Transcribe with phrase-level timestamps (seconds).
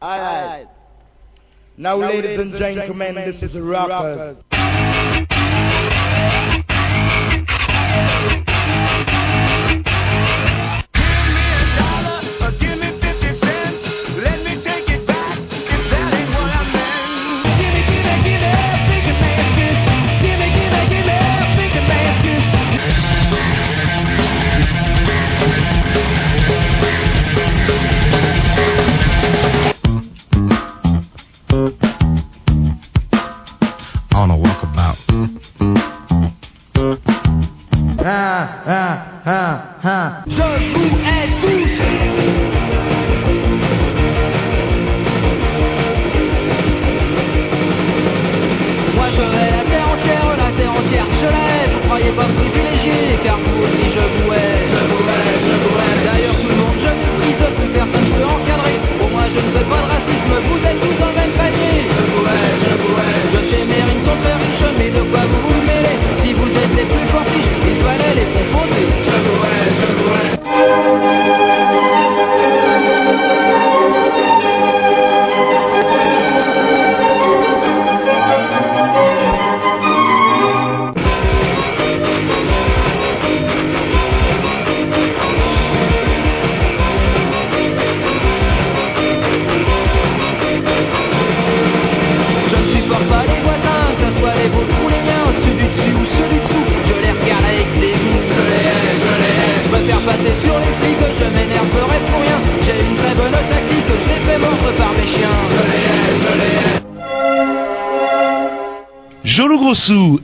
[0.00, 0.68] Alright.
[1.76, 4.38] Now, ladies and gentlemen, this is Rockers.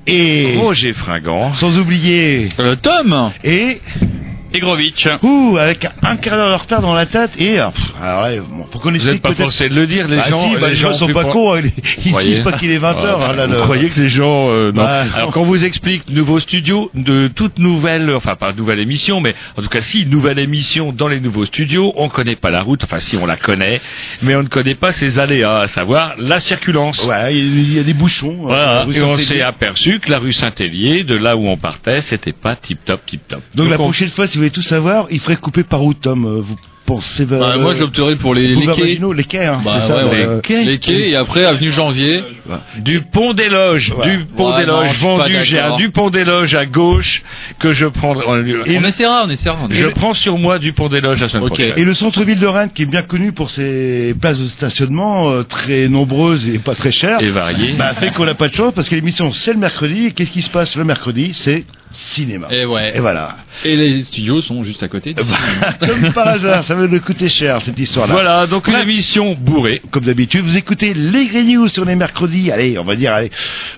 [0.06, 1.52] Et Roger Fringant.
[1.54, 3.80] sans oublier Euh, Tom et
[4.52, 5.08] Egrovitch.
[5.22, 8.28] ouh avec un quart d'heure de retard dans la tête et pff, alors là,
[8.82, 10.48] Vous n'êtes pas forcé de le dire, les Bah gens.
[10.48, 11.72] si, bah, les gens sont ont pas cons, ils,
[12.04, 12.30] ils Croyez.
[12.34, 13.16] disent pas qu'il est 20h.
[13.20, 14.82] Ah, vous croyez que les gens euh, non.
[14.82, 19.34] Bah, Alors quand vous explique nouveau studio, de toute nouvelle, enfin pas nouvelle émission, mais
[19.56, 22.82] en tout cas si nouvelle émission dans les nouveaux studios, on connaît pas la route,
[22.84, 23.80] enfin si on la connaît,
[24.22, 27.04] mais on ne connaît pas ses aléas, à savoir la circulence.
[27.06, 28.36] Ouais, il y a des bouchons.
[28.42, 31.56] Voilà, euh, rue et on s'est aperçu que la rue Saint-Hélier, de là où on
[31.56, 33.40] partait, c'était pas tip top, tip top.
[33.54, 35.94] Donc, la on- prochaine fois, si vous voulez tout savoir, il ferait couper par où,
[35.94, 36.56] Tom euh, Vous
[37.20, 37.40] vers...
[37.40, 38.98] Bah, Moi j'opterais pour les, les quais.
[39.14, 40.64] Les quais, hein, Bah, ça ouais, quais.
[40.64, 42.22] Les quais et après avenue Janvier.
[42.78, 46.24] Du pont des loges, du pont Ouais, des loges vendu, j'ai un du pont des
[46.24, 47.22] loges à gauche
[47.58, 48.24] que je prendrai.
[48.28, 49.56] on essaiera, on essaiera.
[49.64, 51.54] on Je prends sur moi du pont des loges la semaine Ok.
[51.54, 51.72] prochaine.
[51.76, 55.42] Et le centre-ville de Rennes, qui est bien connu pour ses places de stationnement euh,
[55.42, 57.72] très nombreuses et pas très chères, Et varié.
[57.78, 60.06] bah, fait qu'on n'a pas de chance parce que l'émission c'est le mercredi.
[60.06, 61.30] Et qu'est-ce qui se passe le mercredi?
[61.32, 62.48] C'est cinéma.
[62.50, 62.96] Et ouais.
[62.96, 63.36] Et voilà.
[63.64, 65.14] Et les studios sont juste à côté.
[65.80, 68.12] Comme par hasard, ça va nous coûter cher cette histoire-là.
[68.14, 69.80] Voilà, donc une émission bourrée.
[69.90, 72.50] Comme d'habitude, vous écoutez les Grey News sur les mercredis.
[72.50, 73.30] Allez, on va dire allez,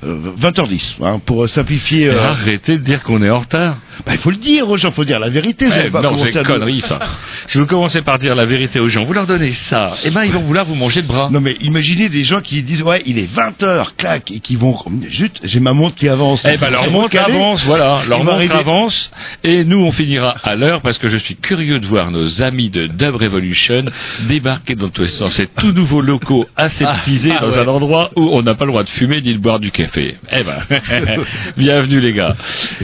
[0.04, 2.08] euh, 20h10 hein, pour euh, simplifier.
[2.08, 3.76] euh, Arrêtez de dire qu'on est en retard.
[4.04, 5.66] bah, il faut le dire aux gens, faut dire la vérité.
[5.86, 6.98] Eh, pas non, c'est connerie ça.
[7.46, 10.24] si vous commencez par dire la vérité aux gens, vous leur donnez ça, eh ben
[10.24, 11.28] ils vont vouloir vous manger le bras.
[11.30, 14.76] Non mais imaginez des gens qui disent ouais il est 20h clac et qui vont
[15.08, 16.44] juste j'ai ma montre qui avance.
[16.48, 19.10] Eh ben leur montre avance, voilà, leur Ils vont montre arriver- avance,
[19.44, 22.70] et nous on finira à l'heure parce que je suis curieux de voir nos amis
[22.70, 23.84] de Dub Revolution
[24.28, 25.32] débarquer dans tous les sens.
[25.34, 27.58] Ces tout nouveaux locaux aseptisés Ah, dans ouais.
[27.58, 30.16] un endroit où on n'a pas le droit de fumer ni de boire du café.
[30.32, 30.58] Eh ben,
[31.56, 32.36] bienvenue les gars.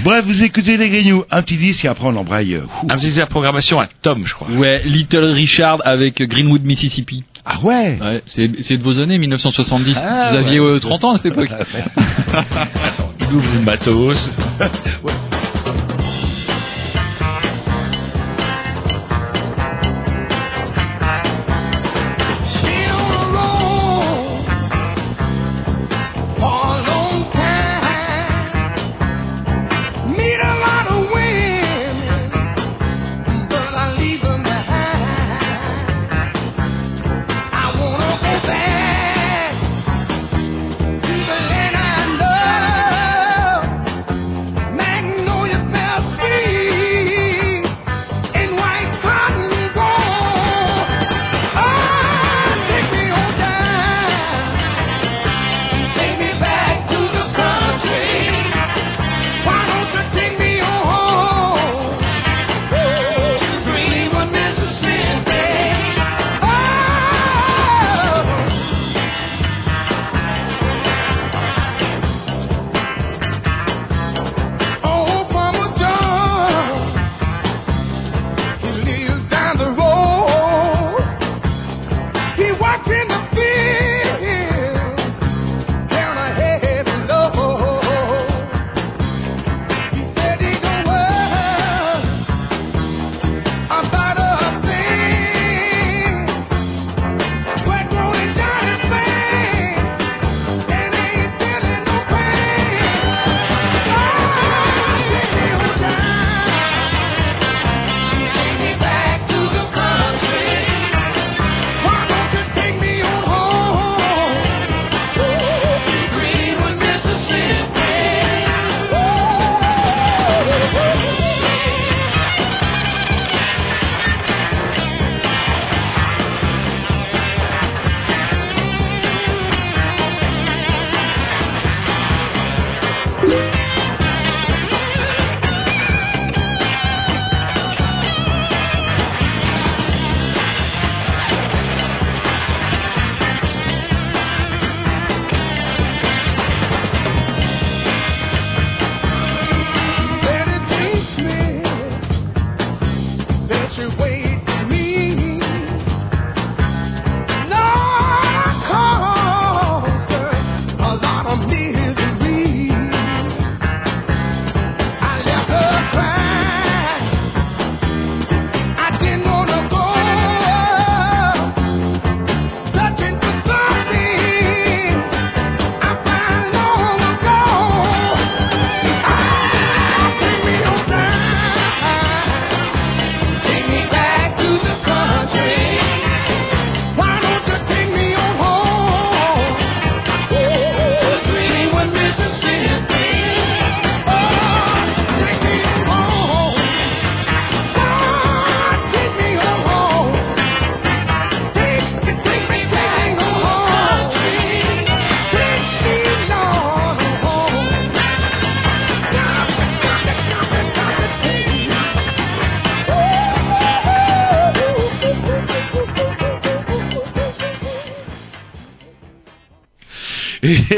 [0.05, 2.57] Bref vous écoutez les News, un petit disque et après on embraye.
[2.59, 2.63] ouh.
[2.89, 4.49] Un petit la programmation à Tom, je crois.
[4.51, 7.25] Ouais, Little Richard avec Greenwood, Mississippi.
[7.45, 7.99] Ah ouais.
[8.01, 9.97] Ouais, c'est c'est de vos années, 1970.
[10.01, 10.75] Ah, Vous aviez ouais.
[10.77, 11.49] euh, 30 ans à cette époque.
[13.21, 14.31] Il ouvre le matos.
[14.59, 15.32] Magnificent.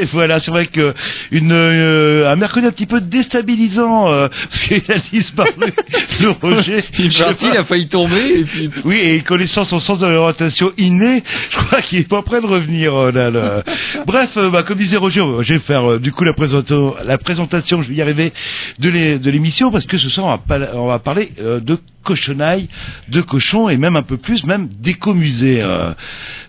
[0.04, 0.94] Voilà, c'est vrai que
[1.30, 5.50] une, euh, un mercredi un petit peu déstabilisant, euh, parce qu'il a disparu
[6.20, 6.82] le Roger.
[6.98, 8.70] Il est parti, il a failli tomber, et puis...
[8.84, 12.46] Oui, et connaissant son sens de l'orientation inné, je crois qu'il est pas prêt de
[12.46, 12.94] revenir.
[12.94, 13.62] euh, là, là.
[14.06, 17.18] Bref, euh, bah, comme disait Roger, je vais faire euh, du coup la présentation, la
[17.18, 18.32] présentation, je vais y arriver,
[18.78, 21.60] de l'é- de l'émission, parce que ce soir on va, pas- on va parler euh,
[21.60, 22.68] de cochonaille,
[23.08, 25.58] de cochon, et même un peu plus, même d'écomusée.
[25.62, 25.92] Euh,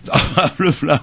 [0.58, 1.02] le plat.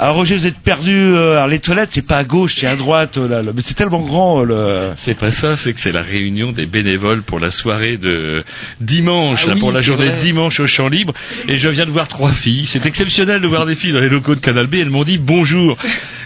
[0.00, 0.92] Alors Roger, vous êtes perdu.
[0.94, 3.18] euh, alors les toilettes, c'est pas à gauche, c'est à droite.
[3.18, 3.50] euh, là, là.
[3.52, 4.42] mais c'est tellement grand.
[4.42, 4.44] euh,
[4.90, 4.92] Le...
[4.94, 8.44] C'est pas ça, c'est que c'est la réunion des bénévoles pour la soirée de
[8.80, 10.16] dimanche, Ah là, oui, pour la journée vrai.
[10.18, 11.12] de dimanche au champ libre.
[11.48, 12.66] Et je viens de voir trois filles.
[12.66, 14.74] C'est exceptionnel de voir des filles dans les locaux de Canal B.
[14.74, 15.76] Elles m'ont dit bonjour.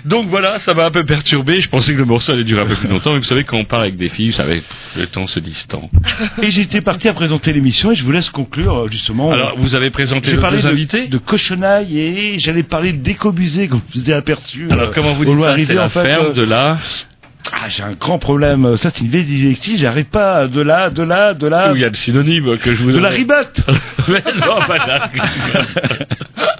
[0.05, 1.63] Donc voilà, ça m'a un peu perturbé.
[1.63, 3.13] Je pensais que le morceau allait durer un peu plus longtemps.
[3.15, 4.63] Mais vous savez, quand on parle avec des filles, vous savez,
[4.99, 5.89] le temps se distend.
[6.43, 9.33] Et j'étais parti à présenter l'émission, et je vous laisse conclure euh, justement.
[9.33, 12.93] Alors, vous avez présenté deux de, invités de cochonaille et j'allais parler
[13.69, 14.69] comme vous aperçu.
[14.71, 16.79] Alors, euh, comment vous dites ça C'est la en fait, ferme euh, de la...
[17.53, 18.77] Ah, j'ai un grand problème.
[18.77, 19.77] Ça, c'est une vieille dyslexie.
[19.77, 21.73] J'arrive pas de là, de là, de là.
[21.73, 23.19] Où il y a le synonyme que je vous De la donne.
[23.19, 23.61] ribotte
[24.09, 25.11] Mais non, pas là.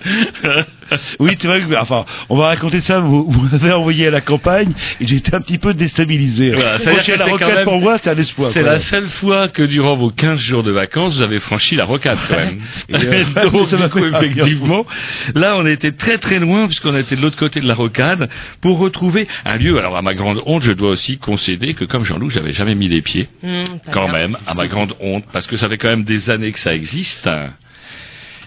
[1.19, 4.21] Oui, c'est vrai que, enfin, on va raconter ça, vous, vous m'avez envoyé à la
[4.21, 6.51] campagne, et j'ai été un petit peu déstabilisé.
[6.51, 6.79] Voilà,
[7.17, 8.51] la même- pour moi, c'est un espoir.
[8.53, 11.85] C'est la seule fois que durant vos 15 jours de vacances, vous avez franchi la
[11.85, 12.61] rocade quand même.
[12.89, 13.99] Et, euh, Donc, ça du coup,
[14.45, 14.85] effectivement,
[15.35, 18.29] là, on était très très loin puisqu'on a été de l'autre côté de la rocade
[18.61, 19.79] pour retrouver un lieu.
[19.79, 22.89] Alors, à ma grande honte, je dois aussi concéder que comme Jean-Loup, j'avais jamais mis
[22.89, 23.29] les pieds,
[23.87, 26.53] pas quand même, à ma grande honte, parce que ça fait quand même des années
[26.53, 27.29] que ça existe.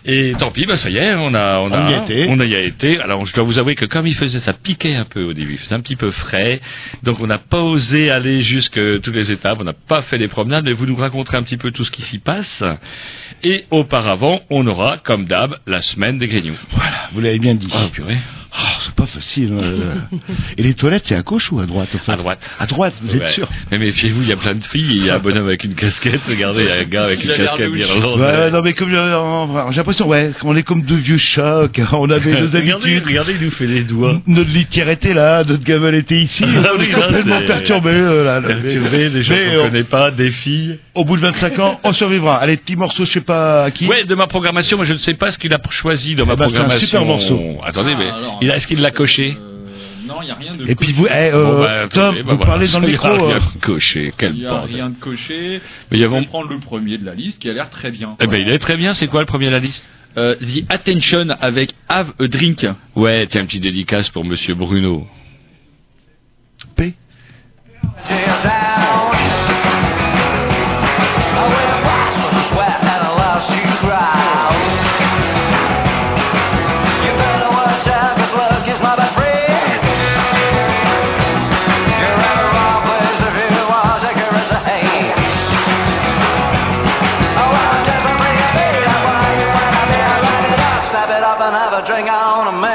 [0.07, 2.25] Et tant pis, bah ça y est, on a, on, On a, y a été.
[2.29, 2.99] on y a été.
[2.99, 5.53] Alors je dois vous avouer que comme il faisait, ça piquait un peu au début,
[5.53, 6.61] il faisait un petit peu frais,
[7.01, 10.27] donc on n'a pas osé aller jusque toutes les étapes, on n'a pas fait les
[10.27, 12.63] promenades, mais vous nous raconterez un petit peu tout ce qui s'y passe.
[13.43, 16.57] Et auparavant, on aura, comme d'hab, la semaine des Grignoux.
[16.71, 17.67] Voilà, vous l'avez bien dit.
[17.73, 18.17] Oh purée,
[18.57, 19.51] Oh, c'est pas facile.
[19.61, 19.95] euh.
[20.57, 22.39] et les toilettes, c'est à gauche ou à droite à droite.
[22.59, 23.27] À droite, vous êtes Ouais.
[23.27, 25.47] sûr Mais méfiez-vous, il y a plein de filles, et il y a un bonhomme
[25.47, 28.19] avec une casquette, regardez, il y a un gars avec une casquette d'Irlande.
[28.19, 32.09] Ouais, non mais comme euh, j'ai l'impression, ouais, on est comme deux vieux chats, on
[32.09, 33.03] avait nos regardez, habitudes.
[33.07, 34.21] regardez, il nous fait les doigts.
[34.27, 37.89] Notre litière était là, notre gamelle était ici, Ah on oui, est complètement c'est- perturbé.
[37.93, 38.41] euh, là.
[38.41, 40.77] Perturbé, des gens Mais, qu'on connaît pas, des filles.
[40.93, 42.37] Au bout de 25 ans, on survivra.
[42.37, 43.85] Allez, petit morceau, je sais pas à qui.
[43.87, 46.33] Ouais, de ma programmation, moi je ne sais pas ce qu'il a choisi dans ma
[46.33, 46.85] Eh ben, c'est un programmation.
[46.87, 47.41] super morceau.
[47.63, 48.07] Attendez, mais
[48.45, 51.07] Il est-ce qu'il l'a coché Euh, non, il n'y a rien de Et puis vous,
[51.07, 52.45] eh, euh, Bon, bah, Tom, bah, vous voilà.
[52.45, 53.07] parlez dans le Il y micro.
[53.07, 54.75] a rien euh, de coché, quel Il n'y a bordel.
[54.75, 55.61] rien de coché.
[55.89, 58.15] Mais il y prendre le premier de la liste qui a l'air très bien.
[58.19, 60.63] Eh ben, il est très bien, c'est quoi le premier de la liste Euh, The
[60.69, 62.65] Attention avec Have a Drink.
[62.95, 65.07] Ouais, tiens, un petit dédicace pour Monsieur Bruno.
[66.75, 66.93] P.
[91.87, 92.74] up and have a drink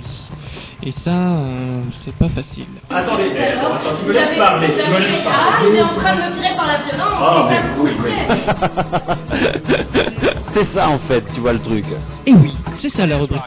[0.83, 2.65] Et ça, euh, c'est pas facile.
[2.89, 5.69] Attendez, attends, attends, tu me laisses parler, tu me laisses Ah, parler.
[5.69, 7.19] il est en train de me tirer par la violence.
[7.21, 9.61] Ah, c'est mais pas oui, possible.
[10.53, 11.85] C'est ça en fait, tu vois le truc.
[12.25, 13.41] Et oui, c'est ça la rubrique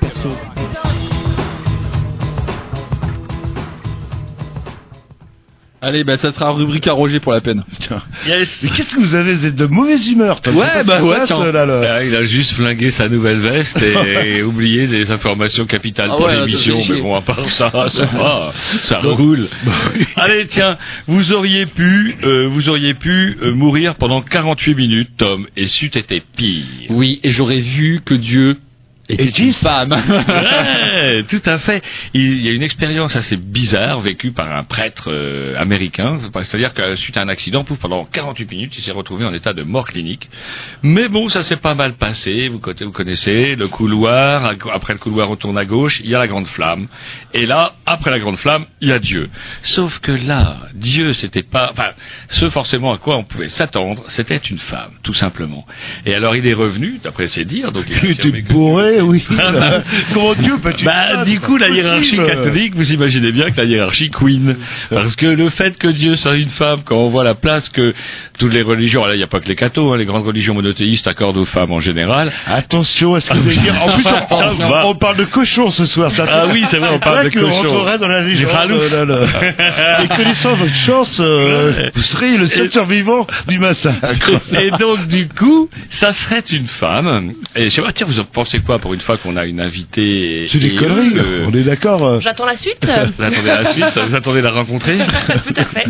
[5.85, 7.63] Allez, bah ça sera rubrique à Roger pour la peine.
[8.27, 8.61] Yes.
[8.63, 10.53] Mais qu'est-ce que vous avez Vous êtes de mauvaise humeur, toi?
[10.55, 11.53] Ouais, bah ouais, tiens.
[11.53, 11.97] là, là?
[11.97, 13.79] Ah, il a juste flingué sa nouvelle veste
[14.25, 16.79] et, oublié des informations capitales Ah pour ouais, l'émission.
[16.89, 19.49] Mais bon, à part ça, ça va, ça roule.
[20.17, 25.47] Allez, tiens, vous auriez pu, euh, vous auriez pu euh, mourir pendant 48 minutes, Tom,
[25.57, 26.65] et c'eût été pire.
[26.91, 28.57] Oui, et j'aurais vu que Dieu
[29.09, 29.95] était une femme.
[31.05, 31.83] Ouais, tout à fait.
[32.15, 36.19] Il y a une expérience assez bizarre vécue par un prêtre euh, américain.
[36.41, 39.53] C'est-à-dire que suite à un accident, pouf, pendant 48 minutes, il s'est retrouvé en état
[39.53, 40.29] de mort clinique.
[40.83, 42.49] Mais bon, ça s'est pas mal passé.
[42.49, 44.53] Vous, connaissez le couloir.
[44.73, 46.01] Après le couloir, on tourne à gauche.
[46.03, 46.89] Il y a la grande flamme.
[47.33, 49.29] Et là, après la grande flamme, il y a Dieu.
[49.63, 51.91] Sauf que là, Dieu, c'était pas, enfin,
[52.29, 55.67] ce forcément à quoi on pouvait s'attendre, c'était une femme, tout simplement.
[56.07, 59.25] Et alors, il est revenu, d'après ses dires, donc il bourré, oui.
[60.15, 64.11] Comment Dieu peut-tu bah, du coup, la hiérarchie catholique, vous imaginez bien que la hiérarchie
[64.11, 64.57] queen.
[64.91, 67.95] Parce que le fait que Dieu soit une femme, quand on voit la place que
[68.39, 70.55] toutes les religions, là, il n'y a pas que les cathos, hein, les grandes religions
[70.55, 72.33] monothéistes accordent aux femmes en général.
[72.47, 73.75] Attention à ce que vous allez dire.
[73.83, 76.11] En plus, on, on parle de cochon ce soir.
[76.11, 77.47] Ça Ah oui, c'est vrai, on parle de cochon.
[77.47, 78.53] On rentrerait dans la légende.
[78.71, 80.03] Euh, là, là.
[80.05, 84.31] Et connaissant votre chance, euh, vous serez le seul survivant du massacre.
[84.53, 87.35] Et donc, du coup, ça serait une femme.
[87.57, 89.61] Et je sais pas, tiens, vous en pensez quoi pour une fois qu'on a une
[89.61, 90.49] invitée et,
[90.87, 92.03] conneries, euh, on est d'accord.
[92.07, 92.21] euh.
[92.21, 92.79] J'attends la suite.
[93.19, 95.85] Vous attendez la suite Vous attendez la rencontrer Tout à fait.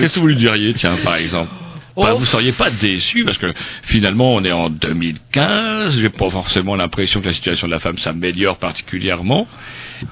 [0.00, 1.48] Qu'est-ce que vous lui diriez, tiens, par exemple?
[1.96, 2.18] Bah, Oh.
[2.18, 3.46] vous seriez pas déçu parce que
[3.84, 7.98] finalement on est en 2015, j'ai pas forcément l'impression que la situation de la femme
[7.98, 9.46] s'améliore particulièrement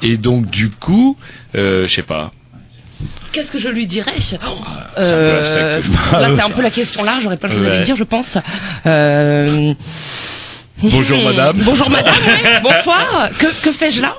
[0.00, 1.16] et donc du coup,
[1.56, 2.30] euh, je sais pas.
[3.32, 4.14] Qu'est-ce que je lui dirais?
[4.20, 5.80] C'est un peu Euh,
[6.12, 7.24] Là, c'est un peu la question large.
[7.24, 7.78] J'aurais pas le à Ouais.
[7.78, 8.38] lui dire, je pense.
[8.86, 9.74] Euh,
[10.82, 11.58] Bonjour, madame.
[11.64, 12.14] Bonjour madame.
[12.26, 12.32] oui.
[12.62, 13.30] Bonsoir.
[13.38, 14.16] Que, que fais-je là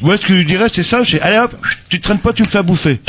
[0.00, 1.00] Moi, ce que je lui dirais, c'est ça.
[1.04, 1.52] c'est, Allez hop,
[1.88, 3.00] tu te traînes pas, tu me fais à bouffer.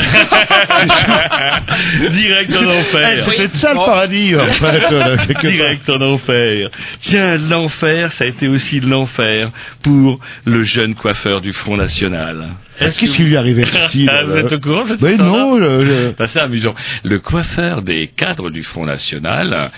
[2.11, 3.23] Direct en Eh, enfer.
[3.25, 4.91] c'est peut-être ça le paradis, en fait.
[4.91, 5.17] euh.
[5.43, 6.69] Direct en enfer.
[7.01, 9.49] Tiens, l'enfer, ça a été aussi l'enfer
[9.83, 12.47] pour le jeune coiffeur du Front National.
[12.79, 15.59] Qu'est-ce qui lui est arrivé Christine, Ah, Vous là êtes au courant cette Mais non,
[15.59, 16.73] je- je- C'est assez amusant.
[17.03, 19.69] Le coiffeur des cadres du Front National,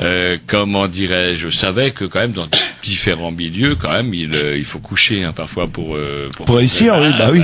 [0.00, 2.39] euh, comment dirais-je, je savais que quand même dans
[2.82, 6.96] différents milieux, quand même, il, euh, il faut coucher hein, parfois pour euh, Pour réussir,
[7.00, 7.42] oui, bah oui.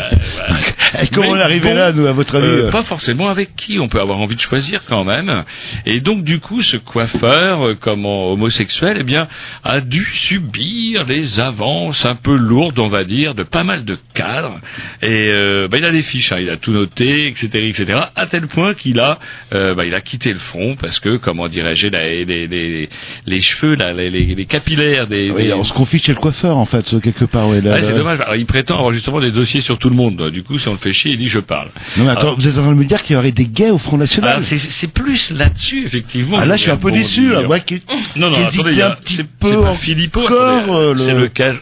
[1.03, 3.79] Et comment on est arrivé là, nous, à votre avis euh, Pas forcément avec qui.
[3.79, 5.45] On peut avoir envie de choisir quand même.
[5.85, 9.29] Et donc du coup, ce coiffeur, comment homosexuel, eh bien,
[9.65, 13.99] a dû subir les avances un peu lourdes, on va dire, de pas mal de
[14.15, 14.59] cadres.
[15.03, 17.99] Et euh, bah, il a des fiches, hein, il a tout noté, etc., etc.
[18.15, 19.19] À tel point qu'il a,
[19.51, 22.89] bah, il a quitté le front parce que, comment dirais-je, les, les, les,
[23.27, 24.47] les cheveux, là, les, les, les
[24.87, 27.49] capillaires des, Oui, des- on se confie chez le coiffeur, en fait, quelque part.
[27.49, 27.99] Ouais, là, Ouais, c'est là.
[27.99, 28.21] dommage.
[28.21, 30.31] Alors, il prétend avoir justement des dossiers sur tout le monde.
[30.31, 31.69] Du coup, si on le fait chier, il dit je parle.
[31.97, 33.47] Non, mais attends, Alors- vous êtes en train de me dire qu'il y aurait des
[33.47, 36.39] gays au Front National alors, c'est- c'est plus là-dessus, effectivement.
[36.41, 37.39] Ah, là, je suis un peu Bon, déçu, là.
[37.41, 37.49] dire.
[37.49, 37.83] Moi, qui,
[38.17, 39.75] Non, non, qui attendez, hésitais il y a- un petit c'est peu c'est pas en-
[39.75, 41.57] Philippot, euh, le- c'est lequel?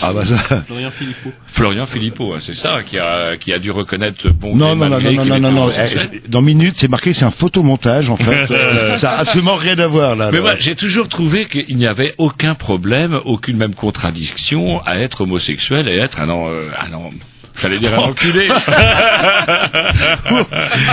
[0.00, 0.36] Ah, bah ça.
[0.66, 1.30] Florian Philippot.
[1.48, 5.00] Florian Philippot, hein, c'est ça, qui a, qui a dû reconnaître bon Non, non, non,
[5.00, 5.62] non, non, non, était non, non.
[5.64, 6.08] homosexuel.
[6.12, 8.46] Eh, Dans Minute, c'est marqué, c'est un photomontage, en fait.
[8.96, 10.30] Ça a absolument rien à voir, là.
[10.32, 15.22] Mais moi, j'ai toujours trouvé qu'il n'y avait aucun problème, aucune même contradiction à être
[15.22, 17.10] homosexuel et être un, euh, un, en-
[17.60, 18.48] J'allais dire un enculé.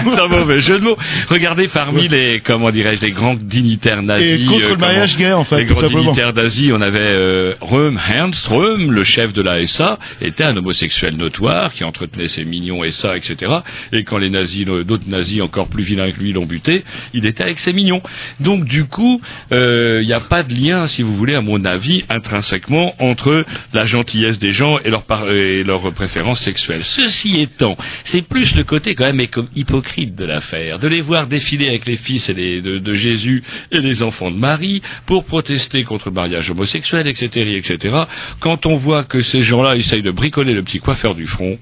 [0.05, 0.97] C'est un mauvais jeu de mots.
[1.29, 4.41] Regardez parmi les, comment dirais-je, les grands dignitaires nazis.
[4.41, 6.01] Et contre euh, le mariage gay, en fait, Les grands simplement.
[6.03, 10.55] dignitaires d'Asie, on avait euh, Röhm Ernst Röhm, le chef de la SA, était un
[10.57, 13.51] homosexuel notoire qui entretenait ses mignons SA, etc.
[13.91, 17.25] Et quand les nazis, euh, d'autres nazis encore plus vilains que lui l'ont buté, il
[17.25, 18.01] était avec ses mignons.
[18.39, 21.63] Donc du coup, euh, il n'y a pas de lien, si vous voulez, à mon
[21.65, 27.77] avis, intrinsèquement entre la gentillesse des gens et leurs par- et leurs préférences Ceci étant,
[28.03, 31.97] c'est plus le côté quand même hypocrite de l'affaire, de les voir défiler avec les
[31.97, 37.07] fils de, de Jésus et les enfants de Marie pour protester contre le mariage homosexuel,
[37.07, 38.03] etc., etc.
[38.39, 41.57] Quand on voit que ces gens-là essayent de bricoler le petit coiffeur du front,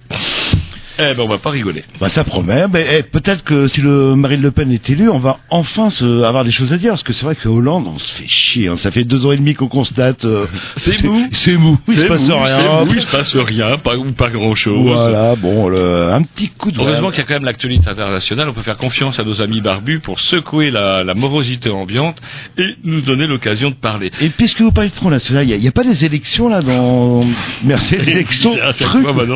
[0.99, 1.83] Eh ben, on va pas rigoler.
[1.99, 2.65] Bah ça promet.
[2.71, 6.23] Mais eh, peut-être que si le Marine Le Pen est élu, on va enfin se,
[6.23, 6.91] avoir des choses à dire.
[6.91, 8.67] Parce que c'est vrai que Hollande, on se fait chier.
[8.67, 8.75] hein.
[8.75, 10.25] Ça fait deux ans et demi qu'on constate.
[10.25, 10.45] euh,
[10.77, 11.27] C'est mou.
[11.31, 11.77] C'est mou.
[11.87, 12.85] Il se passe rien.
[12.85, 14.81] mou, il se passe rien, pas, ou pas grand chose.
[14.91, 15.35] Voilà.
[15.35, 16.79] Bon, le- un petit coup de.
[16.79, 19.61] Heureusement qu'il y a quand même l'actualité internationale, on peut faire confiance à nos amis
[19.61, 22.17] barbus pour secouer la, la morosité ambiante
[22.57, 24.11] et nous donner l'occasion de parler.
[24.21, 27.21] Et puisque vous parlez de Front National, il n'y a, pas des élections là dans.
[27.63, 28.51] Merci, des élections.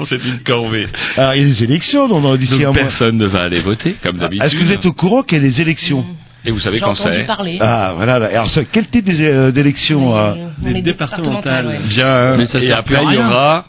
[0.06, 0.88] c'est une corvée.
[1.18, 2.74] Alors, des élections dans, dans- d'ici un mois.
[2.74, 4.44] personne ne va aller voter, comme d'habitude.
[4.46, 6.06] Est-ce que vous êtes au courant qu'il y a des élections
[6.46, 7.58] Et vous savez quand entendu c'est parler.
[7.62, 8.20] Ah, voilà.
[8.20, 8.28] là.
[8.28, 11.80] Alors, ça, quel type des- euh, d'élections euh, On est départemental, ouais.
[11.88, 13.66] Bien, Mais ça sert après il y aura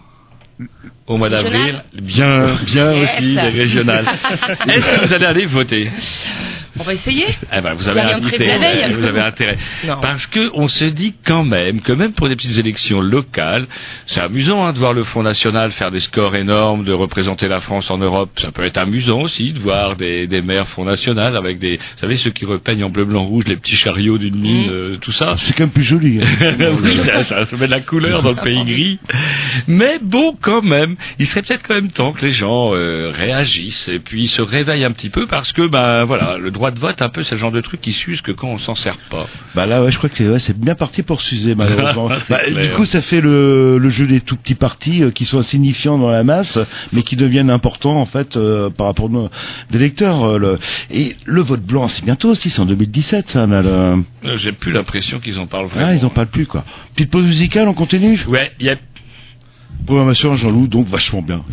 [1.06, 3.02] au mois d'avril, bien, bien Yes.
[3.18, 4.06] aussi les régionales.
[4.68, 5.88] Est-ce que vous allez aller voter?
[6.78, 7.24] On va essayer.
[7.56, 8.18] Eh ben, vous avez euh,
[8.98, 9.56] vous avez intérêt.
[9.86, 9.96] Non.
[10.02, 13.66] Parce que on se dit quand même que même pour des petites élections locales,
[14.04, 17.60] c'est amusant hein, de voir le Front National faire des scores énormes, de représenter la
[17.60, 18.28] France en Europe.
[18.38, 21.82] Ça peut être amusant aussi de voir des, des maires Front National avec des, vous
[21.96, 24.70] savez, ceux qui repeignent en bleu, blanc, rouge les petits chariots d'une mine, Mm.
[24.70, 25.34] euh, tout ça.
[25.38, 26.20] C'est quand même plus joli.
[26.22, 26.26] hein.
[26.82, 28.98] oui, ça, ça, ça met de la couleur dans le pays gris.
[29.66, 33.88] Mais bon, quand même, il serait peut-être quand même temps que les gens euh, réagissent
[33.88, 37.02] et puis se réveillent un petit peu parce que, ben voilà, le droit de vote,
[37.02, 39.26] un peu, c'est le genre de truc qui s'use que quand on s'en sert pas.
[39.54, 42.08] Bah là, ouais, je crois que c'est ouais, c'est bien parti pour s'user, malheureusement.
[42.28, 45.38] Bah, du coup, ça fait le, le jeu des tout petits partis euh, qui sont
[45.38, 46.58] insignifiants dans la masse,
[46.92, 49.30] mais qui deviennent importants, en fait, euh, par rapport aux
[49.70, 50.24] des lecteurs.
[50.24, 50.58] euh, le...
[50.90, 53.46] Et le vote blanc, c'est bientôt aussi, c'est en 2017, ça.
[53.46, 55.88] là, le- Euh, J'ai plus l'impression qu'ils en parlent vraiment.
[55.88, 56.64] Ah, ils en parlent plus, quoi.
[56.94, 58.18] Petite pause musicale, on continue?
[58.28, 58.76] Ouais, il y a
[59.84, 61.44] Programmation Jean-Loup, donc vachement bien.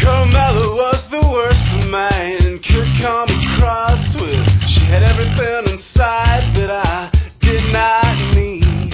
[0.00, 1.56] Carmela was the worst.
[2.66, 4.46] Could with?
[4.68, 7.10] She had everything inside that I
[7.40, 8.92] did not need.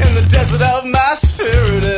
[0.00, 1.89] In the desert of my spirit,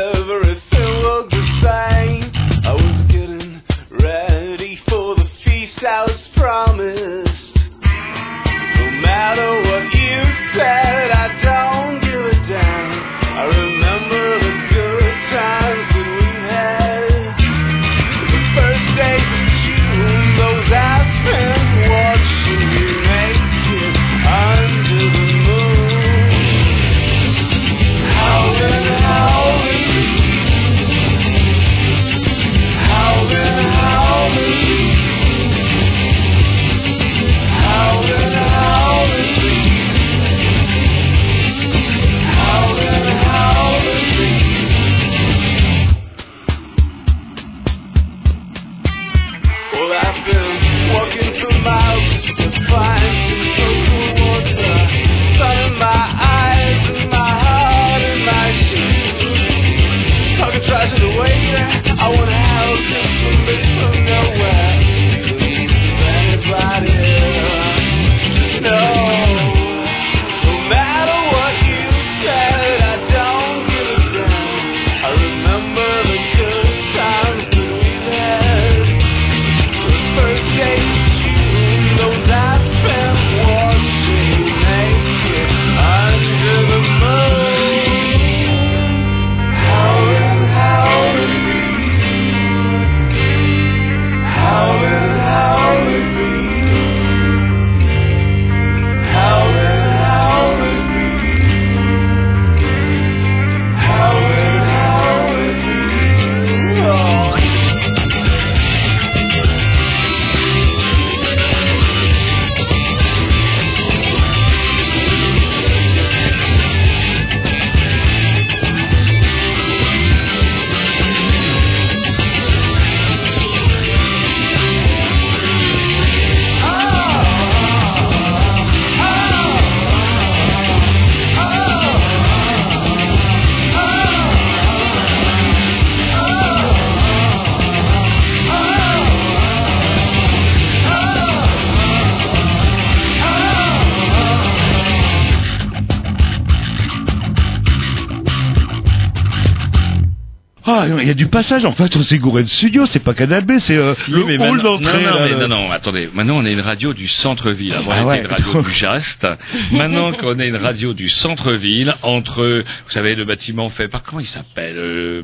[151.12, 151.64] a du passage.
[151.64, 152.86] En fait, on s'est gouré de studio.
[152.86, 155.02] C'est pas Canal B, c'est euh, Si, le hall d'entrée.
[155.04, 156.08] Non, non, là, mais le- non, non, attendez.
[156.12, 157.74] Maintenant, on est une radio du centre-ville.
[157.74, 158.20] Avant, Ah on ouais.
[158.20, 159.26] une radio du Jaste.
[159.72, 164.20] Maintenant qu'on est une radio du centre-ville, entre, vous savez, le bâtiment fait par, comment
[164.20, 165.22] il s'appelle, euh,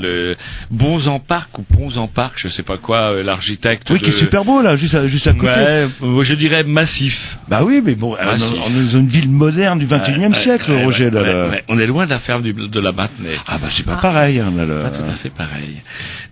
[0.00, 0.36] le
[0.70, 3.88] Bons en Parc ou Bons en Parc, je sais pas quoi, euh, l'architecte.
[3.90, 5.48] Oui, qui est super beau là, juste à, juste à côté.
[6.00, 7.38] Ouais, je dirais massif.
[7.48, 11.10] Bah oui, mais bon, on, est dans une ville moderne du 21e Ouais, siècle, Roger.
[11.10, 11.50] là.
[11.68, 13.30] On est loin de la ferme du- de la Matenay.
[13.46, 14.38] Ah bah c'est pas pareil.
[14.40, 14.90] Hein, là, là.
[15.22, 15.82] Fait pareil.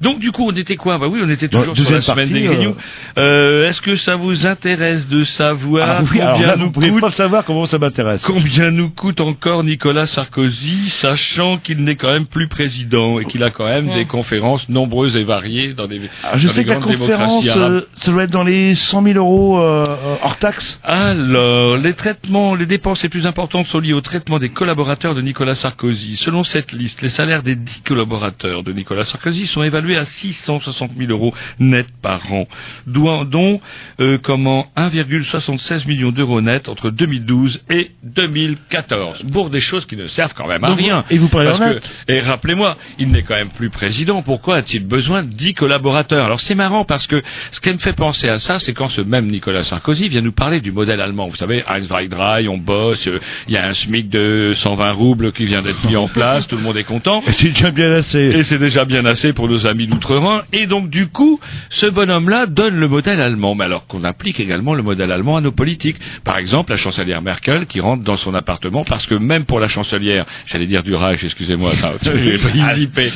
[0.01, 0.98] Donc du coup, on était quoi?
[0.98, 2.77] Bah oui, on était Bon, toujours sur la deuxième semaine partie, des grignoux.
[3.18, 6.70] Euh, Est-ce que ça vous intéresse de savoir Ah oui, alors combien là, vous nous
[6.70, 8.22] pouvez coûte pas le savoir comment ça m'intéresse?
[8.24, 13.42] Combien nous coûte encore Nicolas Sarkozy, sachant qu'il n'est quand même plus président et qu'il
[13.44, 16.70] a quand même des conférences nombreuses et variées dans des, Ah, je dans sais que
[16.70, 20.81] la conférence, euh, ça doit être dans les 100 000 euros euh, euh, hors taxe.
[20.85, 25.20] Alors, les traitements, les dépenses les plus importantes sont liées au traitement des collaborateurs de
[25.20, 26.16] Nicolas Sarkozy.
[26.16, 30.92] Selon cette liste, les salaires des 10 collaborateurs de Nicolas Sarkozy sont évalués à 660
[30.96, 32.46] 000 euros net par an,
[32.86, 33.60] dont,
[34.00, 39.24] euh, comment 1,76 million d'euros net entre 2012 et 2014.
[39.32, 41.04] Pour des choses qui ne servent quand même à Donc, rien.
[41.10, 44.22] et vous parlez Parce en que, net et rappelez-moi, il n'est quand même plus président.
[44.22, 46.24] Pourquoi a-t-il besoin de 10 collaborateurs?
[46.24, 49.00] Alors c'est marrant parce que ce qui me fait penser à ça, c'est quand ce
[49.00, 51.28] même Nicolas Sarkozy vient nous parler du modèle allemand.
[51.28, 55.32] Vous savez, Heinz Weidrei, on bosse, euh, il y a un SMIC de 120 roubles
[55.32, 57.22] qui vient d'être mis en place, tout le monde est content.
[57.32, 58.18] C'est déjà bien assez.
[58.18, 60.42] Et c'est déjà bien assez pour nos amis d'outre-Rhin.
[60.52, 63.54] Et donc, du coup, ce bonhomme-là donne le modèle allemand.
[63.54, 65.96] Mais alors qu'on applique également le modèle allemand à nos politiques.
[66.22, 69.68] Par exemple, la chancelière Merkel qui rentre dans son appartement parce que même pour la
[69.68, 73.11] chancelière, j'allais dire du Reich, excusez-moi, j'ai failli zipper.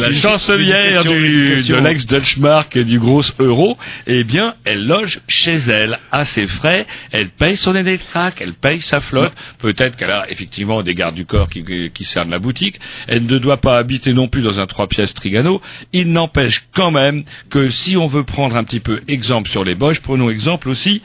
[0.00, 5.98] La chancelière du, de l'ex-Deutschmark et du gros euro, eh bien, elle loge chez elle,
[6.12, 10.82] à ses frais, elle paye son électrac, elle paye sa flotte, peut-être qu'elle a effectivement
[10.82, 14.28] des gardes du corps qui, qui cernent la boutique, elle ne doit pas habiter non
[14.28, 15.62] plus dans un trois pièces Trigano,
[15.94, 19.74] il n'empêche quand même que si on veut prendre un petit peu exemple sur les
[19.74, 21.00] Boches, prenons exemple aussi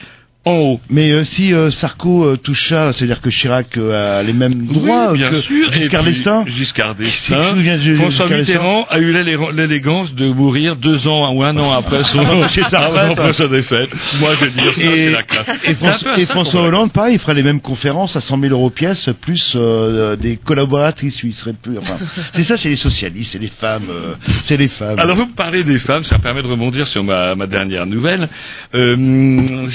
[0.46, 0.80] en haut.
[0.88, 4.64] Mais euh, si euh, Sarko euh, touche ça, c'est-à-dire que Chirac euh, a les mêmes
[4.66, 5.72] droits Oui, bien que sûr.
[5.72, 7.54] Giscard d'Estaing Giscard d'Estaing.
[7.96, 12.24] François Mitterrand a eu l'élé- l'élégance de mourir deux ans ou un an après son,
[12.48, 13.10] Chez sa retraite.
[13.18, 13.90] après sa défaite.
[14.20, 15.50] Moi, je veux dire, ça, c'est la classe.
[15.64, 15.74] et,
[16.24, 19.54] François- et Hollande, pareil, il fera les mêmes conférences à 100 000 euros pièce, plus
[19.56, 21.20] euh, des collaboratrices.
[21.24, 21.76] Il serait plus.
[21.78, 21.98] Enfin,
[22.32, 24.98] c'est ça, c'est les socialistes, c'est les femmes, euh, c'est les femmes.
[24.98, 28.28] Alors, vous parlez des femmes, ça me permet de rebondir sur ma, ma dernière nouvelle.
[28.74, 29.66] Euh,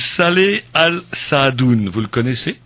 [0.74, 2.60] Saleh Al-Saadoun, vous le connaissez?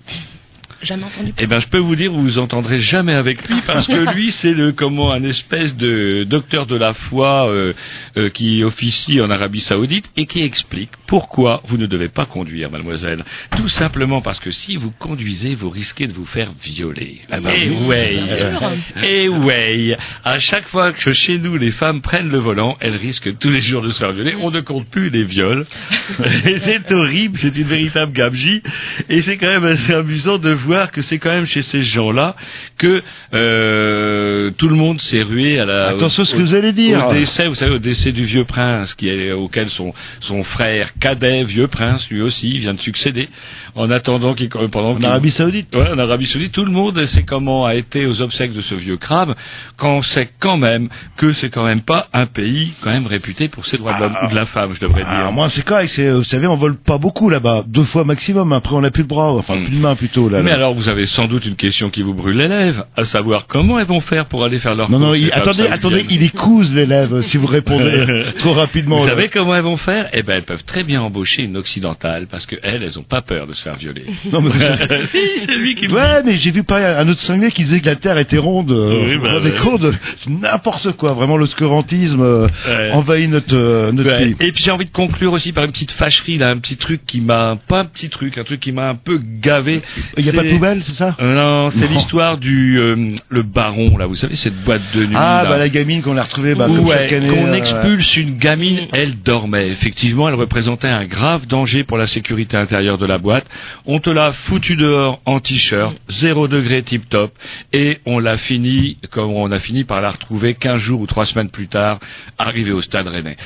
[0.86, 3.88] Jamais entendu Eh ben, je peux vous dire, vous vous entendrez jamais avec lui parce
[3.88, 7.74] que lui, c'est le comment un espèce de docteur de la foi euh,
[8.18, 12.70] euh, qui officie en Arabie Saoudite et qui explique pourquoi vous ne devez pas conduire,
[12.72, 13.24] mademoiselle.
[13.58, 17.22] Tout simplement parce que si vous conduisez, vous risquez de vous faire violer.
[17.32, 17.86] Ah bah et oui.
[17.88, 18.72] ouais, Bien sûr.
[19.04, 19.98] et ouais.
[20.24, 23.62] À chaque fois que chez nous les femmes prennent le volant, elles risquent tous les
[23.62, 24.36] jours de se faire violer.
[24.40, 25.66] On ne compte plus les viols.
[26.46, 28.62] et c'est horrible, c'est une véritable gabegie.
[29.10, 32.36] Et c'est quand même assez amusant de voir que c'est quand même chez ces gens-là
[32.78, 33.02] que
[33.34, 35.88] euh, tout le monde s'est rué à la.
[35.90, 37.08] Attention à ce au- que vous allez dire.
[37.08, 40.92] Au décès, vous savez, au décès du vieux prince, qui est, auquel son, son frère
[41.00, 43.30] cadet, vieux prince, lui aussi, vient de succéder.
[43.76, 45.74] En attendant qu'il, pendant En qu'il- Arabie Saoudite.
[45.76, 48.76] Ouais, en Arabie Saoudite, tout le monde sait comment a été aux obsèques de ce
[48.76, 49.36] vieux crabe,
[49.78, 53.48] quand on sait quand même que c'est quand même pas un pays quand même réputé
[53.50, 55.32] pour ses droits de l'homme ou de la femme, je devrais Alors dire.
[55.34, 58.54] moi c'est correct, c'est, vous savez, on vole pas beaucoup là-bas, deux fois maximum.
[58.54, 59.66] Après on a plus de bras, enfin Hmm.
[59.66, 60.42] plus de mains plutôt là.
[60.42, 60.52] Mais.
[60.56, 63.80] Alors, vous avez sans doute une question qui vous brûle les lèvres, à savoir comment
[63.80, 66.86] elles vont faire pour aller faire leur Non non, il- attendez, attendez, il écouse les
[66.86, 68.06] lèvres si vous répondez
[68.38, 68.98] trop rapidement.
[68.98, 69.12] Vous là.
[69.14, 70.10] savez comment elles vont faire?
[70.14, 73.22] Eh ben, elles peuvent très bien embaucher une occidentale, parce que elles, elles ont pas
[73.22, 74.06] peur de se faire violer.
[74.32, 74.52] Non, mais-
[75.08, 77.86] si, c'est lui qui Ouais, mais j'ai vu pareil un autre cinglé qui disait que
[77.86, 78.72] la Terre était ronde.
[78.72, 79.92] euh, Oui, bah rendez ouais.
[80.16, 81.14] C'est n'importe quoi.
[81.14, 82.92] Vraiment, l'oscurantisme euh, Ouais.
[82.92, 84.20] envahit notre, euh, notre Ouais.
[84.34, 84.36] pays.
[84.40, 87.02] Et puis j'ai envie de conclure aussi par une petite fâcherie, là, un petit truc
[87.06, 89.82] qui m'a, pas un petit truc, un truc qui m'a un peu gavé.
[90.18, 91.16] Il n'y a C'est- pas poubelle, c'est ça?
[91.20, 94.06] Euh, Non, c'est l'histoire du euh, le baron là.
[94.06, 95.16] Vous savez cette boîte de nuit.
[95.16, 95.50] Ah, là.
[95.50, 99.70] bah la gamine qu'on a retrouvée, bah, Ouais, qu'on euh, expulse une gamine, elle dormait.
[99.70, 103.46] Effectivement, elle représentait un grave danger pour la sécurité intérieure de la boîte.
[103.86, 107.32] On te l'a foutu dehors en t-shirt, zéro degré tip top,
[107.74, 111.26] et on l'a fini, comme on a fini par la retrouver 15 jours ou 3
[111.26, 112.00] semaines plus tard,
[112.38, 113.38] arrivée au stade rennais.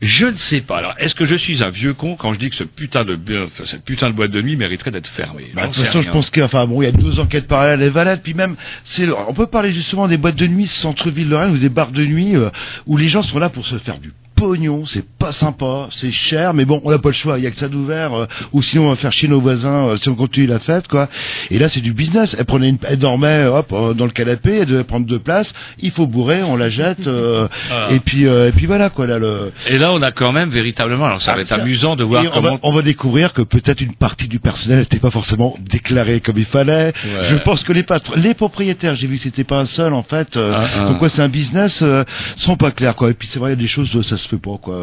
[0.00, 0.78] Je ne sais pas.
[0.78, 3.18] Alors, est-ce que je suis un vieux con quand je dis que ce putain de,
[3.64, 5.50] cette putain de boîte de nuit mériterait d'être fermée?
[5.54, 7.82] Bah, de toute façon, je pense qu'il enfin, bon, il y a deux enquêtes parallèles
[7.82, 11.34] et valades, puis même, c'est, on peut parler justement des boîtes de nuit centre-ville de
[11.34, 12.50] Rennes ou des bars de nuit euh,
[12.86, 16.54] où les gens sont là pour se faire du pognon, c'est pas sympa, c'est cher,
[16.54, 18.62] mais bon, on n'a pas le choix, il y a que ça d'ouvert, euh, ou
[18.62, 21.08] sinon on va faire chier nos voisins euh, si on continue la fête, quoi.
[21.50, 22.36] Et là, c'est du business.
[22.38, 25.52] Elle prenait une, elle dormait, hop, euh, dans le canapé, elle devait prendre deux places,
[25.80, 27.88] il faut bourrer, on la jette, euh, Ah.
[27.90, 29.52] et puis, euh, et puis voilà, quoi, là, le...
[29.68, 32.22] Et là, on a quand même véritablement, alors ça va être Ah, amusant de voir
[32.26, 32.50] on, comment...
[32.54, 36.38] va, on va découvrir que peut-être une partie du personnel n'était pas forcément déclarée comme
[36.38, 36.92] il fallait.
[37.22, 40.02] Je pense que les patr- les propriétaires, j'ai vu que c'était pas un seul en
[40.02, 40.36] fait.
[40.36, 40.66] Euh, Ah,
[41.00, 41.08] ah.
[41.08, 41.82] C'est un business,
[42.36, 43.10] sont pas clairs quoi.
[43.10, 44.76] Et puis c'est vrai, il y a des choses, ça se fait pas quoi.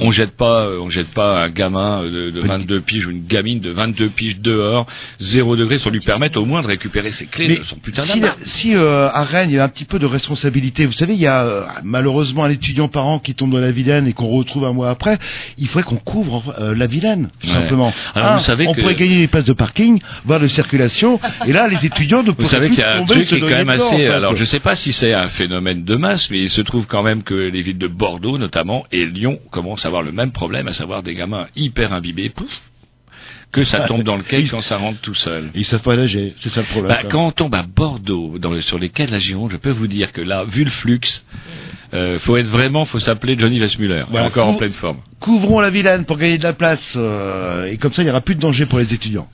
[0.00, 3.24] On jette pas, euh, on jette pas un gamin de, de 22 piges ou une
[3.26, 4.86] gamine de 22 piges dehors,
[5.20, 8.04] zéro degré, sans lui permettre au moins de récupérer ses clés Mais de son putain
[8.04, 10.86] si, si euh, à Rennes, il y a un petit peu de responsabilité.
[10.86, 13.70] Vous savez, il y a euh, malheureusement un étudiant par an qui tombe dans la
[13.72, 15.18] Vilaine et qu'on retrouve un mois après.
[15.58, 17.52] Il faudrait qu'on couvre euh, la Vilaine, tout Ouais.
[17.52, 17.92] simplement.
[18.14, 21.52] Alors, vous savez on que- pourrait gagner des places de parking, voire de circulation, et
[21.52, 23.34] là, les étudiants ne Vous pourraient savez plus qu'il y a un tomber truc qui
[23.34, 23.82] est quand même assez.
[23.82, 24.06] en fait.
[24.08, 27.02] Alors, je sais pas si c'est un phénomène de masse, mais il se trouve quand
[27.02, 30.68] même que les villes de Bordeaux, notamment, et Lyon, commencent à avoir le même problème,
[30.68, 32.70] à savoir des gamins hyper imbibés, pouf,
[33.52, 35.50] que ça tombe dans le quai quand ça rentre tout seul.
[35.54, 36.88] Ils savent pas nager, c'est ça le problème.
[36.96, 39.56] Bah, quand on tombe à Bordeaux, dans le- sur les quais de la Gironde, je
[39.56, 41.00] peux vous dire que là, vu le flux,
[41.94, 44.26] euh, faut être vraiment, faut s'appeler Johnny Westmuller, Voilà.
[44.26, 44.98] encore en pleine forme.
[45.20, 48.20] Couvrons la Vilaine pour gagner de la place, euh, et comme ça, il n'y aura
[48.20, 49.28] plus de danger pour les étudiants.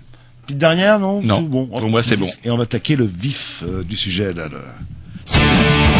[0.46, 1.22] Petite dernière, non?
[1.22, 1.40] Non.
[1.42, 1.66] Bon.
[1.66, 2.30] Pour moi, c'est bon.
[2.44, 4.48] Et on va attaquer le vif euh, du sujet là.
[4.48, 5.91] le-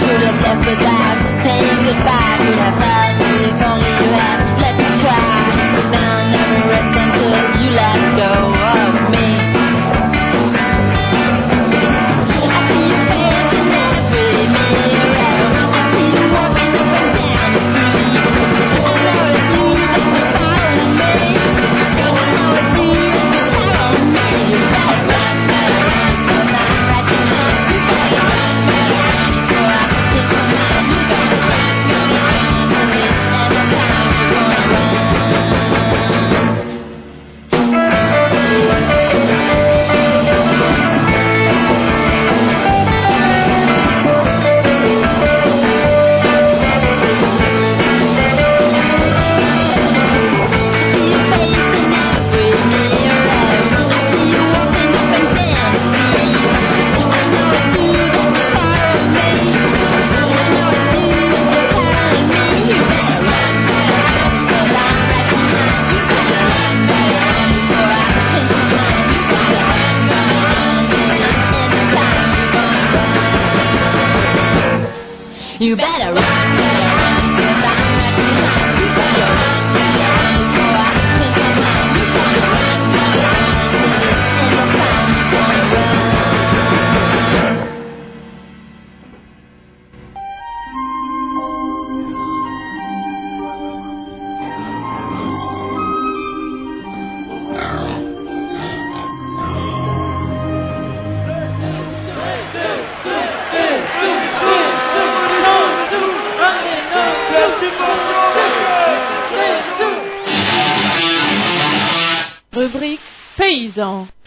[0.00, 2.38] Should have left without saying goodbye.
[2.38, 2.97] Could have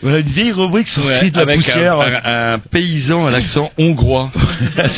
[0.01, 1.99] Voilà une vieille rubrique sortie Ouais, de la avec poussière.
[1.99, 4.31] un, un- un paysan à l'accent hongrois.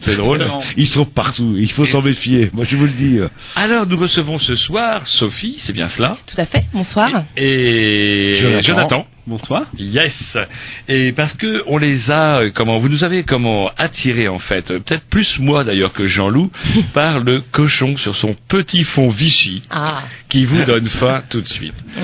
[0.00, 0.44] C'est- drôle.
[0.76, 3.18] Ils sont partout, il faut s'en méfier, moi je vous le dis.
[3.56, 7.10] Alors, nous recevons ce soir Sophie, c'est bien cela Tout à fait, bonsoir.
[7.36, 8.62] Et Jonathan.
[8.62, 9.06] Jonathan.
[9.30, 9.66] Bonsoir.
[9.78, 10.36] Yes.
[10.88, 14.72] Et parce que on les a, euh, comment vous nous avez comment attirés en fait,
[14.72, 16.50] euh, peut-être plus moi d'ailleurs que Jean-Loup,
[16.94, 20.02] par le cochon sur son petit fond Vichy, Ah.
[20.28, 21.74] qui vous donne faim tout de suite.
[21.96, 22.02] Mmh.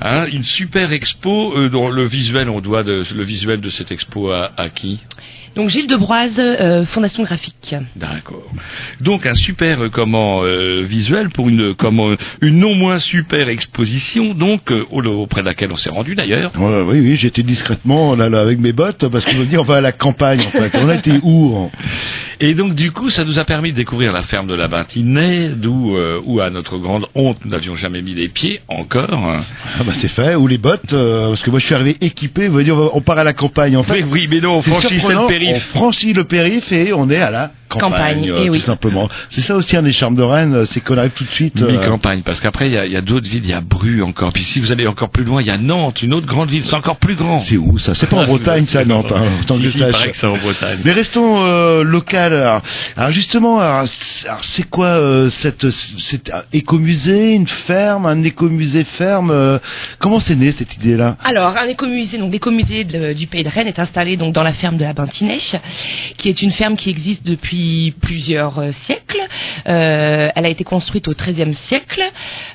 [0.00, 3.92] Hein, une super expo euh, dont le visuel, on doit de, le visuel de cette
[3.92, 5.00] expo à, à qui?
[5.56, 7.74] Donc Gilles Debroise, euh, Fondation Graphique.
[7.96, 8.42] D'accord.
[9.00, 14.34] Donc un super euh, comment euh, visuel pour une comment une non moins super exposition
[14.34, 16.50] donc euh, au- auprès de laquelle on s'est rendu d'ailleurs.
[16.58, 19.62] Ouais, oui, oui, j'étais discrètement là, là, avec mes bottes parce qu'on me dit on
[19.64, 20.72] va à la campagne en fait.
[20.78, 21.70] On a été où en-
[22.40, 25.50] Et donc du coup, ça nous a permis de découvrir la ferme de la Bintinée,
[25.50, 29.14] d'où euh, où à notre grande honte, nous n'avions jamais mis les pieds encore.
[29.14, 29.42] hein.
[29.78, 32.48] Ah bah c'est fait, ou les bottes, euh, parce que moi je suis arrivé équipé,
[32.48, 34.02] vous voyez, on, va- on part à la campagne en fait.
[34.02, 35.62] Oui, oui, mais non, on C'est franchit cette périph'.
[35.74, 38.60] Franchit le périph et on est à la campagne, Campagne, euh, eh tout oui.
[38.60, 39.08] simplement.
[39.30, 41.60] C'est ça aussi un des charmes de Rennes, c'est qu'on arrive tout de suite.
[41.62, 43.60] euh, Mi-campagne, parce qu'après, il y a, il y a d'autres villes, il y a
[43.60, 44.32] Bru encore.
[44.32, 46.64] Puis si vous allez encore plus loin, il y a Nantes, une autre grande ville,
[46.64, 47.38] c'est encore plus grand.
[47.38, 47.94] c'est où ça?
[47.94, 48.84] C'est pas en Ah, Bretagne ça.
[48.84, 50.78] Nantes, hein, autant que Si, je si, il paraît que c'est en Bretagne.
[50.84, 52.32] Mais restons euh, local.
[52.34, 52.62] Alors,
[52.96, 53.86] Alors, justement, alors,
[54.42, 55.66] c'est quoi euh, cette,
[56.52, 59.58] écomusée, une ferme, un écomusée ferme euh,
[59.98, 61.16] Comment c'est né cette idée-là?
[61.24, 64.76] Alors, un écomusée, donc l'écomusée du Pays de Rennes est installé donc dans la ferme
[64.76, 65.38] de la Bintinée,
[66.16, 67.63] qui est une ferme qui existe depuis
[68.00, 69.20] plusieurs euh, siècles.
[69.66, 72.02] Euh, elle a été construite au XIIIe siècle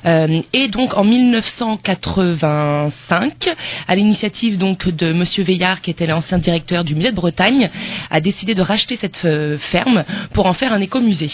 [0.06, 3.54] Euh, et donc en 1985,
[3.86, 7.68] à l'initiative donc de Monsieur Veillard, qui était l'ancien directeur du musée de Bretagne,
[8.10, 9.26] a décidé de racheter cette
[9.58, 11.28] ferme pour en faire un écomusée.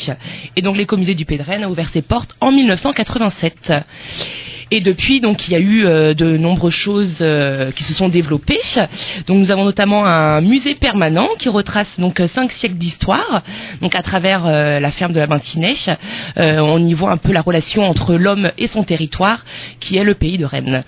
[0.57, 3.73] Et donc l'écomusée du Rennes a ouvert ses portes en 1987.
[4.73, 8.09] Et depuis, donc, il y a eu euh, de nombreuses choses euh, qui se sont
[8.09, 8.59] développées.
[9.29, 13.43] Donc, nous avons notamment un musée permanent qui retrace donc euh, cinq siècles d'histoire.
[13.81, 15.75] Donc, à travers euh, la ferme de la Bintinée,
[16.39, 19.45] euh, on y voit un peu la relation entre l'homme et son territoire,
[19.79, 20.83] qui est le pays de Rennes.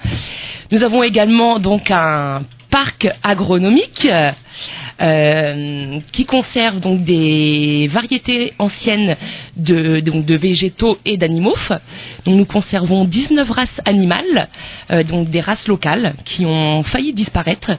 [0.73, 4.09] Nous avons également donc un parc agronomique.
[5.01, 9.17] euh, qui conserve donc des variétés anciennes
[9.57, 11.55] de, donc de végétaux et d'animaux.
[12.25, 14.49] Donc nous conservons 19 races animales,
[14.91, 17.71] euh, donc des races locales qui ont failli disparaître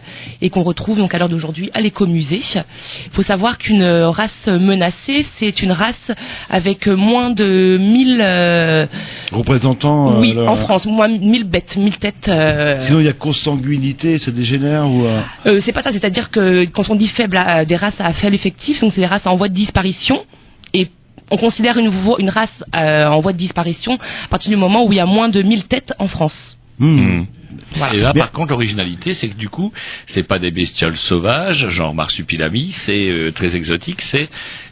[0.42, 2.40] et qu'on retrouve donc à l'heure d'aujourd'hui à l'écomusée.
[2.56, 6.12] Il faut savoir qu'une race menacée, c'est une race
[6.50, 8.86] avec moins de 1000 euh,
[9.34, 10.14] Représentant.
[10.14, 12.30] euh, oui, en France, moins 1000 bêtes, 1000 têtes.
[12.30, 16.32] euh, Sinon, il y a consanguinité, ça dégénère ou euh, euh, c'est pas ça, c'est-à-dire
[16.32, 19.26] que quand on dit faible, à- des races à faible effectif, donc c'est des races
[19.26, 20.26] en voie de disparition,
[20.74, 20.90] et
[21.32, 21.90] on considère une,
[22.30, 25.30] race euh, en voie de disparition à partir du moment où il y a moins
[25.30, 26.58] de 1000 têtes en France.
[26.80, 27.24] Hmm.
[27.74, 27.94] Voilà.
[27.94, 29.72] Et là, par contre, l'originalité, c'est que du coup,
[30.08, 34.30] c'est pas des bestioles sauvages, genre marsupilami, c'est euh, très exotique, c'est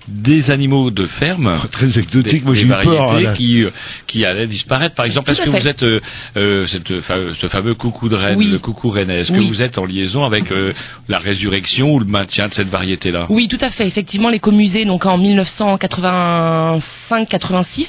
[0.08, 1.58] des animaux de ferme.
[1.72, 3.34] Très exotique, des, moi, j'ai peur, là.
[3.34, 3.72] qui, euh,
[4.08, 4.96] qui allaient disparaître.
[4.96, 5.60] Par exemple, est-ce que fait.
[5.60, 6.00] vous êtes euh,
[6.38, 8.50] euh, cette, ce fameux coucou de Oui.
[8.52, 10.74] le coucou rennais, est-ce que vous êtes en liaison avec euh,
[11.08, 13.28] la résurrection ou le maintien de cette variété-là?
[13.30, 13.88] Oui, tout à fait.
[13.88, 17.88] Effectivement, l'écomusée, donc en 1985-86,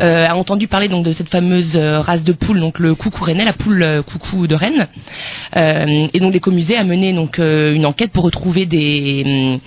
[0.00, 3.44] euh, a entendu parler donc de cette fameuse race de poule, donc le coucou rennais,
[3.44, 4.88] la poule euh, coucou de Rennes.
[5.56, 9.60] Euh, et donc l'écomusée a mené donc euh, une enquête pour retrouver des hum,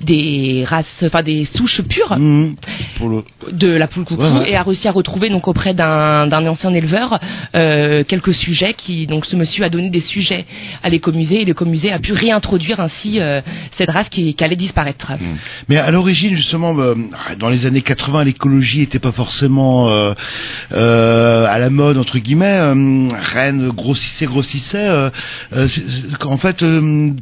[0.00, 2.54] des races, enfin des souches pures Mmh.
[2.96, 3.18] pour le...
[3.52, 4.50] de la poule coucou Ouais, ouais.
[4.50, 7.18] et a réussi à retrouver donc auprès d'un ancien éleveur
[7.54, 10.46] euh, quelques sujets qui donc ce monsieur a donné des sujets
[10.82, 13.40] à l'écomusée et l'écomusée a pu réintroduire ainsi euh,
[13.76, 15.12] cette race qui, qui allait disparaître.
[15.68, 16.94] Mais à l'origine, justement, euh,
[17.38, 20.14] dans les années 80, l'écologie n'était pas forcément euh,
[21.46, 22.58] à la mode entre guillemets.
[23.34, 24.88] Rennes grossissait, grossissait.
[26.24, 26.64] en fait,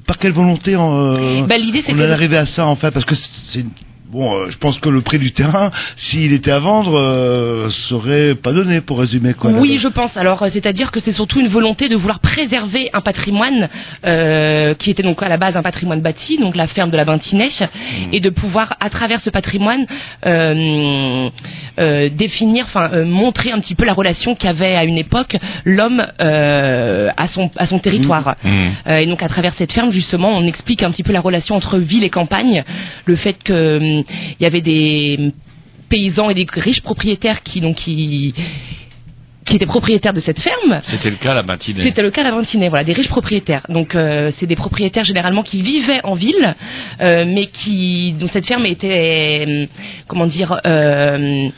[0.06, 1.14] par quelle volonté en,
[1.46, 2.90] Bah, l'idée, on en est arrivé à ça en fait?
[2.90, 3.64] Parce que c'est
[4.10, 8.34] bon, euh, je pense que le prix du terrain, s'il était à vendre, euh, serait
[8.34, 9.50] pas donné pour résumer quoi.
[9.50, 10.16] Oui, je pense.
[10.16, 13.68] Alors, euh, c'est-à-dire que c'est surtout une volonté de vouloir préserver un patrimoine
[14.04, 17.04] euh, qui était donc à la base un patrimoine bâti, donc la ferme de la
[17.04, 17.48] Bantinée,
[18.12, 19.86] et de pouvoir, à travers ce patrimoine,
[20.26, 21.30] euh,
[22.10, 27.50] définir, enfin, montrer un petit peu la relation qu'avait à une époque l'homme à son
[27.56, 28.36] à son territoire.
[28.42, 28.50] Mmh.
[28.88, 31.56] Euh, et donc, à travers cette ferme, justement, on explique un petit peu la relation
[31.56, 32.64] entre ville et campagne,
[33.04, 35.32] le fait que hum, il y avait des
[35.88, 38.34] paysans et des riches propriétaires qui donc qui
[39.46, 40.80] qui étaient propriétaires de cette ferme.
[40.82, 41.82] C'était le cas la matinée.
[41.82, 43.64] C'était le cas la Ventinée, voilà, des riches propriétaires.
[43.68, 46.56] Donc euh, c'est des propriétaires généralement qui vivaient en ville,
[47.00, 49.66] euh, mais qui dont cette ferme était, euh,
[50.08, 51.48] comment dire, euh,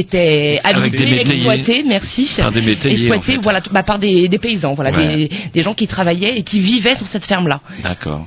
[0.00, 1.20] était métayers.
[1.20, 3.36] exploitée, merci, Par des métayers, en fait.
[3.42, 5.16] voilà, bah, par des, des paysans, voilà, Ouais.
[5.16, 7.60] des, des gens qui travaillaient et qui vivaient sur cette ferme-là.
[7.82, 8.26] D'accord.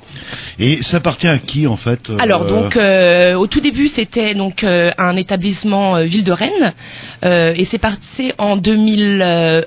[0.60, 4.34] Et ça appartient à qui en fait euh, Alors donc euh, au tout début c'était
[4.36, 6.74] donc euh, un établissement euh, ville de Rennes
[7.26, 9.64] euh, et c'est passé en 2001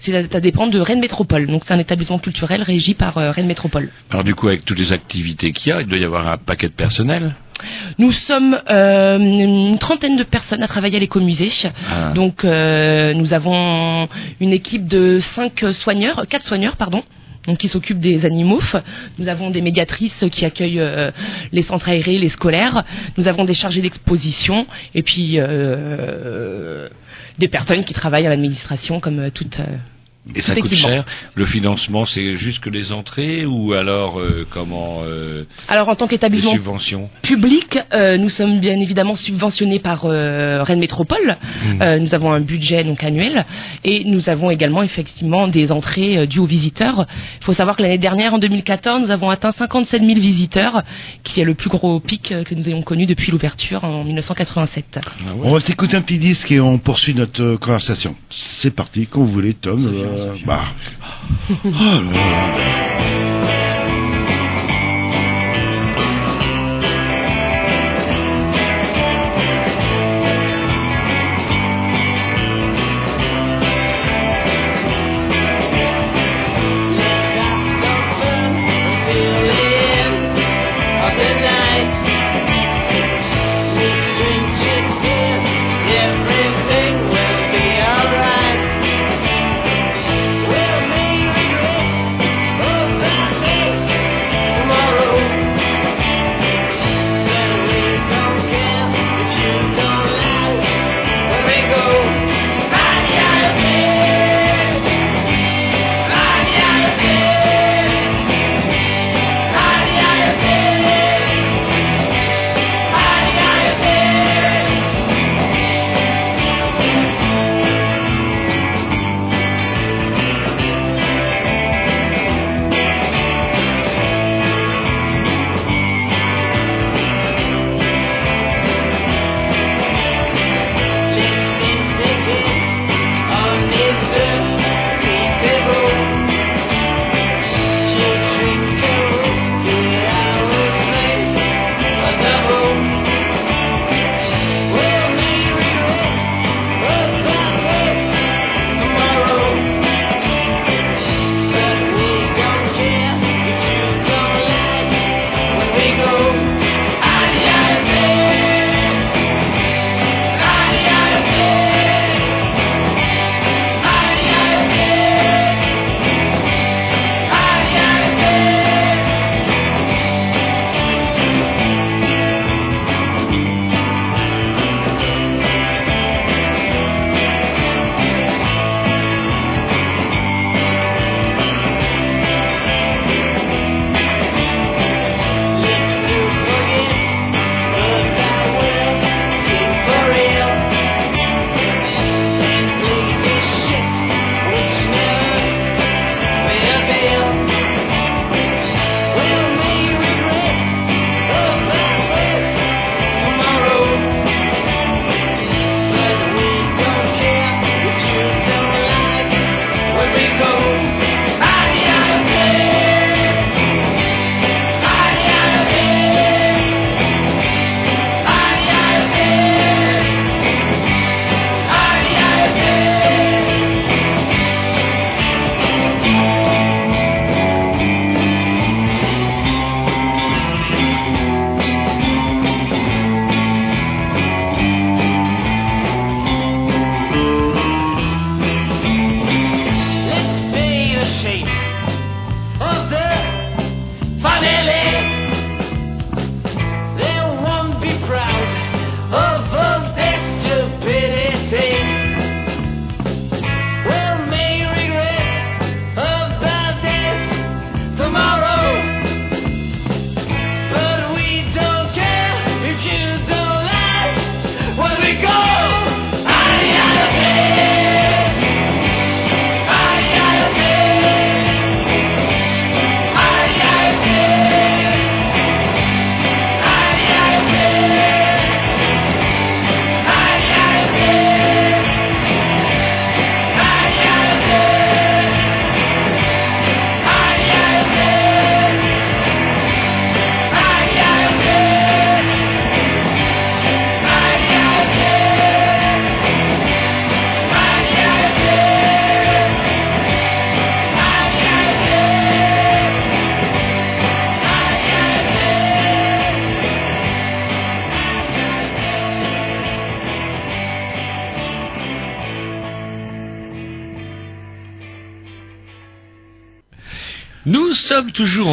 [0.00, 3.46] c'est ça dépend de Rennes Métropole donc c'est un établissement culturel régi par euh, Rennes
[3.46, 3.90] Métropole.
[4.10, 6.38] Alors du coup, avec toutes les activités qu'il y a, il doit y avoir un
[6.38, 7.34] paquet de personnel.
[7.98, 11.50] Nous sommes euh, une trentaine de personnes à travailler à l'écomusée.
[11.88, 12.12] Ah.
[12.14, 14.08] Donc euh, nous avons
[14.40, 17.02] une équipe de cinq soigneurs, quatre soigneurs pardon.
[17.46, 18.62] Donc, qui s'occupent des animaux.
[19.18, 21.10] Nous avons des médiatrices qui accueillent euh,
[21.52, 22.84] les centres aérés, les scolaires.
[23.18, 25.38] Nous avons des chargés d'exposition et puis
[27.38, 29.60] des personnes qui travaillent à l'administration comme toute.
[30.34, 31.04] Et ça coûte cher.
[31.34, 36.06] Le financement, c'est juste que les entrées ou alors euh, comment euh, Alors en tant
[36.06, 36.54] qu'établissement
[37.22, 41.36] public, euh, nous sommes bien évidemment subventionnés par euh, Rennes Métropole.
[41.64, 41.82] Mmh.
[41.82, 43.44] Euh, nous avons un budget donc annuel
[43.84, 47.06] et nous avons également effectivement des entrées euh, dues aux visiteurs.
[47.40, 50.82] Il faut savoir que l'année dernière, en 2014, nous avons atteint 57 000 visiteurs,
[51.22, 55.00] qui est le plus gros pic que nous ayons connu depuis l'ouverture en 1987.
[55.42, 58.16] On va s'écouter un petit disque et on poursuit notre conversation.
[58.30, 60.13] C'est parti, quand vous voulez, Tom.
[60.14, 60.38] Euh,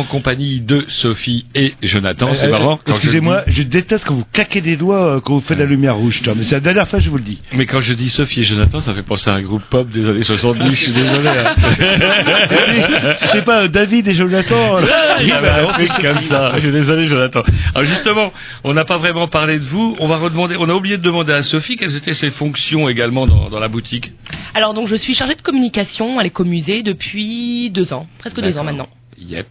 [0.02, 2.34] en compagnie de Sophie et Jonathan.
[2.34, 2.80] C'est Euh, marrant.
[2.86, 5.66] je Excusez-moi, dis- je déteste quand vous claquez des doigts euh, quand vous faites la
[5.66, 7.40] lumière rouge, mais c'est la dernière fois que je vous le dis.
[7.54, 10.08] Mais quand je dis Sophie et Jonathan, ça fait penser à un groupe pop des
[10.10, 10.70] années 70.
[10.70, 11.28] Je suis désolé.
[11.30, 11.54] hein.
[13.18, 14.82] C'était pas euh, David et Jonathan euh,
[15.24, 16.52] y avait bah, un non, truc c'est- comme ça.
[16.56, 17.42] Je suis désolé, Jonathan.
[17.76, 18.32] Alors justement,
[18.64, 19.96] on n'a pas vraiment parlé de vous.
[20.00, 20.56] On va redemander.
[20.60, 23.68] On a oublié de demander à Sophie quelles étaient ses fonctions également dans, dans la
[23.68, 24.12] boutique.
[24.54, 28.64] Alors donc je suis chargée de communication à l'écomusée depuis deux ans, presque deux ans
[28.64, 28.88] maintenant.
[29.30, 29.48] Yep.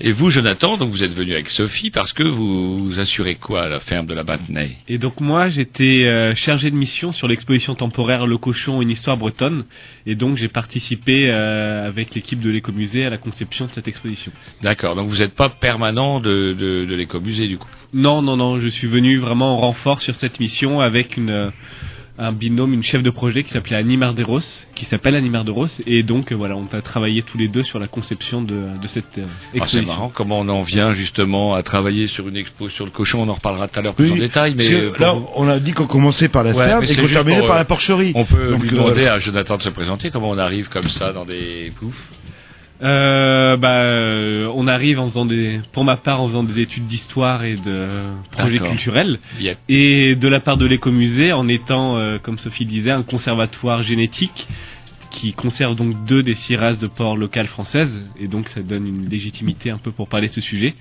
[0.00, 3.64] Et vous, Jonathan, donc vous êtes venu avec Sophie parce que vous, vous assurez quoi
[3.64, 7.28] à la ferme de la Bantenay Et donc moi j'étais euh, chargé de mission sur
[7.28, 9.64] l'exposition temporaire Le Cochon, une histoire bretonne,
[10.06, 14.32] et donc j'ai participé euh, avec l'équipe de l'écomusée à la conception de cette exposition.
[14.62, 14.96] D'accord.
[14.96, 17.68] Donc vous n'êtes pas permanent de, de, de l'écomusée du coup?
[17.92, 21.50] Non, non, non, je suis venu vraiment en renfort sur cette mission avec une, euh,
[22.18, 24.40] un binôme, une chef de projet qui s'appelait Annie Marderos,
[24.74, 27.78] qui s'appelle Annie Marderos, et donc euh, voilà, on a travaillé tous les deux sur
[27.78, 29.92] la conception de, de cette euh, Ah, c'est exposition.
[29.94, 33.22] marrant comment on en vient justement à travailler sur une expo sur le cochon.
[33.22, 34.54] On en reparlera tout à l'heure plus Oui, en détail.
[34.56, 36.86] Mais euh, pour là, vous- on a dit qu'on commençait par la Ouais, ferme et
[36.88, 38.12] c'est qu'on terminait pour, par euh, la porcherie.
[38.14, 40.88] On peut Donc, lui euh, demander à Jonathan de se présenter comment on arrive comme
[40.90, 42.10] ça dans des poufs.
[42.82, 46.86] Euh, bah, euh, on arrive en faisant des, pour ma part, en faisant des études
[46.86, 47.86] d'histoire et de
[48.32, 49.20] projets culturels.
[49.40, 49.58] Yep.
[49.68, 54.48] Et de la part de l'écomusée, en étant, euh, comme Sophie disait, un conservatoire génétique
[55.10, 58.02] qui conserve donc deux des six races de porcs locales françaises.
[58.18, 60.74] Et donc, ça donne une légitimité un peu pour parler de ce sujet.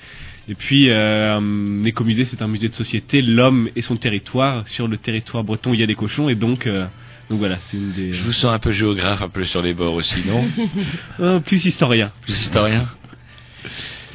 [0.47, 4.67] Et puis, euh, un écomusée, c'est un musée de société, l'homme et son territoire.
[4.67, 6.29] Sur le territoire breton, il y a des cochons.
[6.29, 6.87] Et donc, euh,
[7.31, 8.13] donc voilà, c'est une des...
[8.13, 10.45] Je vous sens un peu géographe, un peu sur les bords aussi, non
[11.19, 12.11] Euh, plus historien.
[12.21, 12.83] Plus historien.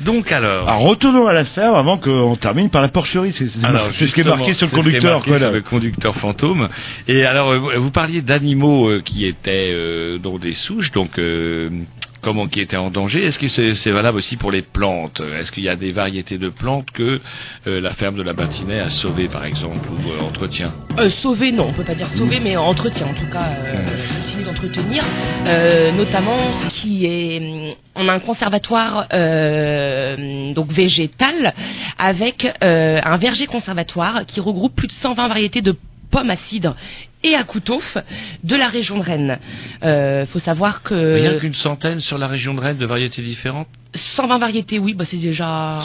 [0.01, 0.69] Donc alors.
[0.69, 3.33] Alors retournons à la ferme avant qu'on termine par la porcherie.
[3.33, 5.01] C'est c'est Alors, mar- c'est ce qui est marqué sur le c'est ce qui est
[5.01, 5.25] conducteur.
[5.25, 5.53] quoi, sur là.
[5.55, 6.69] le conducteur fantôme.
[7.09, 11.71] Et alors, euh, vous- parliez d'animaux euh, qui étaient euh, dont des souches, donc euh,
[12.21, 13.25] comment qui étaient en danger.
[13.25, 15.21] Est-ce que c'est valable aussi pour les plantes?
[15.21, 17.21] Est-ce qu'il y a des variétés de plantes que
[17.67, 21.53] euh, la ferme de la Bâtinais a sauvées, par exemple, ou euh, entretient Euh, sauver,
[21.53, 23.83] non, on peut pas dire sauver, mais entretien en tout cas, euh,
[24.23, 25.05] continue d'entretenir,
[25.97, 29.09] notamment ce qui est, on a un conservatoire
[30.55, 31.55] donc végétal
[31.99, 35.77] avec un verger conservatoire qui regroupe plus de 120 variétés de
[36.11, 36.77] pommes à cidre
[37.27, 37.81] et à couteau
[38.45, 39.39] de la région de Rennes.
[39.83, 43.69] Euh, faut savoir que Rien qu'une centaine sur la région de Rennes de variétés différentes
[43.97, 45.81] 120 variétés, oui, bah c'est déjà,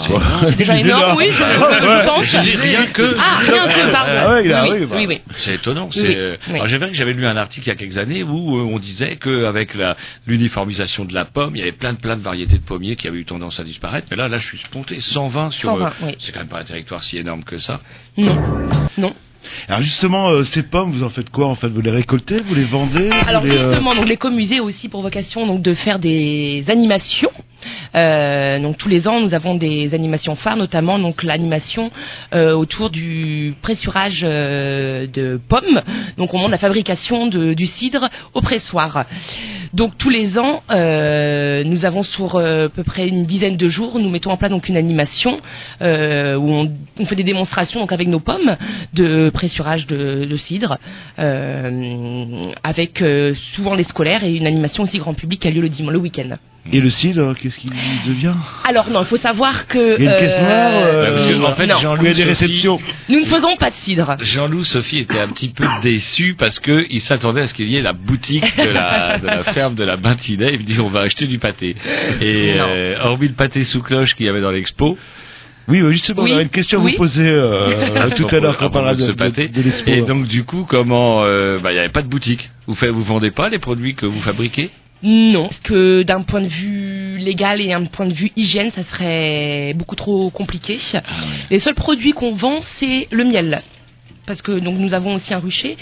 [0.45, 2.25] C'est déjà énorme, oui, je, pense.
[2.25, 4.11] Je dis rien que- Ah, rien que, pardon.
[4.17, 4.49] Ah ouais, oui,
[4.85, 5.21] bah, oui, oui.
[5.37, 5.89] C'est étonnant.
[5.91, 6.37] C'est.
[6.49, 8.79] Alors j'ai que j'avais lu un article il y a quelques années où euh, on
[8.79, 9.95] disait qu'avec la,
[10.27, 13.07] l'uniformisation de la pomme, il y avait plein de plein de variétés de pommiers qui
[13.07, 14.07] avaient eu tendance à disparaître.
[14.11, 15.69] Mais là, là, je suis sponté 120 sur.
[15.69, 16.11] 120, euh.
[16.19, 17.79] C'est quand même pas un territoire si énorme que ça.
[18.17, 18.37] Non,
[18.97, 19.13] non.
[19.67, 21.67] Alors justement, euh, ces pommes, vous en faites quoi en fait?
[21.67, 24.89] Vous les récoltez Vous les vendez Vous Alors les, euh, justement, donc l'écomusée a aussi
[24.89, 27.31] pour vocation donc de faire des animations.
[27.95, 31.91] Euh, donc tous les ans, nous avons des animations phares, notamment l'animation
[32.33, 35.81] euh, autour du pressurage euh, de pommes.
[36.17, 39.05] Donc on montre la fabrication du cidre au pressoir.
[39.73, 44.09] Donc tous les ans, nous avons sur à peu près une dizaine de jours, nous
[44.09, 45.39] mettons en place une animation
[45.79, 46.71] où on,
[47.05, 48.57] fait des démonstrations avec nos pommes
[48.93, 50.77] de pressurage de, cidre,
[51.17, 53.03] avec
[53.33, 55.99] souvent les scolaires et une animation aussi grand public qui a lieu le dimanche, le
[55.99, 56.37] week-end.
[56.71, 57.71] Et le cidre, qu'est-ce qu'il
[58.07, 58.35] devient?
[58.63, 61.27] Alors non, il faut savoir que Il y a une caisse noire, euh, Ouais, parce
[61.27, 61.75] que, en fait, non.
[61.79, 62.77] Jean-Loup des Sophie- réceptions.
[63.09, 64.15] nous ne faisons pas de cidre.
[64.19, 67.77] Jean-Loup Sophie était un petit peu déçu parce que il s'attendait à ce qu'il y
[67.77, 70.53] ait la boutique de la, de la ferme de la Bintinet.
[70.53, 71.75] Il me dit on va acheter du pâté.
[72.21, 74.97] Et euh, hormis le pâté sous cloche qu'il y avait dans l'expo.
[75.67, 76.91] Oui, oui, justement, Oui, on avait une question à oui.
[76.93, 79.89] vous poser euh, tout à l'heure quand on parlera de de, ce de, l'expo.
[79.89, 82.49] Et donc du coup, comment euh, bah, il n'y avait pas de boutique.
[82.67, 84.69] Vous faites, vous vendez pas les produits que vous fabriquez?
[85.03, 88.83] Non, parce que d'un point de vue légal et d'un point de vue hygiène, ça
[88.83, 90.79] serait beaucoup trop compliqué.
[91.49, 93.63] Les seuls produits qu'on vend, c'est le miel.
[94.25, 95.77] Parce que donc nous avons aussi un rucher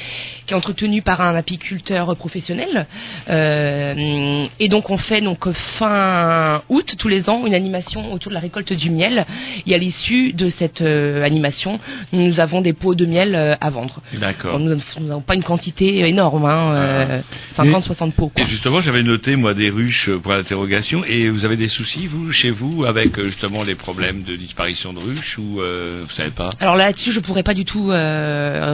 [0.46, 2.88] qui est entretenu par un apiculteur professionnel.
[3.30, 8.36] Euh, et donc on fait donc fin août tous les ans une animation autour de
[8.36, 9.26] la récolte du miel.
[9.68, 11.80] Et à l'issue de cette euh, animation,
[12.14, 14.02] nous avons des pots de miel euh, à vendre.
[14.14, 14.60] D'accord.
[14.60, 17.22] Nous n'avons pas une quantité énorme, hein, euh,
[17.58, 18.30] 50-60 pots.
[18.30, 18.44] Quoi.
[18.44, 21.04] Et justement, j'avais noté moi des ruches pour l'interrogation.
[21.06, 25.00] Et vous avez des soucis vous chez vous avec justement les problèmes de disparition de
[25.00, 26.50] ruches ou vous savez pas?
[26.60, 28.29] Alors là-dessus, je pourrais pas du tout euh,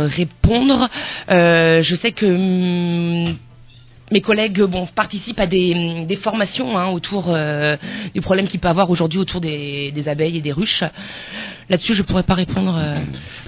[0.07, 0.89] répondre.
[1.29, 3.35] Euh, je sais que hum,
[4.11, 7.75] mes collègues participent à des, des formations hein, autour euh,
[8.13, 10.83] du problème qu'il peut avoir aujourd'hui autour des abeilles et des ruches.
[11.69, 12.75] Là-dessus, je pourrais pas répondre.
[12.77, 12.97] euh,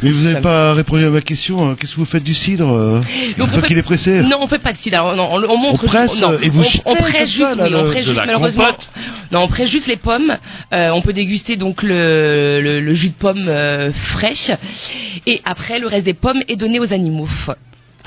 [0.02, 1.70] Mais vous ça n'avez pas répondu à ma question.
[1.70, 3.02] euh, Qu'est-ce que vous faites du cidre euh,
[3.38, 4.22] Une peut fois qu'il est pressé?
[4.24, 4.98] Non, on fait pas de cidre.
[4.98, 5.84] Alors, non, on, on montre.
[5.84, 8.18] On presse, non, et vous on, on presse ça, juste, là, oui, on presse juste
[8.18, 8.66] malheureusement.
[8.66, 8.90] compote.
[9.32, 10.36] Non, on presse juste les pommes.
[10.74, 14.50] Euh, on peut déguster donc le, le, le jus de pomme euh, fraîche.
[15.28, 17.28] Et après, le reste des pommes est donné aux animaux.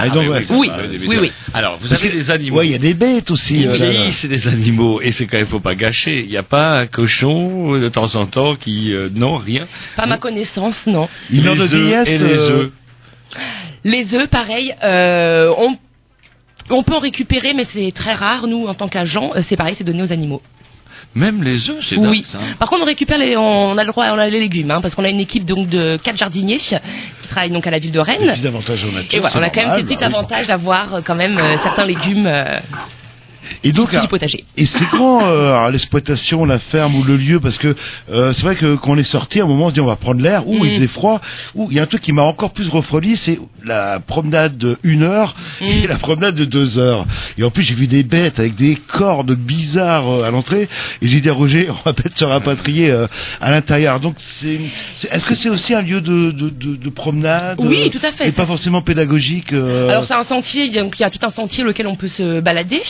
[0.01, 1.33] Ah, ça oui, oui, oui, oui.
[1.53, 2.59] Alors, vous Parce avez des animaux.
[2.59, 3.67] Ouais, il y a des bêtes aussi.
[3.67, 6.21] Euh, vieillissent, c'est des animaux, et c'est quand même faut pas gâcher.
[6.21, 9.67] Il n'y a pas un cochon euh, de temps en temps qui, euh, non, rien.
[9.97, 11.09] Pas ma connaissance, non.
[11.31, 12.71] De Les œufs et les euh, œufs.
[13.85, 15.77] Les œufs, pareil, euh, on,
[16.71, 18.47] on peut en récupérer, mais c'est très rare.
[18.47, 20.43] Nous, en tant qu'agents, c'est pareil, c'est donné aux animaux.
[21.15, 22.19] Même les œufs, c'est Oui.
[22.23, 22.39] dingue, ça.
[22.59, 24.95] Par contre, on récupère les, on a le droit, on a les légumes, hein, parce
[24.95, 26.77] qu'on a une équipe donc de quatre jardiniers qui
[27.29, 28.33] travaillent donc à la ville de Des Rennes.
[28.33, 29.27] petits avantages nature.
[29.27, 30.15] Et on a quand même ces petits bah oui.
[30.15, 32.59] avantages d'avoir euh, quand même euh, certains légumes euh,
[33.65, 34.45] Et donc, issus du potager.
[34.57, 37.75] et c'est grand euh, l'exploitation, la ferme ou le lieu, parce que
[38.13, 39.87] euh, c'est vrai que quand on est sorti, à un moment, on se dit on
[39.87, 40.43] va prendre l'air.
[40.43, 40.65] Mm.
[40.65, 41.21] il faisait froid.
[41.55, 44.79] Ouh, il y a un truc qui m'a encore plus refroidi, c'est la promenade de
[44.83, 45.65] une heure Mm.
[45.65, 47.07] et la promenade de deux heures.
[47.39, 50.69] Et en plus, j'ai vu des bêtes avec des cordes bizarres euh, à l'entrée.
[51.03, 53.07] Et j'ai dit à Roger, on va peut-être se rapatrier euh,
[53.41, 54.01] à l'intérieur.
[54.01, 54.61] Donc, c'est,
[54.97, 58.05] c'est- est-ce que c'est aussi un lieu de, de, de, de promenade Oui, euh, tout
[58.07, 58.29] à fait.
[58.29, 59.53] Et pas forcément pédagogique.
[59.53, 62.09] euh, Alors c'est un sentier, donc il y a tout un sentier lequel on peut
[62.09, 62.81] se balader.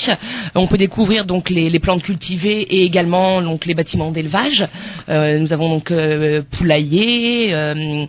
[0.54, 4.66] On peut découvrir donc les, les plantes cultivées et également donc les bâtiments d'élevage.
[5.08, 8.04] Euh, nous avons donc euh, poulailler, euh,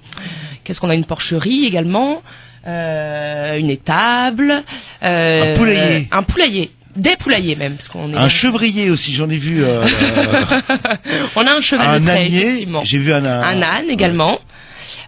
[0.64, 2.22] qu'est-ce qu'on a une porcherie également,
[2.68, 4.64] euh, une étable,
[5.04, 6.08] euh, Un poulailler.
[6.12, 6.72] un poulailler.
[6.96, 8.18] Des poulaillers même, parce qu'on est.
[8.18, 9.64] un chevrier aussi, j'en ai vu.
[9.64, 9.86] euh,
[11.38, 12.84] on a un cheval un de trait, effectivement.
[12.84, 14.40] j'ai vu un, un âne également.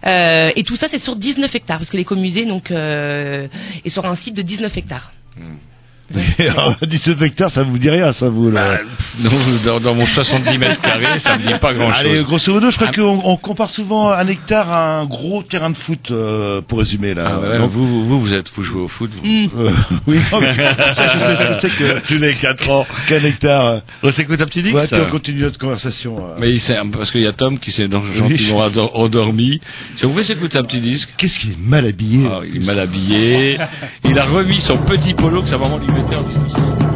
[0.06, 3.48] Euh, et tout ça, c'est sur 19 hectares, parce que l'écomusée donc euh,
[3.84, 5.12] est sur un site de 19 hectares.
[6.86, 8.78] 17 hectares, ça vous dit rien, ça vous là.
[9.20, 9.30] Non,
[9.64, 12.26] dans, dans mon 70 mètres carrés, ça me dit pas grand Allez, chose.
[12.26, 12.96] grosso modo, je crois Ah.
[12.96, 17.14] qu'on on compare souvent un hectare à un gros terrain de foot, euh, pour résumer
[17.14, 17.24] là.
[17.36, 19.10] Ah ouais, Donc, vous, vous, vous, vous êtes, vous jouez au foot.
[19.14, 19.24] vous.
[19.60, 19.70] euh,
[20.06, 22.86] oui, non, mais ça, je sais, je sais que Tous les 4 ans.
[23.08, 23.66] qu'un hectare.
[23.66, 26.18] euh, On s'écoute un petit dix Ouais, puis on continue notre conversation.
[26.18, 26.36] euh.
[26.38, 26.60] Mais il
[26.92, 28.60] parce qu'il y a Tom qui s'est gentiment
[28.94, 29.60] endormi.
[29.96, 31.10] Si on pouvait s'écouter un petit disque.
[31.16, 33.58] Qu'est-ce qu'il est mal habillé Ah, il est mal habillé.
[34.04, 36.93] Il a remis son petit polo que sa maman lui mettait en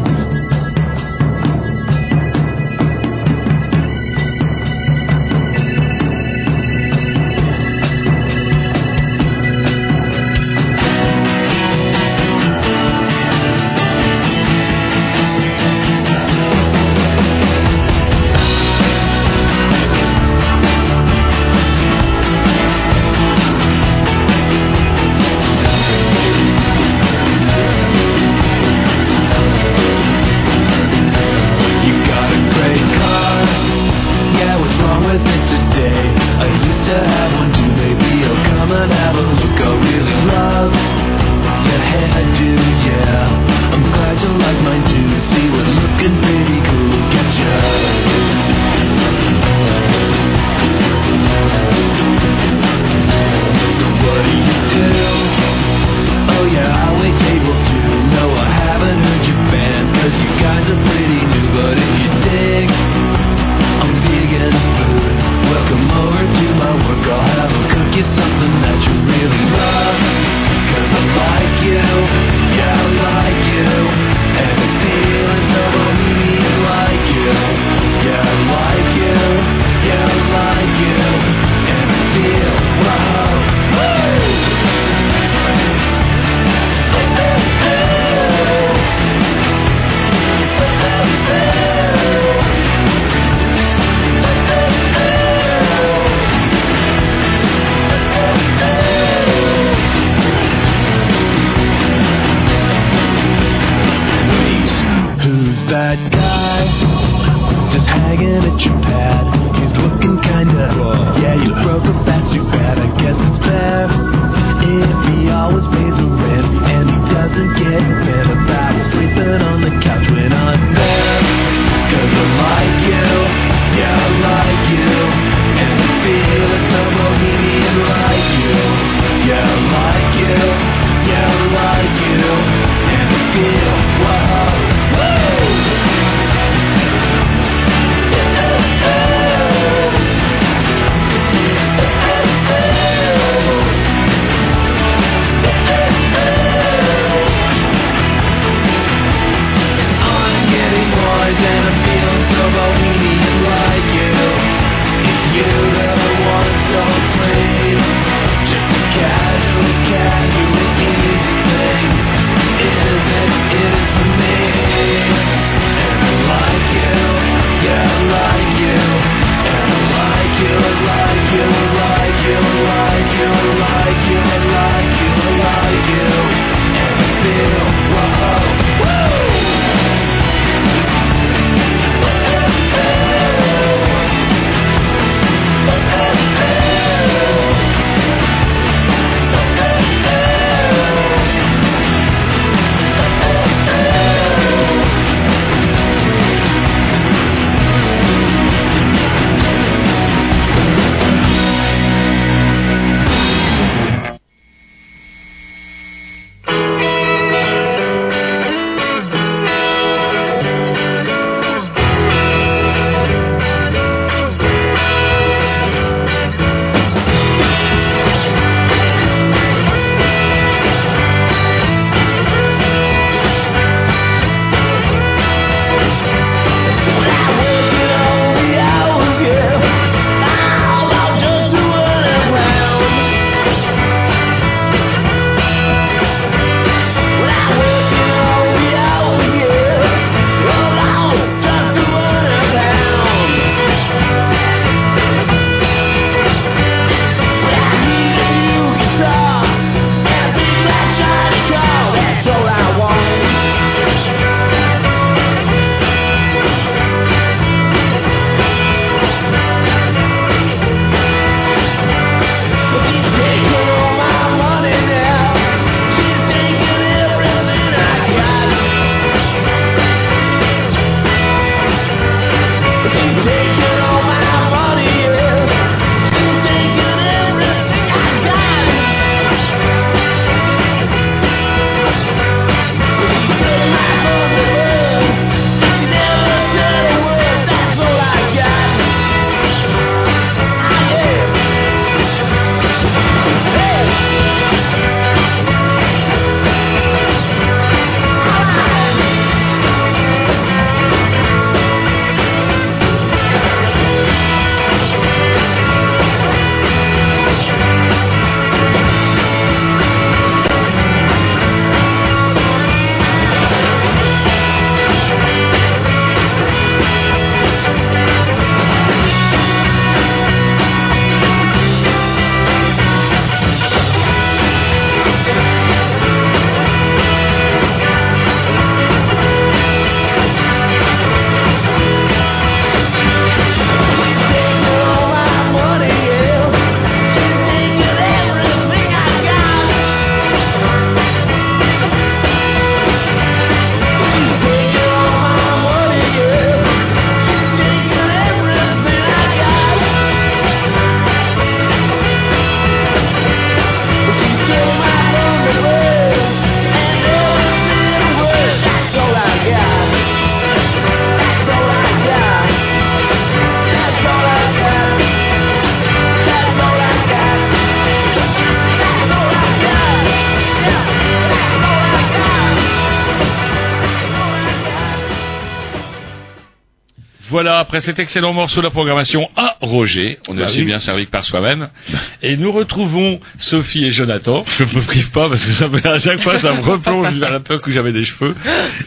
[377.38, 380.64] Voilà, après cet excellent morceau de la programmation à Roger, on est Bah aussi oui.
[380.64, 381.68] bien servi que par soi-même.
[382.24, 384.42] Et nous retrouvons Sophie et Jonathan.
[384.58, 387.14] Je ne me prive pas parce que ça me, à chaque fois ça me replonge
[387.14, 388.34] vers la peur que j'avais des cheveux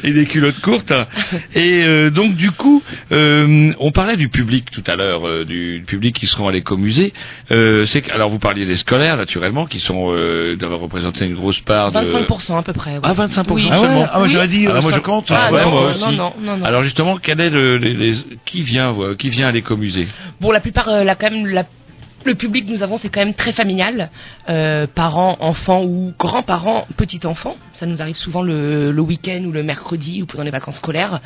[0.03, 0.91] et des culottes courtes.
[1.55, 2.80] Et euh, donc du coup,
[3.11, 7.13] euh, on parlait du public tout à l'heure, euh, du public qui seront à l'écomusée.
[7.51, 11.35] Euh, c'est que- alors vous parliez des scolaires naturellement qui sont euh, doivent représenter une
[11.35, 12.93] grosse part de 25% à peu près.
[12.93, 12.99] oui.
[13.03, 13.63] Ah, 25% Oui.
[13.63, 14.07] seulement.
[14.11, 15.31] Ah ouais, j'aurais dit, Alors, euh, moi, je- 50.
[15.31, 16.15] Ah, ouais, non, moi non, aussi.
[16.15, 16.65] non, non, non.
[16.65, 20.07] Alors justement, quel est le, les- les- qui vient, euh, qui vient à l'écomusée
[20.39, 21.65] Bon, la plupart, euh, là, quand même, la-
[22.25, 24.09] le public que nous avons, c'est quand même très familial.
[24.49, 27.55] Euh, parents, enfants ou grands-parents, petits-enfants.
[27.73, 31.21] Ça nous arrive souvent le, le week-end ou le mercredi ou pendant les vacances scolaires.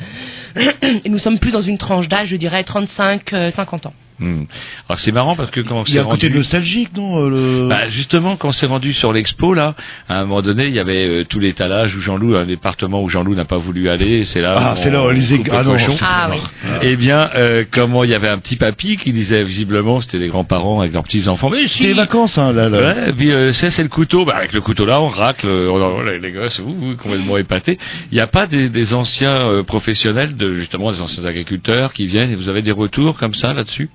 [0.56, 3.94] Et nous sommes plus dans une tranche d'âge, je dirais 35-50 ans.
[4.18, 4.44] Hmm.
[4.88, 6.88] Alors c'est marrant parce que quand on Il y s'est a un côté rendu, nostalgique,
[6.96, 7.28] non euh,
[7.64, 7.68] le...
[7.68, 9.74] bah, justement quand on s'est rendu sur l'expo là,
[10.08, 13.10] à un moment donné il y avait euh, tout l'étalage où Jean-Loup, un département où
[13.10, 14.54] Jean-Loup n'a pas voulu aller, c'est là.
[14.56, 16.38] Ah, où c'est on là, les coupe ég- le ah non, Ah oui.
[16.82, 20.28] Eh bien, euh, comment il y avait un petit papy qui disait visiblement c'était les
[20.28, 21.50] grands-parents avec leurs petits enfants.
[21.50, 21.82] Mais si.
[21.82, 22.70] C'est les vacances, hein, là.
[22.70, 22.78] là.
[22.78, 24.24] Ouais, et puis euh, ça c'est le couteau.
[24.24, 27.36] Bah, avec le couteau là, on racle, euh, on, les, les gosses, vous, vous, complètement
[27.36, 27.78] épatés.
[28.10, 32.06] Il n'y a pas des, des anciens euh, professionnels, de justement des anciens agriculteurs qui
[32.06, 32.30] viennent.
[32.30, 33.90] Et vous avez des retours comme ça là-dessus?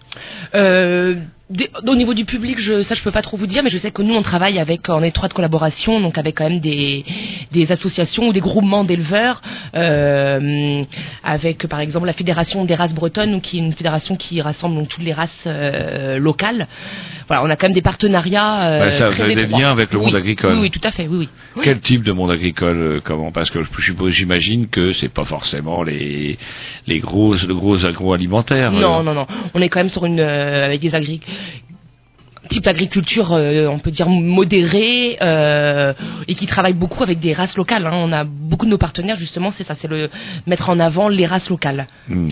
[0.56, 1.16] Euh,
[1.88, 3.92] au niveau du public, je, ça je peux pas trop vous dire, mais je sais
[3.92, 7.04] que nous on travaille avec en étroite collaboration, donc avec quand même des,
[7.52, 9.42] des associations ou des groupements d'éleveurs,
[9.76, 10.84] euh,
[11.24, 14.88] avec par exemple la fédération des races bretonnes, qui est une fédération qui rassemble donc
[14.90, 16.68] toutes les races euh, locales.
[17.28, 18.70] Voilà, on a quand même des partenariats.
[18.70, 20.54] euh, Ouais, ça, vous très avez des liens avec le monde Oui, agricole.
[20.56, 21.30] Oui, oui, tout à fait, oui, oui.
[21.56, 21.62] Oui.
[21.64, 23.32] Quel type de monde agricole euh, Comment?
[23.32, 26.38] Parce que je suppose, j'imagine que c'est pas forcément les
[26.88, 28.72] les gros le gros agroalimentaires.
[28.72, 29.28] Non, non, non.
[29.54, 31.22] On est quand même sur une avec des agri
[32.50, 35.94] type d'agriculture, euh, on peut dire modérée, euh,
[36.28, 37.86] et qui travaille beaucoup avec des races locales.
[37.86, 37.92] hein.
[37.94, 40.10] On a beaucoup de nos partenaires justement, c'est ça, c'est le
[40.48, 41.88] mettre en avant les races locales.
[42.10, 42.30] Hmm.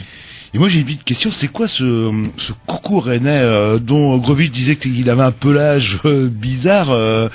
[0.52, 4.52] Et moi j'ai une petite question, c'est quoi ce, ce coucou rennais euh, dont Grovitch
[4.52, 7.30] disait qu'il avait un pelage euh, bizarre euh,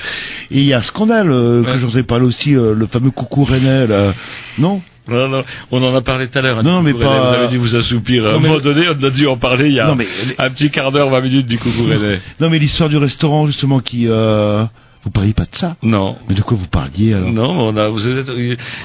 [0.50, 3.12] et il y a un scandale euh, que j'en ai parlé aussi, euh, le fameux
[3.12, 4.14] coucou rennais là,
[4.58, 4.82] non?
[5.08, 6.58] Non, non, on en a parlé tout à l'heure.
[6.58, 8.26] hein, Non, mais pas- Vous avez dû vous assoupir.
[8.26, 10.06] À Non, un moment donné, on a dû en parler il y a Non, mais-
[10.38, 12.20] un petit quart d'heure, 20 minutes du coucou rennais.
[12.40, 14.06] Non mais l'histoire du restaurant justement qui...
[14.08, 14.64] Euh...
[15.04, 16.16] Vous parliez pas de ça Non.
[16.28, 17.30] Mais de quoi vous parliez alors?
[17.30, 18.30] Non, on a, vous êtes,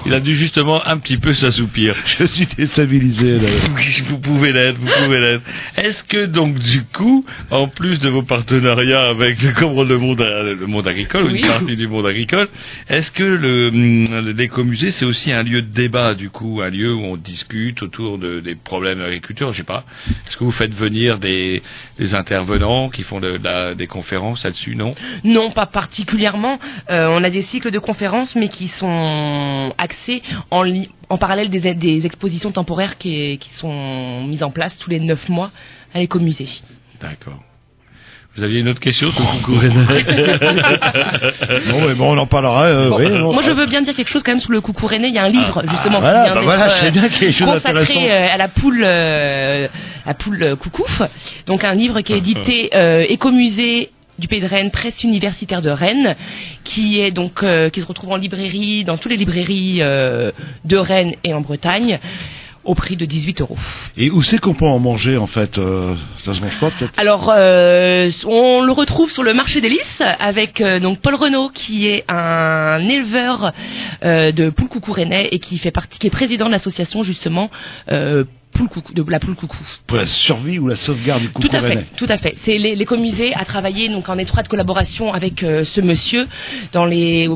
[0.05, 1.95] il a dû justement un petit peu s'assoupir.
[2.05, 3.47] Je suis déstabilisé là.
[4.09, 5.43] Vous pouvez l'être, vous pouvez l'être.
[5.78, 10.67] Est-ce que donc du coup, en plus de vos partenariats avec le, monde, euh, le
[10.67, 11.39] monde agricole, ou Oui.
[11.39, 12.47] une partie du monde agricole,
[12.89, 16.93] est-ce que le hum, l'écomusée c'est aussi un lieu de débat du coup, un lieu
[16.93, 19.86] où on discute autour de, des problèmes de l'agriculture, je sais pas.
[20.28, 21.61] Est-ce que vous faites venir des,
[21.97, 24.93] des intervenants qui font de, de la- des conférences là-dessus, non?
[25.24, 26.09] Non, pas particulièrement.
[26.89, 31.49] Euh, on a des cycles de conférences, mais qui sont axés en, li- en parallèle
[31.49, 35.51] des, des expositions temporaires qui, qui sont mises en place tous les neuf mois
[35.93, 36.47] à l'écomusée.
[37.01, 37.39] D'accord.
[38.36, 39.74] Vous aviez une autre question sur le coucou rennais
[41.68, 42.64] Non mais bon on en parlera.
[42.66, 43.34] euh, Bon, oui, bon.
[43.34, 45.07] Moi, je veux bien dire quelque chose quand même sur le coucou rennais.
[45.10, 47.32] Il y a un livre justement Ah, voilà, qui vient bah voilà, euh, bien des
[47.32, 49.68] choses consacré euh, à la poule, euh,
[50.05, 51.01] la poule euh, coucouf.
[51.47, 53.89] Donc un livre qui est édité euh, Écomusée
[54.20, 56.15] du Pays de Rennes, presse universitaire de Rennes,
[56.63, 60.32] qui est donc euh, qui se retrouve en librairie, dans toutes les librairies euh,
[60.65, 61.99] de Rennes et en Bretagne,
[62.65, 63.57] au prix de 18 euros.
[63.97, 66.91] Et où c'est qu'on peut en manger en fait euh, Ça se mange pas peut-être?
[66.97, 71.49] Alors, euh, on le retrouve sur le marché des Lys avec euh, donc Paul Renault
[71.53, 73.53] qui est un éleveur
[74.03, 77.49] euh, de poules coucou rennais et qui fait partie, qui est président de l'association justement
[77.91, 78.26] euh,
[78.60, 79.57] poule coucou, de la poule coucou.
[79.88, 82.34] Pour la survie ou la sauvegarde du coucou Tout à fait, tout à fait.
[82.43, 86.28] C'est les- l'écomusée a travaillé donc en étroite collaboration avec euh, ce monsieur
[86.74, 87.30] dans les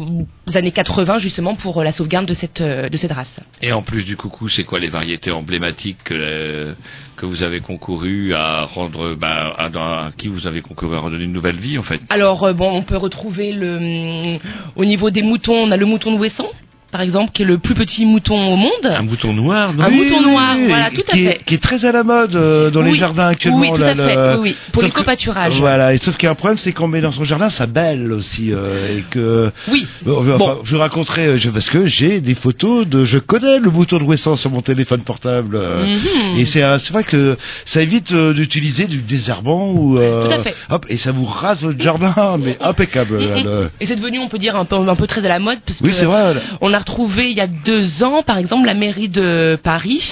[0.56, 3.40] années 80 justement pour euh, la sauvegarde de cette euh, de cette race.
[3.62, 6.74] Et en plus du coucou, c'est quoi les variétés emblématiques que, euh,
[7.16, 9.66] que vous avez concouru à rendre, bah, à,
[10.08, 12.02] à qui vous avez concouru à redonner une nouvelle vie en fait?
[12.10, 14.40] Alors euh, bon, on peut retrouver le hum,
[14.76, 16.50] au niveau des moutons, on a le mouton de Ouessant
[16.94, 18.86] par exemple qui est le plus petit mouton au monde.
[18.86, 21.42] Un mouton noir, non Un Oui, mouton noir, oui, voilà, tout à est- fait.
[21.44, 23.60] Qui est très à la mode euh, dans les jardins actuellement.
[23.62, 25.54] oui, tout à fait, le- oui, pour Sauf les que-.
[25.60, 27.66] Voilà, et sauf qu'il y a un problème, c'est qu'on met dans son jardin sa
[27.66, 29.52] belle aussi, euh, et que.
[29.70, 29.88] Oui.
[30.06, 30.58] Bon, enfin, Bon.
[30.64, 33.98] je vous raconterai, euh, je- parce que j'ai des photos de, je connais le bouton
[33.98, 36.38] de Wesson sur mon téléphone portable, euh, Mhm.
[36.38, 39.98] et c'est, euh, vrai que ça évite euh, d'utiliser du désherbant ou.
[39.98, 40.56] euh, Tout à fait.
[40.70, 43.18] Hop, et ça vous rase votre jardin, mais impeccable.
[43.20, 45.40] là, le- Et c'est devenu, on peut dire, un peu, un peu très à la
[45.40, 46.36] mode, parce Oui, c'est vrai.
[46.62, 50.12] on a retrouvé il y a deux ans, par exemple, la mairie de Paris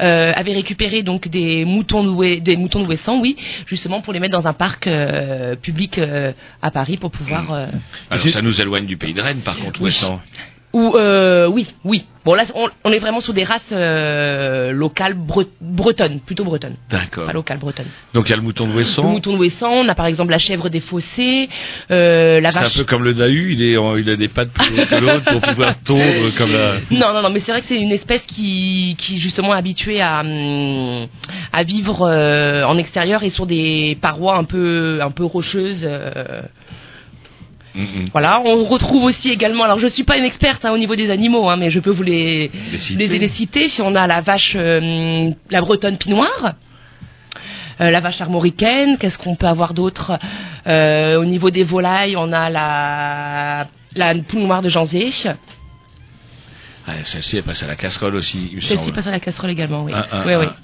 [0.00, 2.86] euh, avait récupéré donc des moutons noués, des moutons
[3.20, 7.68] oui, justement pour les mettre dans un parc euh, public euh, à Paris pour pouvoir.
[8.10, 9.92] Alors ça nous éloigne du pays de Rennes par contre, Oui.
[10.72, 12.06] Ou euh, oui, oui.
[12.24, 16.76] Bon là, on, on est vraiment sur des races euh, locales bre- bretonnes, plutôt bretonnes,
[16.88, 17.26] D'accord.
[17.26, 17.88] pas locales bretonnes.
[18.14, 19.02] Donc il y a le mouton de Le Wesson.
[19.02, 21.48] mouton de on a par exemple la chèvre des fossés,
[21.90, 22.76] euh, la C'est un vache.
[22.78, 25.30] peu comme le Dahu, il, est, en- il a des pattes plus longues que l'autre
[25.32, 26.74] pour pouvoir tondre comme la...
[26.92, 30.00] Non, non, non, mais c'est vrai que c'est une espèce qui, qui justement est habituée
[30.00, 31.08] à, hum,
[31.52, 35.86] à vivre en extérieur et sur des parois un peu, un peu rocheuses.
[37.74, 38.08] Mhm.
[38.12, 41.10] Voilà, on retrouve aussi également, alors je suis pas une experte hein, au niveau des
[41.10, 43.06] animaux, hein, mais je peux vous les, Les citer.
[43.08, 43.68] les, les citer.
[43.68, 46.54] Si on a la vache, euh, la bretonne pinoire,
[47.80, 50.18] euh, la vache armoricaine, qu'est-ce qu'on peut avoir d'autre
[50.66, 53.66] Euh, Au niveau des volailles, on a la,
[53.96, 55.08] la poule noire de Janzé.
[56.86, 59.84] Ah, Celle-ci, elle passe à la casserole aussi, il Celle-ci passe à la casserole également,
[59.84, 59.92] oui.
[60.26, 60.44] Oui, oui.
[60.46, 60.54] un.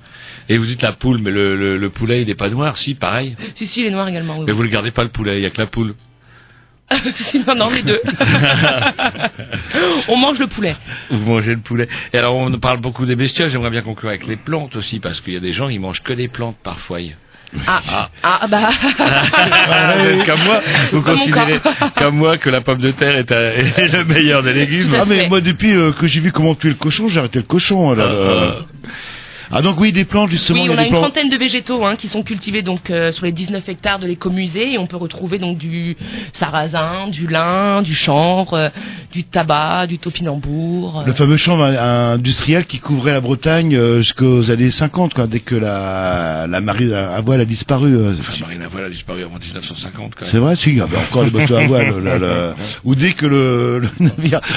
[0.51, 2.95] Et vous dites la poule, mais le, le, le poulet, il est pas noir, si,
[2.95, 3.37] pareil.
[3.55, 4.45] Si, si, les noirs également, oui.
[4.47, 5.95] Mais vous ne gardez pas le poulet, il y a que la poule.
[6.91, 7.13] Oui.
[7.17, 8.01] Si, non, non, les deux.
[10.09, 10.77] on mange le poulet.
[11.11, 11.89] Vous mangez le poulet.
[12.13, 15.21] Et alors, on parle beaucoup des bestioles, j'aimerais bien conclure avec les plantes aussi, parce
[15.21, 16.99] qu'il y a des gens, ils mangent que des plantes parfois.
[17.67, 17.81] Ah,
[18.23, 18.41] Ah.
[18.43, 18.69] ah, bah.
[20.15, 20.61] vous comme moi,
[20.93, 21.61] vous considérez
[21.97, 24.95] comme moi que la pomme de terre est, un- est le meilleur des légumes.
[25.01, 27.47] Ah mais moi depuis euh, que j'ai vu comment tuer le cochon, j'ai arrêté le
[27.47, 27.93] cochon.
[27.93, 28.53] là, Ah, euh.
[29.51, 30.63] Ah donc oui des plantes justement.
[30.63, 33.25] Oui, on a une plantes- trentaine de végétaux hein, qui sont cultivés donc euh, sur
[33.25, 35.97] les 19 hectares de l'écomusée et on peut retrouver donc du
[36.33, 38.69] sarrasin, du lin, du chanvre, euh,
[39.13, 41.01] du tabac, du topinambour.
[41.01, 41.05] euh.
[41.07, 45.55] Le fameux in- industriel qui couvrait la Bretagne euh, jusqu'aux années 50, quoi, dès que
[45.55, 47.95] la, la marine à voile a disparu.
[47.97, 50.31] euh, Enfin, Marine à voile a disparu avant 1950 quand même.
[50.31, 52.03] C'est vrai, si, il y avait encore les bateaux à voile.
[52.03, 52.55] là, là.
[52.85, 54.41] Ou dès que le, le navire...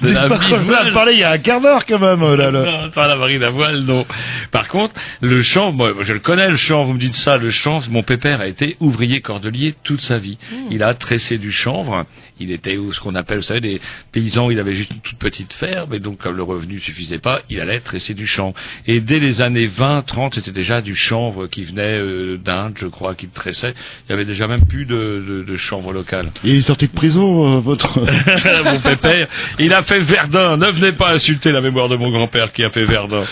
[0.00, 0.88] Que navire Macron voile.
[0.88, 2.20] a parlé il y a un quart d'heure quand même.
[2.34, 2.64] Là, là.
[2.64, 4.06] Non, pas la marine à voile, non.
[4.50, 7.50] Par contre, le champ, moi, je le connais, le champ, vous me dites ça, le
[7.50, 10.38] chanvre, mon pépère a été ouvrier cordelier toute sa vie.
[10.70, 12.06] Il a tressé du chanvre,
[12.40, 13.80] il était où, ce qu'on appelle, vous savez, des
[14.12, 17.40] paysans, il avait juste une toute petite ferme, et donc comme le revenu suffisait pas,
[17.48, 18.54] il allait tresser du chanvre.
[18.86, 22.86] Et dès les années 20, 30, c'était déjà du chanvre qui venait euh, d'Inde, je
[22.86, 23.74] crois, qu'il tressait.
[24.06, 26.30] Il y avait déjà même plus de, de, de chanvre local.
[26.44, 28.00] Il est sorti de prison, euh, votre...
[28.64, 29.28] mon pépère,
[29.58, 30.56] il a fait Verdun.
[30.56, 33.24] Ne venez pas insulter la mémoire de mon grand-père qui a fait Verdun.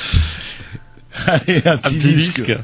[1.27, 2.45] Allez, un petit, disque.
[2.47, 2.55] Je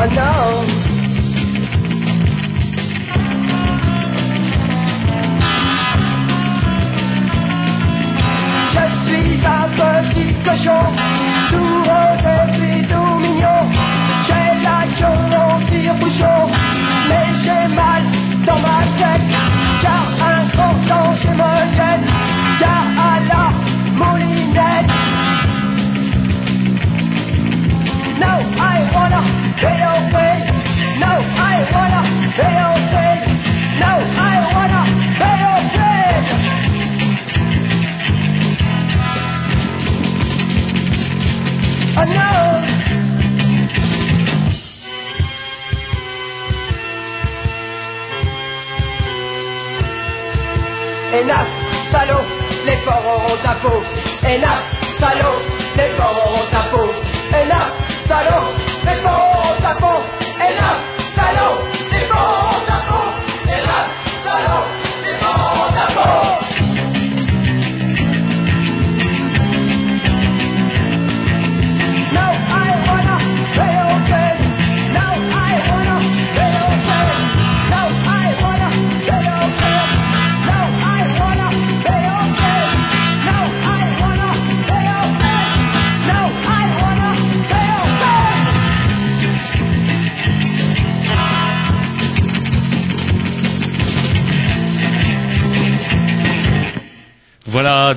[0.00, 0.64] I know.
[8.72, 11.09] Je suis un petit cochon,
[51.20, 51.46] Hélas,
[51.92, 52.24] salaud,
[52.64, 53.82] les porcs auront ta peau.
[54.26, 54.62] Hélas,
[54.98, 55.38] salaud,
[55.76, 56.88] les porcs auront ta peau.
[57.30, 57.68] Hélas,
[58.08, 58.46] salaud,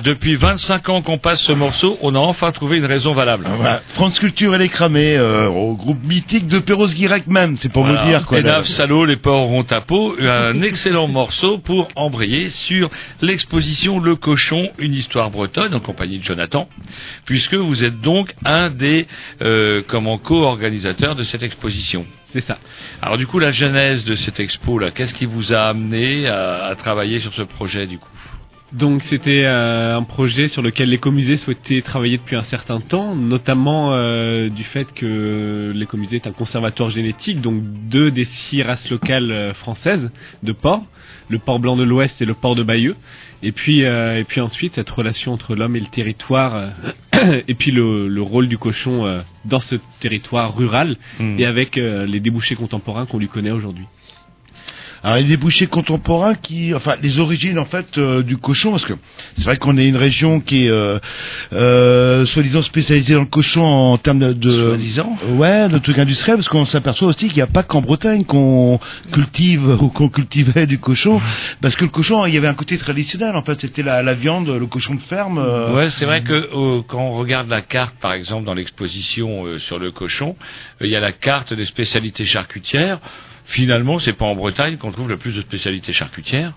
[0.04, 3.46] depuis 25 ans qu'on passe ce morceau, on a enfin trouvé une raison valable.
[3.56, 3.80] Voilà.
[3.94, 7.84] France Culture, elle est cramée, euh, au groupe mythique de Perros Guirec même, c'est pour
[7.84, 8.02] Voilà.
[8.02, 8.36] vous dire quoi.
[8.38, 8.64] Pénave, là.
[8.64, 10.14] salaud, les porcs auront à peau.
[10.20, 12.90] Un excellent morceau pour embrayer sur
[13.22, 16.68] l'exposition Le Cochon, une histoire bretonne en compagnie de Jonathan,
[17.24, 19.06] puisque vous êtes donc un des
[19.42, 22.04] euh, comment co-organisateurs de cette exposition.
[22.26, 22.58] C'est ça.
[23.00, 26.64] Alors du coup, la genèse de cette expo là, qu'est-ce qui vous a amené à,
[26.66, 28.08] à travailler sur ce projet du coup?
[28.72, 33.94] Donc c'était euh, un projet sur lequel l'écomusée souhaitait travailler depuis un certain temps, notamment
[33.94, 39.30] euh, du fait que l'écomusée est un conservatoire génétique, donc deux des six races locales
[39.30, 40.10] euh, françaises
[40.42, 40.84] de porcs,
[41.28, 42.96] le porc blanc de l'Ouest et le porc de Bayeux.
[43.44, 47.54] Et puis, euh, et puis ensuite, cette relation entre l'homme et le territoire, euh, et
[47.54, 51.38] puis le, le rôle du cochon euh, dans ce territoire rural, Hmm.
[51.38, 53.84] et avec les débouchés contemporains qu'on lui connaît aujourd'hui.
[55.04, 58.94] Alors les débouchés contemporains qui, enfin les origines en fait euh, du cochon, parce que
[59.36, 60.98] c'est vrai qu'on est une région qui est euh,
[61.52, 66.38] euh, soi-disant spécialisée dans le cochon en termes de, de Soi-disant ouais, de trucs industriels,
[66.38, 68.80] parce qu'on s'aperçoit aussi qu'il n'y a pas qu'en Bretagne qu'on
[69.12, 71.20] cultive ou qu'on cultivait du cochon,
[71.60, 74.14] parce que le cochon, il y avait un côté traditionnel en fait, c'était la, la
[74.14, 75.38] viande, le cochon de ferme.
[75.74, 79.78] Ouais, c'est vrai que quand on regarde la carte, par exemple, dans l'exposition euh, sur
[79.78, 80.36] le cochon,
[80.80, 83.00] il y a la carte des spécialités charcutières.
[83.44, 86.54] Finalement, c'est pas en Bretagne qu'on trouve le plus de spécialités charcutières.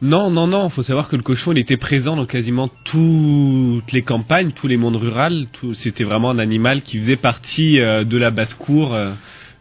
[0.00, 0.68] Non, non, non.
[0.68, 4.76] faut savoir que le cochon, il était présent dans quasiment toutes les campagnes, tous les
[4.76, 5.46] mondes ruraux.
[5.74, 9.12] C'était vraiment un animal qui faisait partie euh, de la basse-cour euh,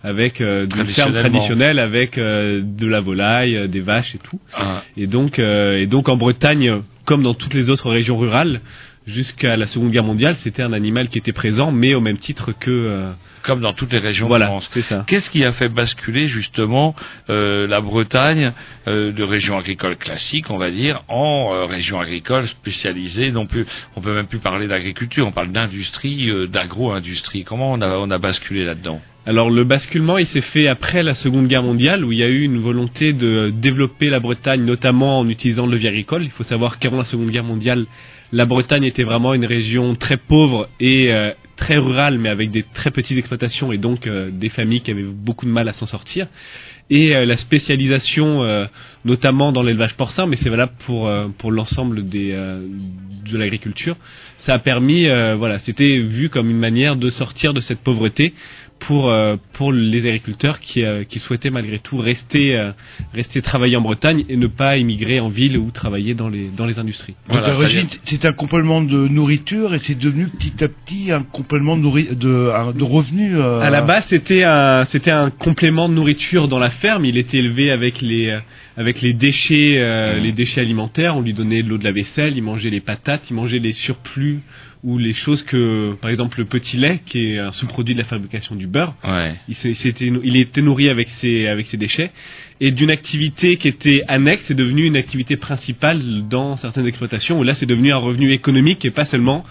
[0.03, 4.39] avec euh, d'une ferme traditionnelle, avec euh, de la volaille, des vaches et tout.
[4.53, 4.83] Ah.
[4.95, 8.61] Et donc, euh, et donc en Bretagne, comme dans toutes les autres régions rurales,
[9.07, 12.51] jusqu'à la Seconde Guerre mondiale, c'était un animal qui était présent, mais au même titre
[12.51, 13.11] que euh,
[13.43, 14.67] Comme dans toutes les régions Voilà, de France.
[14.71, 15.03] c'est ça.
[15.07, 16.93] Qu'est-ce qui a fait basculer justement
[17.29, 18.51] euh, la Bretagne
[18.87, 23.65] euh, de région agricole classique, on va dire, en euh, région agricole spécialisée Non plus,
[23.95, 27.43] on peut même plus parler d'agriculture, on parle d'industrie, euh, d'agro-industrie.
[27.45, 29.01] Comment on a, on a basculé là-dedans?
[29.27, 32.29] Alors le basculement, il s'est fait après la Seconde Guerre mondiale, où il y a
[32.29, 36.23] eu une volonté de développer la Bretagne, notamment en utilisant le levier agricole.
[36.23, 37.87] Il faut savoir qu'avant la Seconde Guerre mondiale,
[38.31, 42.63] la Bretagne était vraiment une région très pauvre et euh, très rurale, mais avec des
[42.63, 45.87] très petites exploitations et donc euh, des familles qui avaient beaucoup de mal à s'en
[45.87, 46.27] sortir.
[46.89, 48.65] Et euh, la spécialisation, euh,
[49.03, 52.65] notamment dans l'élevage porcin, mais c'est valable pour euh, pour l'ensemble des euh,
[53.29, 53.97] de l'agriculture,
[54.37, 55.05] ça a permis,
[55.35, 58.33] voilà, c'était vu comme une manière de sortir de cette pauvreté
[58.79, 62.71] pour euh, pour les agriculteurs qui euh, qui souhaitaient malgré tout rester euh,
[63.13, 66.65] rester travailler en Bretagne et ne pas émigrer en ville ou travailler dans les dans
[66.65, 67.15] les industries.
[67.29, 71.23] Donc à l'origine, c'est un complément de nourriture et c'est devenu petit à petit un
[71.23, 73.33] complément de, nourri- de, un- de revenus.
[73.35, 77.05] euh, À la base, c'était un, c'était un complément de nourriture dans la ferme.
[77.05, 78.37] Il était élevé avec les,
[78.77, 81.15] avec les déchets, euh, les déchets alimentaires.
[81.17, 83.73] On lui donnait de l'eau de la vaisselle, il mangeait les patates, il mangeait les
[83.73, 84.41] surplus
[84.87, 88.05] ou les choses que, par exemple, le petit lait, qui est un sous-produit de la
[88.05, 88.95] fabrication du beurre.
[89.03, 89.33] Ouais.
[89.49, 92.09] Il, était nourri avec ses, avec ses déchets.
[92.61, 97.43] Et d'une activité qui était annexe, c'est devenu une activité principale dans certaines exploitations, où
[97.43, 99.43] là, c'est devenu un revenu économique et pas seulement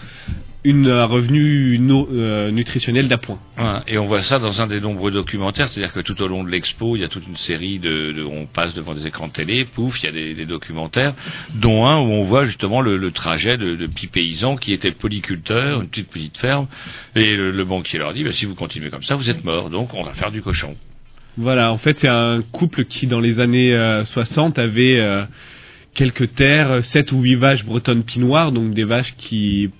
[0.63, 3.39] une, un revenu no- euh, nutritionnel d'appoint.
[3.57, 6.43] Ouais, et on voit ça dans un des nombreux documentaires, c'est-à-dire que tout au long
[6.43, 9.27] de l'expo, il y a toute une série de, de- on passe devant des écrans
[9.27, 11.13] de télé, pouf, il y a des, des documentaires,
[11.55, 14.91] dont un où on voit justement le, le trajet de, de petits paysans qui étaient
[14.91, 16.67] polyculteurs, une petite petite ferme,
[17.15, 19.69] et le, le banquier leur dit, bah, si vous continuez comme ça, vous êtes mort,
[19.69, 20.75] donc on va faire du cochon.
[21.37, 25.23] Voilà, en fait, c'est un couple qui, dans les années euh, 60, avait euh,
[25.97, 29.71] quelques terres, 7 ou 8 vaches bretonnes pinoires, donc des vaches qui,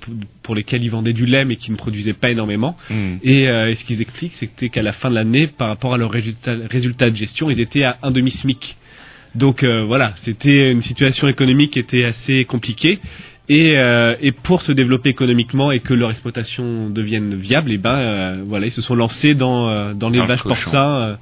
[0.42, 2.76] pour lesquelles ils vendaient du lait, mais qui ne produisaient pas énormément.
[2.90, 3.18] Hmm.
[3.22, 5.98] Et, euh, et ce qu'ils expliquent, c'était qu'à la fin de l'année, par rapport à
[5.98, 8.78] leurs résultats, de gestion, ils étaient à un demi-SMIC.
[9.36, 13.00] Donc euh, voilà, c'était une situation économique qui était assez compliquée.
[13.50, 17.96] Et, euh, et pour se développer économiquement et que leur exploitation devienne viable, et ben
[17.96, 20.56] euh, voilà, ils se sont lancés dans euh, dans l'élevage cochon.
[20.56, 21.16] porcin euh,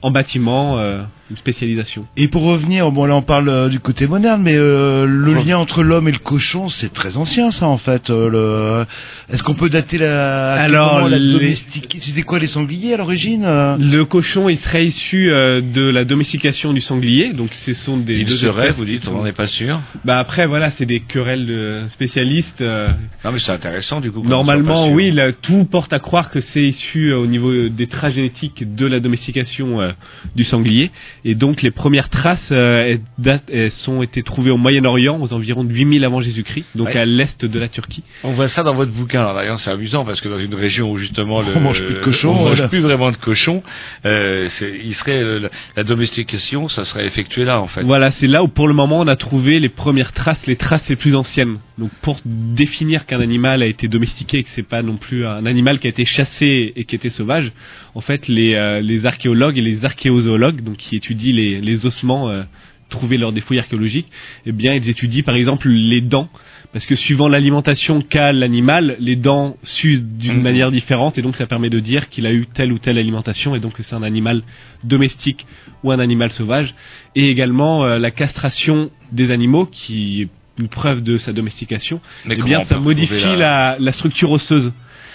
[0.00, 2.06] en bâtiment, euh, une spécialisation.
[2.16, 5.58] Et pour revenir, bon là on parle euh, du côté moderne, mais euh, le lien
[5.58, 8.10] entre l'homme et le cochon, c'est très ancien ça en fait.
[8.10, 8.86] euh, le...
[9.32, 13.44] Est-ce qu'on peut dater la, Alors, la les- domestiquer C'était quoi les sangliers à l'origine
[13.44, 13.76] euh?
[13.78, 18.20] Le cochon, il serait issu euh, de la domestication du sanglier, donc ce sont des
[18.20, 19.80] Il deux serait, espèces vous dites, sont- on n'en est pas sûr.
[20.04, 22.62] Bah après voilà, c'est des querelles de spécialistes.
[22.62, 22.88] euh,
[23.24, 24.22] Non mais c'est intéressant du coup.
[24.22, 28.14] Normalement, oui, là, tout porte à croire que c'est issu euh, au niveau des traits
[28.14, 29.90] génétiques de la domestication euh,
[30.34, 30.90] du sanglier.
[31.30, 35.34] Et donc les premières traces euh, elles datent- elles sont été trouvées au Moyen-Orient aux
[35.34, 36.96] environs de 8000 avant Jésus-Christ, donc Ouais.
[36.96, 38.02] à l'est de la Turquie.
[38.24, 39.20] On voit ça dans votre bouquin.
[39.20, 41.94] Alors d'ailleurs, c'est amusant parce que dans une région où justement le, On mange plus
[41.96, 42.68] de cochon, on mange voilà.
[42.68, 43.62] plus vraiment de cochon,
[44.06, 44.48] euh,
[44.82, 47.82] il serait euh, la, la domestication, ça serait effectué là en fait.
[47.82, 50.88] Voilà, c'est là où pour le moment on a trouvé les premières traces, les traces
[50.88, 51.58] les plus anciennes.
[51.76, 55.44] Donc pour définir qu'un animal a été domestiqué et que c'est pas non plus un
[55.46, 57.52] animal qui a été chassé et qui était sauvage,
[57.94, 62.30] en fait les, euh, les archéologues et les archéozoologues, donc qui étudient les, les ossements
[62.30, 62.42] euh,
[62.88, 64.08] trouvés lors des fouilles archéologiques,
[64.46, 66.28] eh bien ils étudient par exemple les dents.
[66.72, 70.42] Parce que suivant l'alimentation qu'a l'animal, les dents suent d'une Mhm.
[70.42, 73.54] manière différente et donc ça permet de dire qu'il a eu telle ou telle alimentation
[73.54, 74.42] et donc que c'est un animal
[74.84, 75.46] domestique
[75.82, 76.74] ou un animal sauvage.
[77.16, 80.28] Et également euh, la castration des animaux qui est
[80.60, 82.00] une preuve de sa domestication.
[82.26, 83.76] Mais eh bien ça modifie la...
[83.78, 84.72] La, structure osseuse.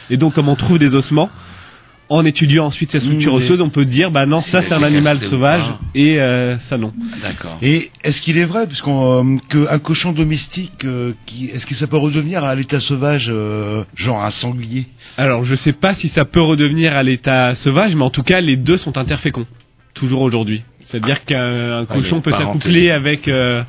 [0.09, 1.29] Et donc comme on trouve des ossements,
[2.15, 4.83] en étudiant ensuite cette structure Mmh, osseuse, on peut dire bah non ça c'est un
[4.83, 5.79] animal sauvage pas.
[5.95, 6.93] et euh, ça non.
[7.21, 7.57] D'accord.
[7.61, 11.87] Et est-ce qu'il est vrai, puisqu'on euh, qu'un cochon domestique, euh, qui, est-ce que ça
[11.87, 14.85] peut redevenir à l'état sauvage, euh, genre un sanglier?
[15.17, 18.41] Alors je sais pas si ça peut redevenir à l'état sauvage, mais en tout cas
[18.41, 19.45] les deux sont interféconds
[19.93, 20.63] toujours aujourd'hui.
[20.81, 21.37] C'est-à-dire qu'un
[21.79, 23.63] un Ah, cochon peut s'accoupler avec euh,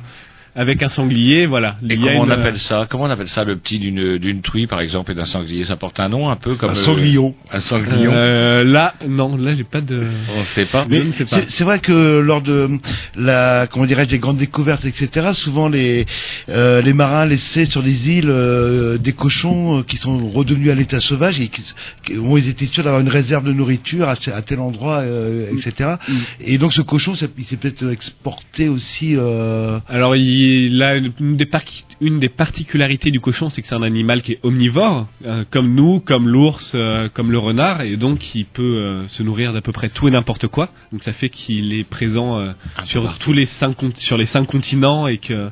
[0.55, 1.75] avec un sanglier, voilà.
[1.89, 4.79] Et comment on appelle ça Comment on appelle ça le petit d'une d'une truie par
[4.79, 5.65] exemple et d'un sanglier?
[5.65, 7.35] Ça porte un nom un peu comme Un euh, sanglion.
[7.51, 8.11] un sanglion.
[8.13, 10.03] Euh, là, non, là j'ai pas de.
[10.37, 10.85] On sait pas.
[10.89, 11.41] Mais Je ne sais pas.
[11.47, 12.69] c'est vrai que lors de
[13.17, 16.05] la, comment dirais-je, des grandes découvertes, etc., souvent les
[16.49, 20.75] euh, les marins laissaient sur des îles euh, des cochons euh, qui sont redevenus à
[20.75, 21.63] l'état sauvage et qui,
[22.05, 25.95] qui- où ils étaient sûrs d'avoir une réserve de nourriture à, tel endroit, euh, etc.
[26.07, 26.13] Mm.
[26.41, 29.15] Et donc ce cochon, il s'est peut-être exporté aussi.
[29.17, 30.44] Euh, Alors, il
[30.81, 31.61] a une une des, par-
[32.01, 35.73] une des particularités du cochon, c'est que c'est un animal qui est omnivore, euh, comme
[35.75, 39.61] nous, comme l'ours, euh, comme le renard, et donc il peut euh, se nourrir d'à
[39.61, 40.69] peu près tout et n'importe quoi.
[40.91, 42.39] Donc ça fait qu'il est présent
[42.83, 43.19] sur partout.
[43.25, 45.49] tous les cinq cont- sur les cinq continents et que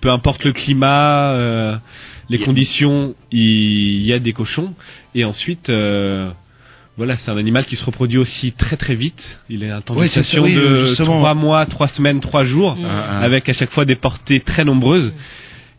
[0.00, 1.80] peu importe le climat,
[2.28, 4.74] les Il conditions, il y a des cochons.
[5.14, 5.70] Et ensuite.
[6.96, 9.40] Voilà, c'est un animal qui se reproduit aussi très très vite.
[9.48, 12.72] Il a un temps de gestation oui, de mois, trois semaines, trois jours.
[12.72, 15.12] Un- un- avec à chaque fois des portées très nombreuses.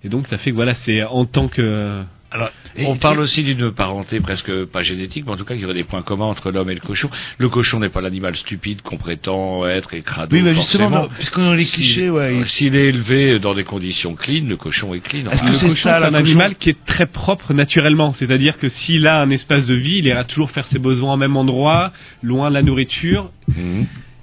[0.03, 2.03] Et donc ça fait que voilà, c'est en tant que
[2.33, 5.61] Alors, Et on parle aussi d'une parenté presque pas génétique, mais en tout cas, il
[5.61, 7.07] y aurait des points communs entre l'homme et le cochon.
[7.37, 10.35] Le cochon n'est pas l'animal stupide qu'on prétend être et crado.
[10.35, 12.37] Oui, mais justement, puisqu'on a les Si- clichés, ouais.
[12.37, 15.29] il- S'il est élevé dans des conditions clean, le cochon est clean.
[15.29, 18.13] Est-ce que c'est cochon, ça, un animal qui est très propre naturellement.
[18.13, 21.17] C'est-à-dire que s'il a un espace de vie, il ira toujours faire ses besoins au
[21.17, 21.91] même endroit,
[22.23, 23.29] loin de la nourriture.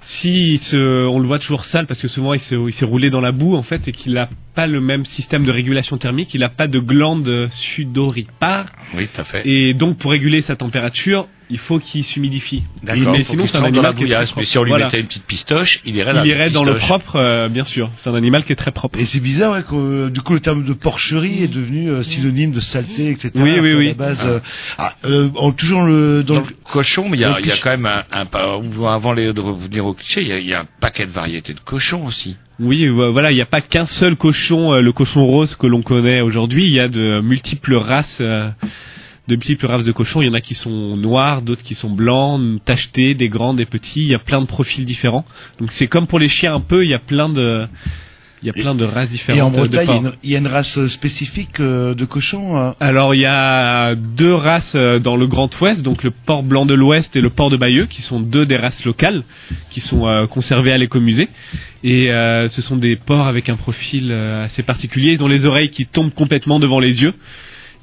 [0.03, 3.31] Si se, on le voit toujours sale parce que souvent il s'est roulé dans la
[3.31, 6.49] boue en fait et qu'il n'a pas le même système de régulation thermique, il n'a
[6.49, 9.41] pas de glande sudoripares Oui, tout à fait.
[9.47, 12.63] et donc pour réguler sa température, il faut qu'il s'humidifie.
[12.81, 13.11] D'accord.
[13.11, 14.35] Mais sinon c'est un animal qui est.
[14.37, 14.85] Mais si on lui Voilà.
[14.85, 17.89] mettait une petite pistoche, il irait dans il irait dans le propre, euh, bien sûr.
[17.97, 18.97] C'est un animal qui est très propre.
[18.99, 22.01] Et c'est bizarre, ouais, que, euh, du coup, le terme de porcherie est devenu euh,
[22.03, 23.31] synonyme de saleté, etc.
[23.35, 23.87] Oui, oui, à oui.
[23.89, 24.39] la base, euh,
[24.77, 27.41] ah, euh, en- toujours le, dans Dans le, le cochon, mais il y a, le
[27.41, 27.61] il y a cliché.
[27.63, 30.61] quand même un, avant les, de revenir au cliché, il y, a, il y a
[30.61, 32.37] un paquet de variétés de cochons aussi.
[32.59, 35.81] Oui, vo- voilà, il n'y a pas qu'un seul cochon, le cochon rose que l'on
[35.81, 36.63] connaît aujourd'hui.
[36.65, 38.49] Il y a de multiples races, euh,
[39.31, 40.21] de multiples races de cochons.
[40.21, 43.65] Il y en a qui sont noirs, d'autres qui sont blancs, tachetés, des grands, des
[43.65, 44.01] petits.
[44.01, 45.25] Il y a plein de profils différents.
[45.59, 46.83] Donc c'est comme pour les chiens un peu.
[46.83, 47.65] Il y a plein de,
[48.43, 49.39] il y a plein de races différentes.
[49.39, 51.59] et en de Bretagne, il y, a une, il y a une race euh, spécifique
[51.59, 52.57] euh, de cochons.
[52.57, 56.41] euh, Alors il y a deux races euh, dans le Grand Ouest, donc le port
[56.43, 59.23] blanc de l'Ouest et le port de Bayeux, qui sont deux des races locales
[59.69, 61.29] qui sont euh, conservées à l'écomusée.
[61.83, 65.11] Et euh, ce sont des porcs avec un profil euh, assez particulier.
[65.13, 67.13] Ils ont les oreilles qui tombent complètement devant les yeux.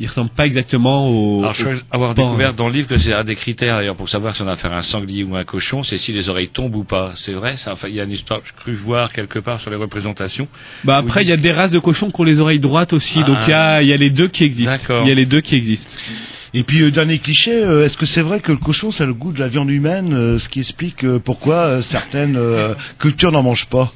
[0.01, 1.41] Ils ressemblent pas exactement aux.
[1.41, 4.09] Alors, je crois avoir découvert dans le livre que c'est un des critères d'ailleurs pour
[4.09, 6.49] savoir si on a affaire à un sanglier ou un cochon, c'est si les oreilles
[6.49, 7.13] tombent ou pas.
[7.17, 9.71] C'est vrai, ça, enfin, il y a une histoire, je cru voir quelque part sur
[9.71, 10.47] les représentations.
[10.85, 13.21] Bah après, il y a des races de cochons qui ont les oreilles droites aussi.
[13.23, 13.27] Ah.
[13.27, 15.03] Donc il y a, il y a les deux qui existent.
[15.03, 15.97] Il y a les deux qui existent.
[16.55, 19.07] Et puis, euh, dernier cliché, euh, est-ce que c'est vrai que le cochon, ça a
[19.07, 22.75] le goût de la viande humaine, euh, ce qui explique euh, pourquoi euh, certaines euh,
[22.99, 23.93] cultures n'en mangent pas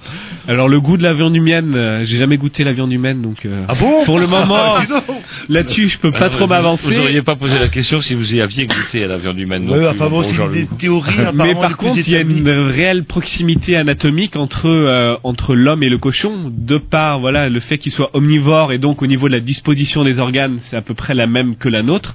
[0.49, 3.47] Alors le goût de la viande humaine, euh, j'ai jamais goûté la viande humaine, donc
[3.47, 4.05] euh, Ah bon?
[4.05, 5.03] pour le moment, donc.
[5.49, 6.87] là-dessus, je peux pas Ah, trop m'avancer.
[6.95, 9.65] Vous auriez pas posé la question si vous y aviez goûté à la viande humaine.
[9.65, 12.21] non Ouais, plus, enfin bon, bon, c'est des théories Mais par contre, il y a
[12.21, 17.61] une réelle proximité anatomique entre euh, entre l'homme et le cochon, de par voilà le
[17.61, 20.83] fait qu'il soit omnivore et donc au niveau de la disposition des organes, c'est à
[20.83, 22.15] peu près la même que la nôtre.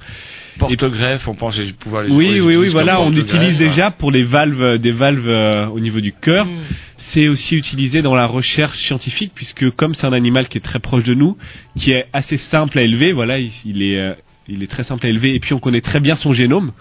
[0.57, 4.23] Porte-greffe, on pense pouvoir les Oui, les oui, oui, voilà, on utilise déjà pour les
[4.23, 6.45] valves, euh, des valves euh, au niveau du cœur.
[6.45, 6.59] Mm.
[6.97, 10.79] C'est aussi utilisé dans la recherche scientifique puisque comme c'est un animal qui est très
[10.79, 11.37] proche de nous,
[11.75, 14.13] qui est assez simple à élever, voilà, il, il est, euh,
[14.47, 16.71] il est très simple à élever et puis on connaît très bien son génome.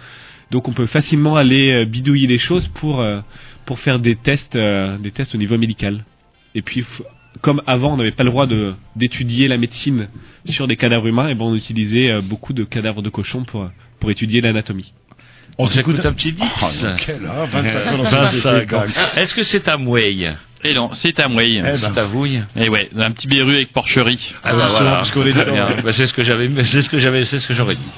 [0.51, 3.21] Donc on peut facilement aller euh, bidouiller les choses pour euh,
[3.65, 6.05] pour faire des tests euh, des tests au niveau médical.
[6.55, 6.85] Et puis
[7.43, 10.09] comme avant on n'avait pas le droit de d'étudier la médecine
[10.45, 13.69] sur des cadavres humains, et ben on utilisait euh, beaucoup de cadavres de cochons pour
[14.01, 14.93] pour étudier l'anatomie.
[15.59, 16.43] On s'écoute un petit 10.
[16.43, 18.67] Oh, lequel, hein, 25 ans dans cette 25 société, ans.
[18.69, 18.93] quand même.
[19.17, 20.29] Est-ce que c'est à Mouille
[20.65, 21.63] Et non, c'est à Mouille.
[21.63, 21.77] ben.
[21.77, 22.43] C'est à Vouille.
[22.57, 24.35] Et ouais, un petit berru avec porcherie.
[24.45, 25.77] Ah bah voilà, Très bien.
[25.83, 27.91] Bah, c'est ce que j'avais, c'est ce que j'avais, c'est ce que j'aurais dit.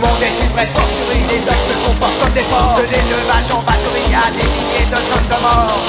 [0.00, 2.76] Vraie porcherie, les hommes se comportent comme des porcs.
[2.76, 5.82] De l'élevage en batterie à des milliers de tonnes de morts.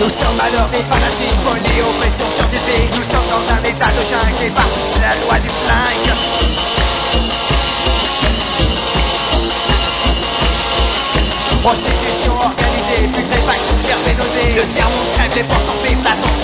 [0.00, 2.90] Nous sommes l'heure des fanatiques, volés aux pressions scientifiques.
[2.96, 6.14] Nous sommes dans un état de jungle et partout la loi du flingue.
[11.62, 14.54] Prostitution organisée, putréfaction, gerbe et nausée.
[14.54, 16.37] Le tiers-monde crève, les portes en pipe, la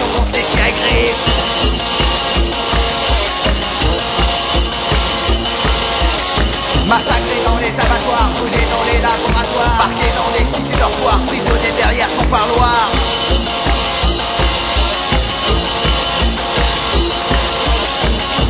[6.87, 12.09] Massacrés dans les abattoirs, brûlés dans les laboratoires, parqués dans les cités dortoirs, prisonniers derrière
[12.17, 12.91] son parloir.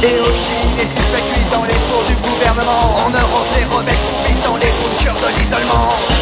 [0.03, 2.97] Et au Chili, les suspects cuisent dans les fours du gouvernement.
[2.97, 6.14] En Europe, les rebelles confisent dans les bunkers de l'isolement.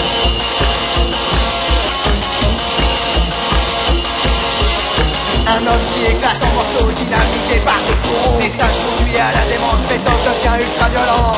[5.52, 8.38] Un homme qui éclate en morceaux, dynamité par le fourreau.
[8.38, 11.36] Message conduit à la démence, méthode devient ultra violente.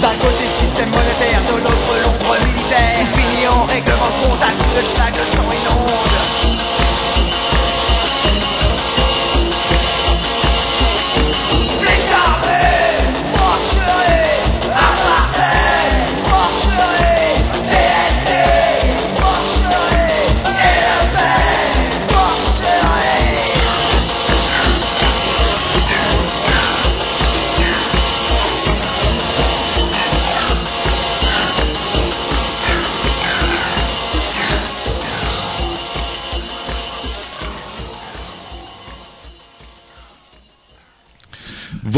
[0.00, 3.06] D'un côté système monétaire, de l'autre l'ombre militaire.
[3.16, 6.47] Fini en règlement de schlag, le inonde.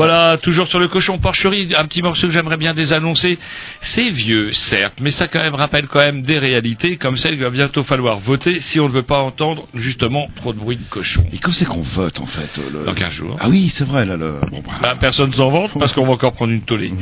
[0.00, 3.38] Voilà, toujours sur le cochon porcherie, un petit morceau que j'aimerais bien désannoncer.
[3.82, 7.42] C'est vieux, certes, mais ça quand même rappelle quand même des réalités comme celle qu'il
[7.42, 10.84] va bientôt falloir voter si on ne veut pas entendre justement trop de bruit de
[10.88, 11.24] cochon.
[11.34, 13.36] Et quand c'est qu'on vote en fait euh, le- Dans 15 jours.
[13.40, 14.16] Ah oui, c'est vrai là.
[14.16, 14.40] Le...
[14.50, 16.92] Bon, bah, Bah, personne s'en vante parce qu'on va encore prendre une tollée.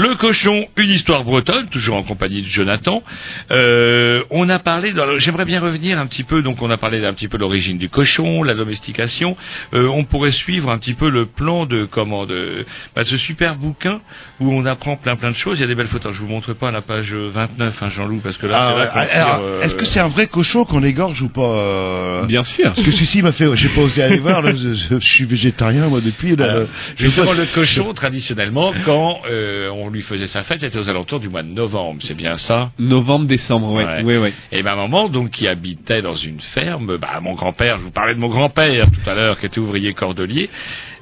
[0.00, 3.02] Le cochon, une histoire bretonne, toujours en compagnie de Jonathan.
[3.50, 7.12] Euh, on a parlé, j'aimerais bien revenir un petit peu, donc on a parlé d'un
[7.14, 9.36] petit peu l'origine du cochon, la domestication.
[9.74, 12.64] Euh, on pourrait suivre un petit peu le plan de comment de
[12.94, 14.00] bah, ce super bouquin
[14.38, 15.58] où on apprend plein plein de choses.
[15.58, 16.14] Il y a des belles photos.
[16.14, 19.18] Je vous montre pas à la page 29, hein, Jean-Loup, parce que là Ah, c'est
[19.18, 19.24] ouais.
[19.42, 22.66] euh, Est-ce que c'est un vrai cochon qu'on égorge ou pas euh Bien sûr.
[22.66, 24.42] Parce que celui-ci m'a fait, j'ai pas osé aller voir.
[24.42, 26.36] là, je, suis végétarien moi depuis.
[26.36, 30.60] Là, Alors, le- je Justement, le cochon, traditionnellement, quand euh, on lui faisait sa fête,
[30.60, 32.00] c'était aux alentours du mois de novembre.
[32.02, 32.70] C'est bien ça?
[32.78, 33.84] Novembre, décembre, ouais.
[33.84, 34.02] Ouais.
[34.02, 34.32] ouais, ouais.
[34.52, 38.14] Et ma maman, donc, qui habitait dans une ferme, bah, mon grand-père, je vous parlais
[38.14, 40.50] de mon grand-père tout à l'heure, qui était ouvrier cordelier,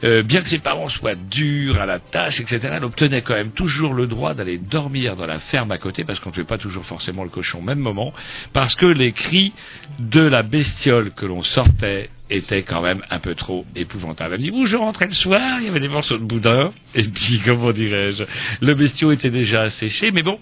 [0.05, 3.51] euh, bien que ses parents soient durs à la tâche, etc., elle obtenait quand même
[3.51, 6.59] toujours le droit d'aller dormir dans la ferme à côté, parce qu'on ne tuait pas
[6.59, 8.13] toujours forcément le cochon au même moment,
[8.53, 9.53] parce que les cris
[9.99, 14.35] de la bestiole que l'on sortait étaient quand même un peu trop épouvantables.
[14.35, 16.73] Elle me dit, où je rentrais le soir, il y avait des morceaux de boudin,
[16.95, 18.25] et puis, comment dirais-je,
[18.61, 20.39] le bestiau était déjà asséché, mais bon,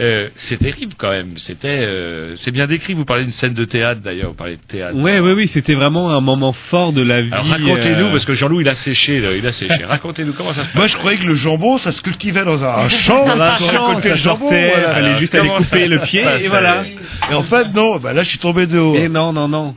[0.00, 3.64] euh, c'est terrible quand même, c'était, euh, c'est bien décrit, vous parlez d'une scène de
[3.64, 4.96] théâtre d'ailleurs, vous parlez de théâtre.
[4.96, 7.32] Ouais, ouais, oui, c'était vraiment un moment fort de la vie.
[7.32, 9.84] Alors racontez-nous, euh, parce que Jean-Loup il a séché, là, il a séché.
[9.84, 10.74] Racontez-nous comment ça se passe.
[10.74, 13.26] Moi, je croyais que le jambon, ça se cultivait dans un champ.
[13.26, 14.94] Dans un champ, ça le jambon, sortait, voilà.
[14.94, 16.84] fallait juste aller couper le pied, et voilà.
[17.30, 18.96] Et en fait, non, bah là, je suis tombé de haut.
[18.96, 19.74] Et non, non, non.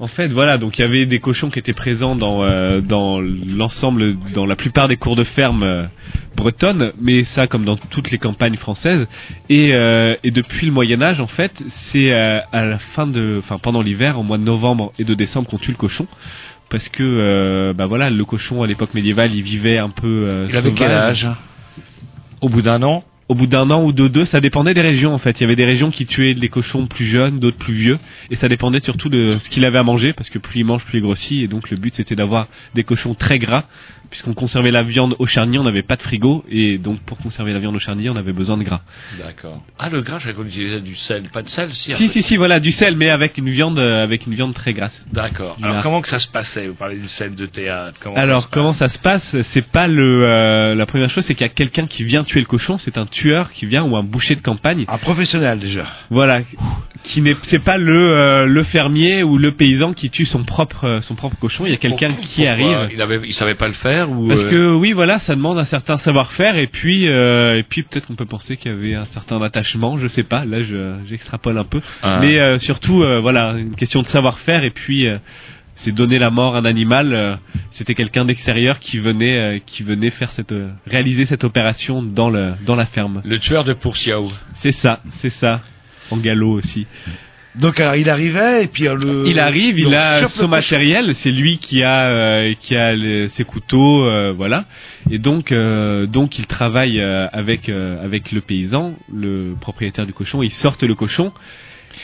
[0.00, 3.20] En fait, voilà, donc il y avait des cochons qui étaient présents dans euh, dans
[3.20, 5.84] l'ensemble, dans la plupart des cours de ferme euh,
[6.36, 9.06] bretonnes, mais ça comme dans toutes les campagnes françaises.
[9.48, 13.36] Et, euh, et depuis le Moyen Âge, en fait, c'est euh, à la fin de,
[13.38, 16.08] enfin pendant l'hiver, au mois de novembre et de décembre, qu'on tue le cochon.
[16.70, 20.24] Parce que, euh, bah voilà, le cochon à l'époque médiévale, il vivait un peu.
[20.26, 21.28] euh, Il avait quel âge?
[22.40, 23.04] Au bout d'un an?
[23.28, 25.40] Au bout d'un an ou de deux, ça dépendait des régions en fait.
[25.40, 27.98] Il y avait des régions qui tuaient des cochons plus jeunes, d'autres plus vieux,
[28.30, 30.84] et ça dépendait surtout de ce qu'il avait à manger, parce que plus il mange,
[30.84, 33.64] plus il grossit, et donc le but c'était d'avoir des cochons très gras,
[34.10, 37.52] puisqu'on conservait la viande au charnier, on n'avait pas de frigo, et donc pour conserver
[37.52, 38.82] la viande au charnier, on avait besoin de gras.
[39.18, 39.62] D'accord.
[39.78, 41.24] Ah, le gras, je croyais qu'on utilisait du sel.
[41.32, 41.92] Pas de sel, si.
[41.92, 44.72] Si si si, voilà, du sel, mais avec une viande, euh, avec une viande très
[44.72, 45.04] grasse.
[45.12, 45.56] D'accord.
[45.62, 46.68] Alors, comment que ça se passait?
[46.68, 47.98] Vous parlez d'une scène de théâtre.
[48.00, 49.40] Comment Alors ça comment ça se passe?
[49.42, 52.40] C'est pas le euh, la première chose, c'est qu'il y a quelqu'un qui vient tuer
[52.40, 52.78] le cochon.
[52.78, 54.84] C'est un tueur qui vient ou un boucher de campagne.
[54.88, 55.86] Un professionnel déjà.
[56.10, 56.42] Voilà,
[57.02, 60.98] qui n'est c'est pas le euh, le fermier ou le paysan qui tue son propre
[61.00, 61.66] son propre cochon.
[61.66, 62.46] Il y a quelqu'un qui?
[62.46, 62.90] arrive.
[62.92, 65.58] Il avait, il savait pas le faire ou Parce euh, que oui, voilà, ça demande
[65.58, 68.94] un certain savoir-faire et puis euh, et puis peut-être qu'on peut penser qu'il y avait
[68.94, 70.44] un certain attachement, je sais pas.
[70.44, 72.18] Là, je j'extrapole un peu, Ah.
[72.20, 75.06] mais euh, surtout voilà, une question de savoir-faire et puis
[75.76, 77.12] c'est donner la mort à un animal.
[77.14, 77.34] euh,
[77.70, 82.30] C'était quelqu'un d'extérieur qui venait euh, qui venait faire cette euh, réaliser cette opération dans
[82.30, 83.20] le dans la ferme.
[83.24, 84.28] le tueur de Pourciao.
[84.54, 85.60] C'est ça, c'est ça.
[86.12, 86.86] En galop aussi.
[87.54, 89.26] Donc alors, il arrivait et puis euh, le.
[89.26, 92.94] Il arrive, il a son matériel, c'est lui qui a euh, qui a
[93.28, 94.64] ses couteaux, euh, voilà.
[95.10, 100.12] Et donc euh, donc il travaille euh, avec euh, avec le paysan, le propriétaire du
[100.12, 100.42] cochon.
[100.42, 101.32] Ils sortent le cochon.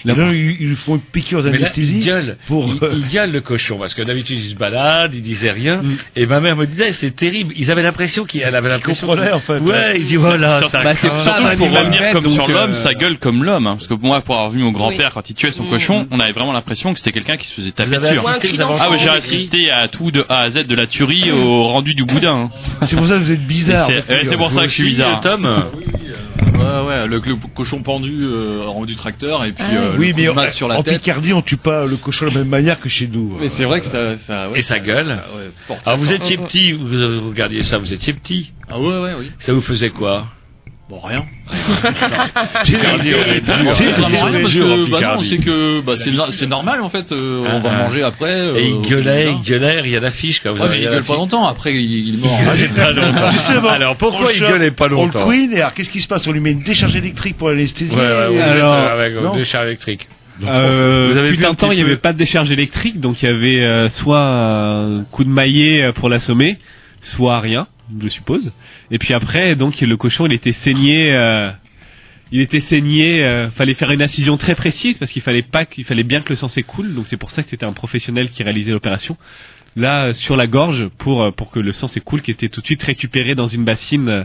[0.05, 1.99] Là, ils, ils lui font une piqûre là, d'anesthésie.
[2.01, 2.37] il gueule.
[2.47, 2.67] pour.
[2.67, 5.83] Il, il gueule le cochon parce que d'habitude il se balade, il disait rien.
[5.83, 5.97] Mm.
[6.17, 7.53] Et ma mère me disait c'est terrible.
[7.57, 9.07] Ils avaient l'impression qu'il avait l'impression.
[9.07, 9.59] comprenait, en fait.
[9.59, 10.61] Ouais, il dit voilà.
[10.61, 13.67] Ça bah, pas pour revenir comme sur l'homme, euh, ça gueule comme l'homme.
[13.67, 13.75] hein.
[13.77, 15.13] Parce que moi, pour avoir vu mon grand-père Oui.
[15.15, 17.71] quand il tuait son cochon, on avait vraiment l'impression que c'était quelqu'un qui se faisait
[17.73, 18.19] taper dessus.
[18.61, 18.69] hein.
[18.81, 21.95] Ah ouais, j'ai assisté à tout de A à Z, de la tuerie au rendu
[21.95, 22.51] du boudin.
[22.51, 22.51] hein.
[22.83, 23.91] C'est pour ça que vous êtes bizarre.
[24.09, 25.21] C'est- pour ça que je suis Aussi, bizarre.
[25.21, 25.65] Tom.
[26.43, 29.75] Ouais, ouais, le, le cochon pendu euh, en haut du tracteur et puis Ah.
[29.77, 30.99] euh, Oui, le coup mais sur la en tête.
[31.01, 33.37] Picardie, on tue pas le cochon de la même manière que chez nous.
[33.41, 35.07] Mais c'est vrai que ça, ça ouais, Et ça gueule.
[35.09, 36.15] ça, ouais, porte Alors vous fort.
[36.17, 36.87] étiez petit, vous,
[37.21, 38.53] vous regardiez ça, vous étiez petit.
[38.69, 39.31] Ah ouais, ouais, oui.
[39.39, 40.27] Ça vous faisait quoi?
[40.91, 41.25] Bon, rien.
[42.65, 42.81] C'est que
[44.91, 47.13] bah c'est que bah, c'est no- c'est normal en fait.
[47.13, 48.35] euh, on va Ah, manger après.
[48.35, 51.05] euh, Et il gueulait, il gueulait, il y a l'affiche quand vous Ouais, il gueule
[51.05, 51.47] pas longtemps.
[51.47, 52.37] Après, il, il est mort.
[52.41, 53.69] Il gueulait pas longtemps.
[53.69, 55.91] Alors pourquoi on il le chope, gueulait pas On le longtemps queen, et alors qu'est-ce
[55.91, 56.27] qui se passe?
[56.27, 59.35] On lui met une décharge électrique pour l'anesthésie Ouais, ouais, Alors, euh, avec non.
[59.37, 60.09] deux chars électriques.
[60.43, 63.63] Euh, Vous avez temps, il n'y avait pas de décharge électrique, donc il y avait
[63.65, 66.57] euh, soit un coup de maillet euh, pour l'assommer,
[67.01, 67.67] soit rien,
[68.01, 68.53] je suppose.
[68.91, 71.13] Et puis après, donc le cochon, il était saigné.
[71.13, 71.51] euh,
[72.33, 75.85] il était saigné, euh, fallait faire une incision très précise parce qu'il fallait pas qu'il
[75.85, 78.45] fallait bien que le sang s'écoule, donc c'est pour ça que c'était un professionnel qui
[78.45, 79.17] réalisait l'opération.
[79.75, 82.67] Là, sur la gorge, pour euh, pour que le sang s'écoule, qui était tout de
[82.67, 84.25] suite récupéré dans une bassine euh,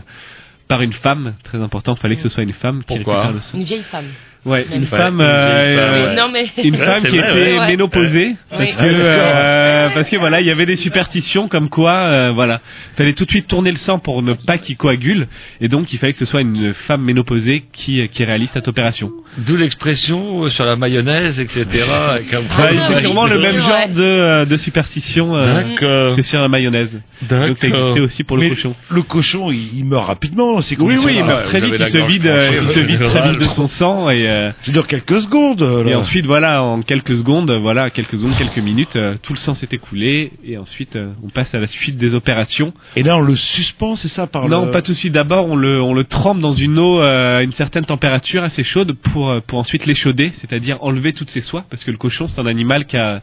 [0.68, 3.14] par une femme, très important, fallait que ce soit une femme qui Pourquoi?
[3.14, 3.58] récupère le sang.
[3.58, 4.06] Une vieille femme.
[4.46, 6.50] Ouais, une femme, une euh, femme, euh, ouais.
[6.62, 7.66] Une femme c'est qui vrai, était ouais.
[7.66, 12.04] ménopausée parce que Ah, euh, parce que voilà il y avait des superstitions comme quoi
[12.06, 12.60] euh, voilà
[12.96, 15.26] fallait tout de suite tourner le sang pour ne pas qu'il coagule
[15.60, 19.10] et donc il fallait que ce soit une femme ménopausée qui qui réalise cette opération.
[19.38, 21.64] D'où l'expression euh, sur la mayonnaise, etc.
[22.30, 26.48] comme Ouais, c'est sûrement le même genre de euh, de superstition euh, que sur la
[26.48, 27.00] mayonnaise.
[27.28, 28.74] Donc ça existait aussi pour le Mais cochon.
[28.90, 31.86] Le cochon, il, meurt rapidement dans ces oui oui il meurt ouais, très vite il
[31.86, 34.86] se vide euh, il se vide très vite de son sang et euh, Ça dure
[34.86, 35.62] quelques secondes.
[35.62, 35.90] là.
[35.90, 39.54] Et ensuite, voilà, en quelques secondes, voilà, quelques secondes, quelques minutes, euh, tout le sang
[39.54, 42.72] s'est écoulé, et ensuite, euh, on passe à la suite des opérations.
[42.94, 44.70] Et là, on le suspend, c'est ça par non, le...
[44.70, 45.12] pas tout de suite.
[45.12, 48.64] D'abord, on le, on le trempe dans une eau euh, à une certaine température assez
[48.64, 52.40] chaude pour, pour ensuite l'échauder, c'est-à-dire enlever toutes ses soies, parce que le cochon, c'est
[52.40, 53.22] un animal qui a,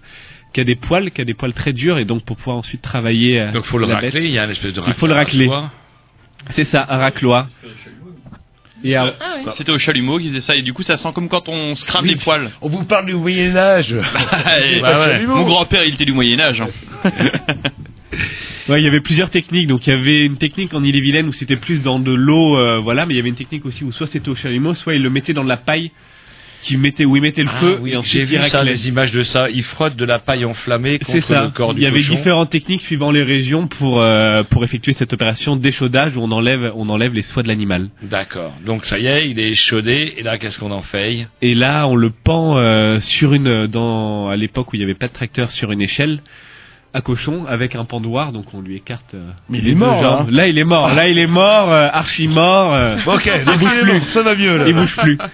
[0.54, 2.82] qui a des poils, qui a des poils très durs, et donc pour pouvoir ensuite
[2.82, 3.50] travailler.
[3.54, 5.50] Donc faut le la racler, il y a une espèce de Il faut le racler.
[6.50, 7.48] C'est ça, un racloir.
[8.84, 9.52] Et à- Ah oui.
[9.52, 11.86] C'était au chalumeau qui faisait ça et du coup ça sent comme quand on se
[11.86, 12.10] crame Oui.
[12.12, 12.52] les poils.
[12.62, 13.96] On vous parle du Moyen-Âge.
[14.82, 15.26] Bah ouais.
[15.26, 16.62] Mon grand-père il était du Moyen-Âge.
[16.62, 16.70] hein.
[18.70, 19.68] Ouais, il y avait plusieurs techniques.
[19.68, 22.80] Donc il y avait une technique en Ille-et-Vilaine où c'était plus dans de l'eau, euh,
[22.80, 25.02] voilà, mais il y avait une technique aussi où soit c'était au chalumeau, soit il
[25.02, 25.92] le mettait dans de la paille,
[26.64, 29.12] qui mettait où il mettait le Ah feu oui, j'ai il vu ça, des images
[29.12, 29.50] de ça.
[29.50, 31.42] Il frotte de la paille enflammée C'est contre ça.
[31.44, 32.16] le corps du Il y avait cochon.
[32.16, 36.72] différentes techniques suivant les régions pour euh, pour effectuer cette opération d'échaudage où on enlève
[36.76, 37.90] on enlève les soies de l'animal.
[38.02, 38.54] D'accord.
[38.66, 40.14] Donc ça y est, il est échaudé.
[40.18, 41.28] Et là, qu'est-ce qu'on en fait?
[41.42, 44.94] Et là, on le pend euh, sur une dans à l'époque où il y avait
[44.96, 46.22] pas de tracteur sur une échelle
[46.96, 49.16] à cochon avec un pendoir, donc on lui écarte.
[49.16, 50.28] euh, Mais il les est deux mort, là, hein.
[50.30, 50.94] Là, il est mort.
[50.94, 52.74] Là, il est mort, euh, archi mort.
[52.76, 54.66] euh, Ok, donc il est mort, ça va mieux là.
[54.68, 55.18] il bouge plus.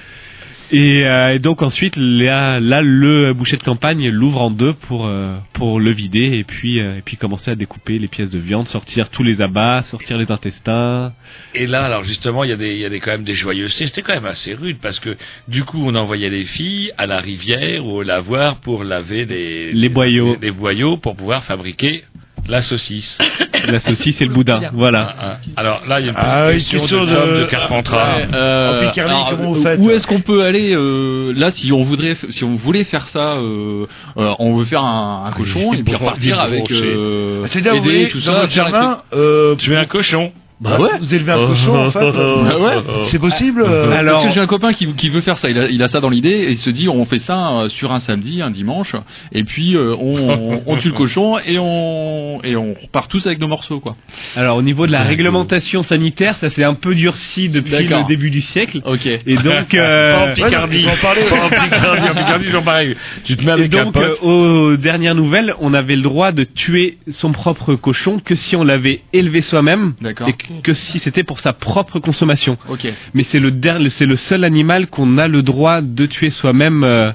[0.72, 5.08] Et, euh, et donc ensuite, là, là, le boucher de campagne l'ouvre en deux pour
[5.08, 8.38] euh, pour le vider et puis euh, et puis commencer à découper les pièces de
[8.40, 11.14] viande, sortir tous les abats, sortir les intestins.
[11.56, 13.36] Et là, alors justement, il y a des, il y a des quand même des
[13.36, 13.88] joyeusetés.
[13.88, 15.18] C'était quand même assez rude parce que
[15.48, 19.72] du coup, on envoyait les filles à la rivière ou au lavoir pour laver des
[19.72, 20.34] Les boyaux.
[20.34, 22.04] des, des boyaux pour pouvoir fabriquer
[22.48, 23.18] La saucisse.
[23.66, 25.16] La saucisse et le boudin, voilà.
[25.20, 25.38] Ah, ah.
[25.60, 28.16] Alors là, il y a une Ah, question, question de, de- de Carpentras.
[28.18, 31.52] Ouais, euh, En Picardie, alors, comment vous faites Où est-ce qu'on peut aller euh, là
[31.52, 33.86] si on voudrait, si on voulait faire ça, euh,
[34.18, 38.20] euh, on veut faire un, un cochon et puis repartir avec euh, aider, voyez, tout
[38.22, 39.20] dans ça, truc.
[39.20, 40.32] euh, Tu es un cochon?
[40.62, 40.90] Bah ouais.
[41.00, 42.00] vous élevez un cochon, en fait.
[42.00, 42.84] euh, Bah ouais.
[43.04, 45.50] C'est possible euh, Alors- Parce que j'ai un copain qui, qui veut faire ça.
[45.50, 47.70] Il a, il a ça dans l'idée et il se dit on fait ça euh,
[47.70, 48.96] sur un samedi, un dimanche,
[49.32, 53.40] et puis euh, on, on tue le cochon et on et on repart tous avec
[53.40, 53.96] nos morceaux quoi.
[54.36, 58.30] Alors au niveau de la réglementation sanitaire, ça s'est un peu durci depuis le début
[58.30, 58.82] du siècle.
[58.86, 59.06] Ok.
[59.06, 60.86] Et donc, Pas euh, en Picardie.
[61.02, 61.22] parler.
[61.30, 62.10] Pas en Picardie.
[62.10, 62.96] En Picardie, genre pareil.
[63.24, 64.04] Tu te mets et avec un donc pote.
[64.04, 68.56] euh, aux dernières nouvelles, on avait le droit de tuer son propre cochon que si
[68.56, 70.28] on l'avait élevé soi-même D'accord.
[70.64, 72.58] Que- si c'était pour sa propre consommation.
[72.68, 72.88] Ok.
[73.14, 76.84] Mais c'est le dernier, c'est le seul animal qu'on a le droit de tuer soi-même
[76.84, 77.12] euh,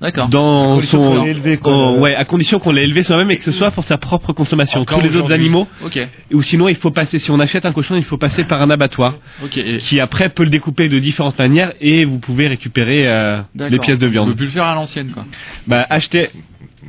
[0.00, 0.28] D'accord.
[0.28, 3.36] dans condition son, qu'on l'ait élevé, en- ouais, à condition qu'on l'ait élevé soi-même et
[3.36, 4.80] que ce soit pour sa propre consommation.
[4.80, 5.98] Encore Tous les autres animaux, Ok.
[6.32, 8.70] ou sinon il faut passer, si on achète un cochon, il faut passer par un
[8.70, 9.14] abattoir
[9.44, 9.58] Ok.
[9.58, 13.78] Et- qui après peut le découper de différentes manières et vous pouvez récupérer euh, les
[13.78, 14.28] pièces de On viande.
[14.30, 15.24] peut plus le faire à l'ancienne quoi.
[15.66, 16.30] Bah acheter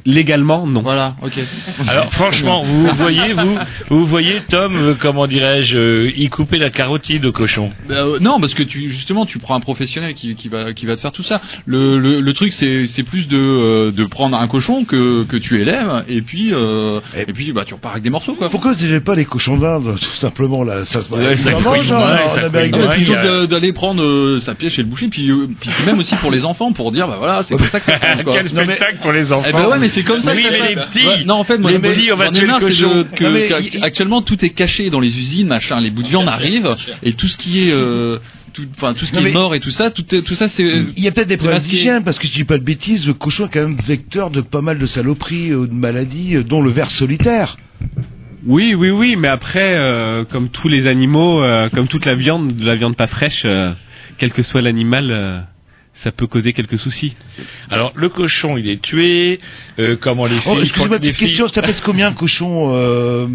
[0.05, 0.81] légalement, non.
[0.81, 1.15] Voilà.
[1.21, 1.39] Ok.
[1.87, 3.57] Alors franchement, vous voyez, vous,
[3.89, 7.71] vous voyez Tom, euh, comment dirais-je, euh, y couper la carotide au cochon.
[7.87, 10.85] Bah, euh, non, parce que tu justement tu prends un professionnel qui, qui va qui
[10.85, 11.41] va te faire tout ça.
[11.65, 15.37] Le, le, le truc c'est c'est plus de euh, de prendre un cochon que que
[15.37, 18.49] tu élèves et puis euh, et, puis bah tu repars avec des morceaux quoi.
[18.49, 20.85] Pourquoi vous n'avez pas les cochons d'Inde, tout simplement, là?
[20.85, 22.17] Ça se Ouais, ça mange, hein,
[22.93, 26.15] plutôt d'aller prendre euh, sa pièce chez le boucher puis euh, puis c'est même aussi
[26.15, 28.35] pour les enfants pour dire bah voilà c'est comme ça que ça se passe.
[28.35, 29.47] Quel spectacle pour les enfants.
[29.81, 31.25] Mais c'est comme ça Oui, mais les petits.
[31.25, 33.05] Non en fait moi Les petits, on va tuer le cochon.
[33.19, 37.13] il- actuellement tout est caché dans les usines machin les bouts de viande arrivent et
[37.13, 38.17] tout ce qui est euh,
[38.53, 40.63] tout enfin tout ce qui Non, est mort et tout ça tout tout ça c'est
[40.95, 43.07] Il y a peut-être des problèmes d'hygiène, parce que si je dis pas de bêtises,
[43.07, 46.43] le cochon est quand même vecteur de pas mal de saloperies ou de maladies, euh,
[46.43, 47.57] dont le ver solitaire.
[48.45, 52.51] Oui, oui, oui, mais après, euh, comme tous les animaux, euh, comme toute la viande,
[52.53, 53.71] de la viande pas fraîche, euh,
[54.17, 55.39] quel que soit l'animal, euh,
[55.93, 57.15] ça peut causer quelques soucis.
[57.69, 59.39] Alors le cochon, il est tué.
[59.79, 63.27] Euh, comment les filles Oh, excusez-moi, petite filles- question, ça pèse combien un cochon euh,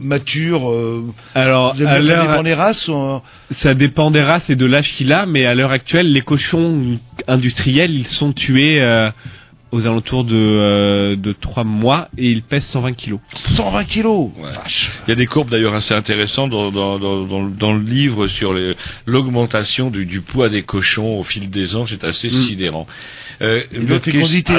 [0.00, 3.18] mature euh, Alors, vous avez ça dépend des races ou, euh,
[3.50, 6.98] ça dépend des races et de l'âge qu'il a, mais à l'heure actuelle, les cochons
[7.28, 9.10] industriels, ils sont tués euh,
[9.72, 13.20] aux alentours de, euh, de 3 mois et ils pèsent 120 kilos.
[13.34, 14.30] 120 kilos?
[15.06, 17.82] Il y a des courbes d'ailleurs assez intéressantes dans, dans, dans, dans, le- dans le
[17.82, 18.74] livre sur les-
[19.06, 22.86] l'augmentation du, du poids des cochons au fil des ans, c'est assez sidérant.
[23.42, 23.62] Euh,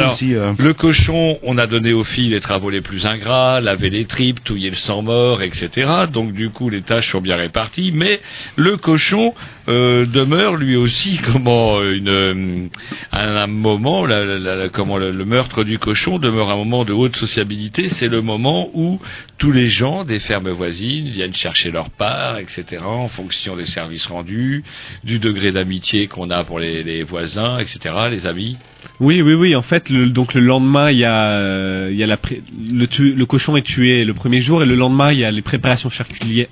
[0.08, 0.36] aussi.
[0.36, 0.54] euh.
[0.60, 4.44] Le cochon, on a donné aux filles les travaux les plus ingrats, laver les tripes,
[4.44, 5.90] touiller le sang mort, etc.
[6.12, 7.92] Donc du coup, les tâches sont bien réparties.
[7.94, 8.20] Mais
[8.58, 9.34] le cochon
[9.70, 12.68] euh, demeure lui aussi comment une euh,
[13.14, 16.84] un, un moment, la- la- la- comment le, le meurtre du cochon demeure un moment
[16.84, 17.88] de haute sociabilité.
[17.88, 19.00] C'est le moment où
[19.38, 22.84] tous les gens des fermes voisines viennent chercher leur part, etc.
[22.86, 24.64] En fonction des services rendus,
[25.06, 27.80] du degré d'amitié qu'on a pour les, les voisins, etc.
[28.12, 28.58] Les amis.
[29.00, 29.56] Oui, oui, oui.
[29.56, 32.18] En fait, le, donc le lendemain, il y a, euh, il y a la
[32.72, 35.32] le, tu- le cochon est tué le premier jour et le lendemain, il y a
[35.32, 36.48] les préparations charcutières,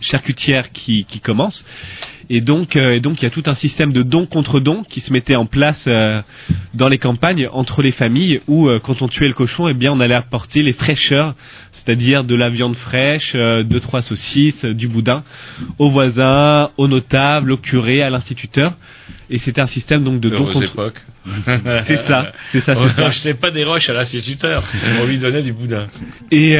[1.05, 1.65] qui commencent.
[2.33, 4.85] Et donc, euh, et donc, il y a tout un système de don contre don
[4.87, 6.21] qui se mettait en place euh,
[6.73, 9.91] dans les campagnes entre les familles où, euh, quand on tuait le cochon, eh bien,
[9.91, 11.35] on allait apporter les fraîcheurs,
[11.73, 15.25] c'est-à-dire de la viande fraîche, deux trois saucisses, du boudin,
[15.77, 18.75] aux voisins, aux notables, au curé, à l'instituteur.
[19.29, 20.63] Et c'était un système donc de don contre.
[20.63, 21.01] époque.
[21.83, 24.63] C'est ça, c'est ça, On n'achetait pas des roches à l'instituteur,
[24.99, 25.85] on lui donnait du boudin.
[26.31, 26.55] Et,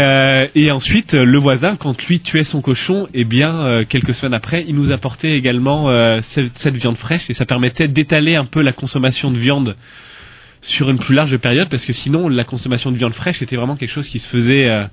[0.53, 4.75] et ensuite, le voisin, quand lui tuait son cochon, eh bien, quelques semaines après, il
[4.75, 8.73] nous apportait également euh, cette, cette viande fraîche et ça permettait d'étaler un peu la
[8.73, 9.75] consommation de viande
[10.61, 13.75] sur une plus large période parce que sinon, la consommation de viande fraîche était vraiment
[13.75, 14.85] quelque chose qui se faisait euh,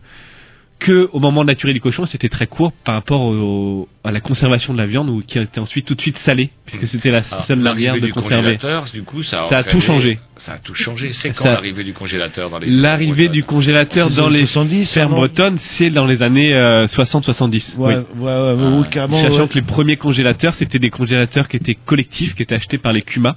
[0.79, 4.13] que au moment de la tuerie du cochon, c'était très court par rapport au- à
[4.13, 7.11] la conservation de la viande ou qui était ensuite tout de suite salée puisque c'était
[7.11, 8.57] la Alors, seule manière de du conserver.
[8.57, 10.19] congélateur, du coup, ça a, Ça a tout changé.
[10.37, 11.13] Ça a tout changé.
[11.13, 15.11] C'est quand Ça- l'arrivée du congélateur dans les L'arrivée du congélateur dans les 70, fermes
[15.15, 17.77] bretonnes, c'est dans les années euh, 60-70.
[17.77, 18.23] Ouais, oui.
[18.23, 19.21] ouais, ouais, ouais, carrément.
[19.21, 19.49] Sachant ouais.
[19.49, 23.03] que les premiers congélateurs, c'était des congélateurs qui étaient collectifs, qui étaient achetés par les
[23.03, 23.37] CUMA,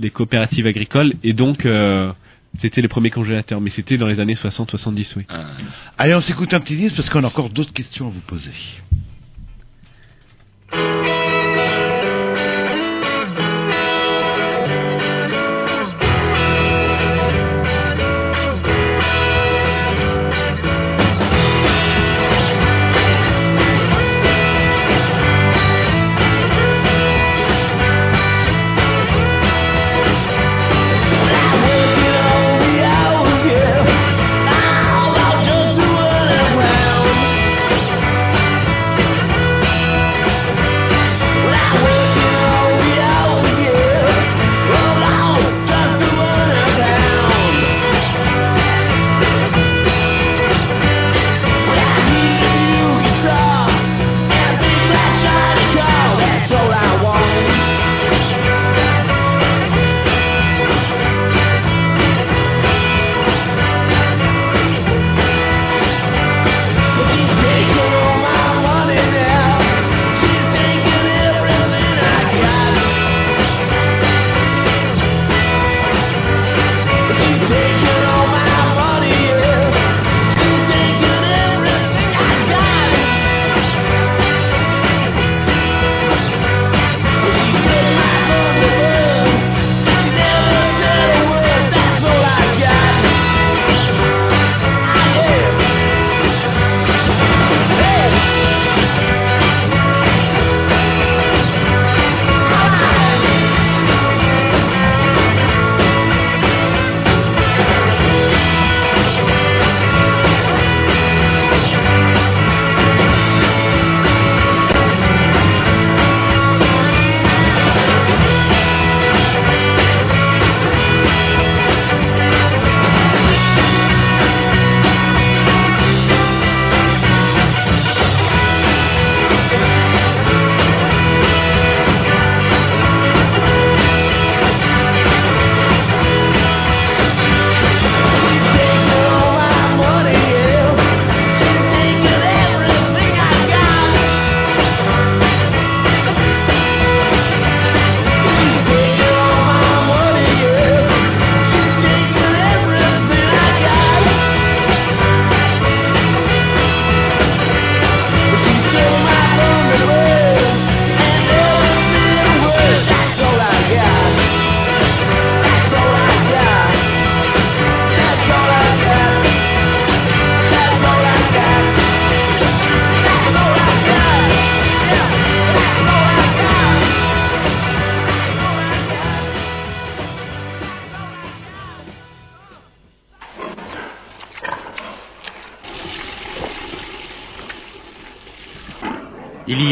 [0.00, 2.10] des coopératives agricoles, et donc euh,
[2.58, 3.60] c'était les premiers congélateurs.
[3.60, 5.26] Mais c'était dans les années 60-70, oui.
[5.98, 8.52] Allez, on s'écoute un petit disque parce qu'on a encore d'autres questions à vous poser.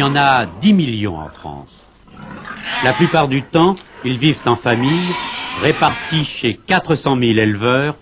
[0.08, 1.90] En a 10 millions en France.
[2.82, 5.14] La plupart du temps, ils vivent en famille,
[5.62, 7.94] répartis chez 400 000 éleveurs,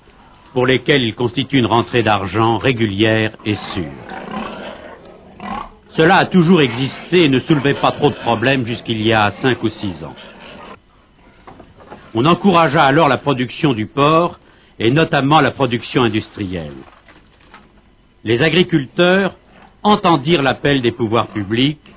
[0.52, 4.04] pour lesquels ils constituent une rentrée d'argent régulière et sûre.
[5.90, 9.62] Cela a toujours existé et ne soulevait pas trop de problèmes jusqu'il y a 5
[9.62, 10.14] ou 6 ans.
[12.14, 14.38] On encouragea alors la production du porc
[14.78, 16.84] et notamment la production industrielle.
[18.22, 19.34] Les agriculteurs
[19.82, 21.95] entendirent l'appel des pouvoirs publics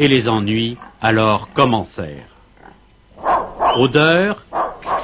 [0.00, 2.34] et les ennuis alors commencèrent.
[3.76, 4.44] Odeur,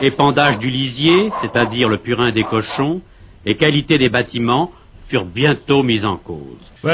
[0.01, 3.03] épandage du lisier, c'est-à-dire le purin des cochons,
[3.45, 4.73] et qualité des bâtiments
[5.09, 6.41] furent bientôt mis en cause.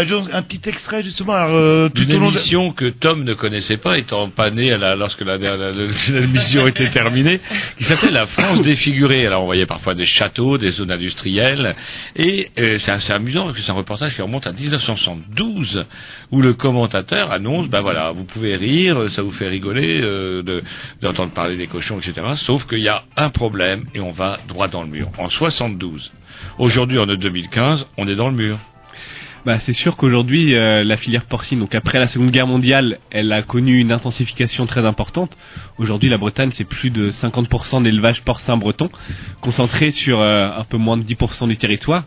[0.06, 1.34] Jones, un petit extrait justement.
[1.34, 4.51] Alors, euh, tout Une au long de- émission que Tom ne connaissait pas, étant pas
[4.51, 7.40] né à la- lorsque la, la- la- l'émission était terminée,
[7.76, 9.26] qui s'appelle La France défigurée.
[9.26, 11.74] Alors on voyait parfois des châteaux, des zones industrielles,
[12.16, 15.84] et euh, c'est assez amusant parce que c'est un reportage qui remonte à 1972,
[16.30, 20.62] où le commentateur annonce, ben voilà, vous pouvez rire, ça vous fait rigoler euh, de-
[21.02, 22.26] d'entendre parler des cochons, etc.
[22.36, 25.09] Sauf qu'il y a un problème et on va droit dans le mur.
[25.18, 26.12] En 72.
[26.59, 28.59] Aujourd'hui, en 2015, on est dans le mur.
[29.44, 33.32] Bah, c'est sûr qu'aujourd'hui, euh, la filière porcine, donc après la Seconde Guerre mondiale, elle
[33.32, 35.36] a connu une intensification très importante.
[35.78, 38.89] Aujourd'hui, la Bretagne, c'est plus de 50% d'élevage porcin breton,
[39.40, 42.05] concentré sur euh, un peu moins de 10% du territoire.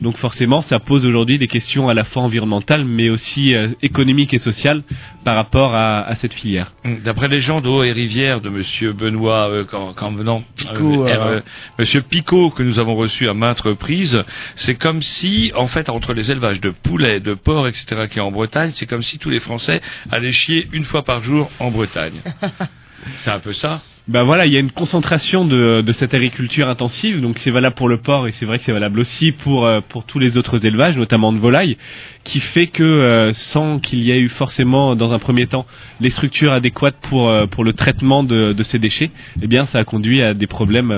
[0.00, 4.32] Donc forcément, ça pose aujourd'hui des questions à la fois environnementales, mais aussi euh, économiques
[4.32, 4.82] et sociales
[5.24, 6.72] par rapport à, à cette filière.
[7.04, 11.08] D'après les gens d'eau et rivière de Monsieur Benoît, euh, quand, quand venant, Picot, euh,
[11.08, 11.40] euh, euh,
[11.78, 14.22] Monsieur Picot que nous avons reçu à maintes reprises,
[14.54, 18.22] c'est comme si, en fait, entre les élevages de poulets, de porcs, etc., qui est
[18.22, 19.80] en Bretagne, c'est comme si tous les Français
[20.10, 22.20] allaient chier une fois par jour en Bretagne.
[23.18, 23.82] c'est un peu ça.
[24.08, 27.74] Ben voilà, il y a une concentration de, de cette agriculture intensive, donc c'est valable
[27.74, 30.38] pour le porc et c'est vrai que c'est valable aussi pour euh, pour tous les
[30.38, 31.76] autres élevages, notamment de volailles,
[32.24, 35.66] qui fait que euh, sans qu'il y ait eu forcément dans un premier temps
[36.00, 39.10] les structures adéquates pour euh, pour le traitement de, de ces déchets,
[39.42, 40.90] eh bien ça a conduit à des problèmes,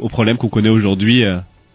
[0.00, 1.22] aux problèmes qu'on connaît aujourd'hui.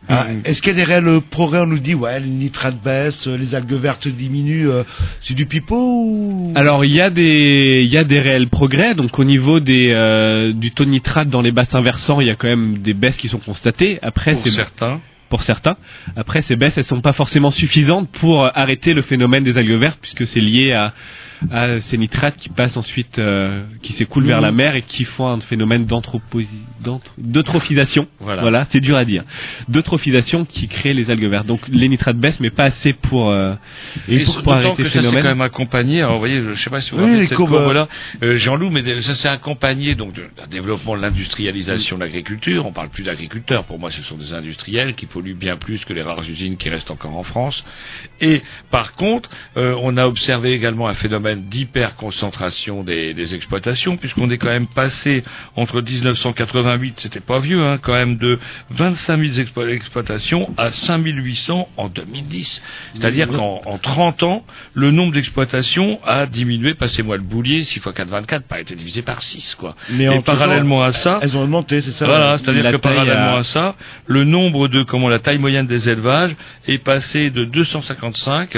[0.10, 3.28] Ah, Est-ce qu'il y a des réels progrès On nous dit, ouais, les nitrates baissent,
[3.28, 4.68] euh, les algues vertes diminuent.
[4.68, 4.84] euh,
[5.22, 6.53] c'est du pipeau ou...
[6.56, 9.91] Alors il y a des il y a des réels progrès donc au niveau des
[9.91, 12.94] euh, du taux de nitrate dans les bassins versants il y a quand même des
[12.94, 14.99] baisses qui sont constatées après Pour c'est certains.
[15.30, 15.78] pour certains
[16.18, 19.78] après ces baisses elles sont pas forcément suffisantes pour euh, arrêter le phénomène des algues
[19.80, 20.94] vertes puisque c'est lié à
[21.49, 24.43] à ces nitrates qui passent ensuite euh, qui s'écoulent vers Mhm.
[24.43, 25.85] la mer et qui font un phénomène
[27.18, 28.41] d'eutrophisation Voilà.
[28.41, 29.23] voilà c'est dur à dire
[29.68, 33.53] d'eutrophisation qui crée les algues vertes donc les nitrates baissent mais pas assez pour euh,
[34.07, 36.01] Et pour, d'autant pour arrêter ce ça c'est phénomène quand même accompagné.
[36.01, 37.88] Alors, vous voyez, je, je sais pas si vous Oui, cette courbes, courbe-là,
[38.23, 42.65] euh, Jean-Loup, mais ça s'est accompagné donc d'un développement de l'industrialisation de l'agriculture.
[42.65, 43.63] On parle plus d'agriculteurs.
[43.65, 46.69] Pour moi, ce sont des industriels qui polluent bien plus que les rares usines qui
[46.69, 47.63] restent encore en France.
[48.19, 54.29] Et par contre, euh, on a observé également un phénomène d'hyperconcentration des, des exploitations, puisqu'on
[54.29, 55.23] est quand même passé
[55.55, 58.39] entre 1988, c'était pas vieux, hein, quand même de
[58.71, 62.61] 25 000 explo- exploitations à 5 800 en 2010.
[62.93, 67.87] C'est-à-dire qu'en en 30 ans, le nombre d'exploitations a diminué, passez-moi le boulier, 6 x
[67.93, 69.75] 4, 24, pas été divisé par 6, quoi.
[69.89, 73.35] Mais Et en parallèlement à ça, Elles ont augmenté, c'est ça voilà, c'est-à-dire que parallèlement
[73.37, 73.75] à ça,
[74.05, 76.35] le nombre de, comment la taille moyenne des élevages
[76.67, 78.57] est passé de 255,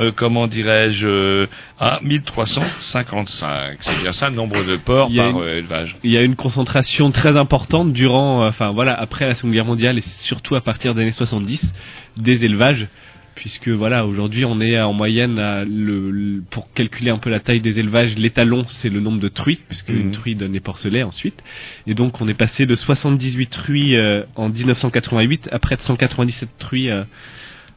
[0.00, 1.46] euh, comment dirais-je, euh,
[1.78, 3.78] à 1355.
[3.80, 5.96] C'est bien ça le nombre de porcs par une- euh, élevage.
[6.02, 9.64] Il y a une concentration très importante durant, euh, enfin voilà, après la Seconde Guerre
[9.64, 11.72] mondiale et surtout à partir des années 70
[12.16, 12.88] des élevages,
[13.34, 17.40] puisque voilà, aujourd'hui on est en moyenne à le, le- pour calculer un peu la
[17.40, 20.00] taille des élevages, l'étalon c'est le nombre de truies, puisque Mhm.
[20.00, 21.42] une truie donne des porcelets ensuite,
[21.86, 26.48] et donc on est passé de 78 truies euh, en 1988 à près de 197
[26.58, 27.02] truies euh,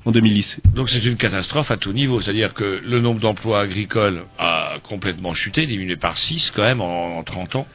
[0.07, 0.61] en 2010.
[0.73, 5.33] Donc c'est une catastrophe à tout niveau, c'est-à-dire que le nombre d'emplois agricoles a complètement
[5.33, 7.67] chuté, diminué par 6 quand même en, en 30 ans.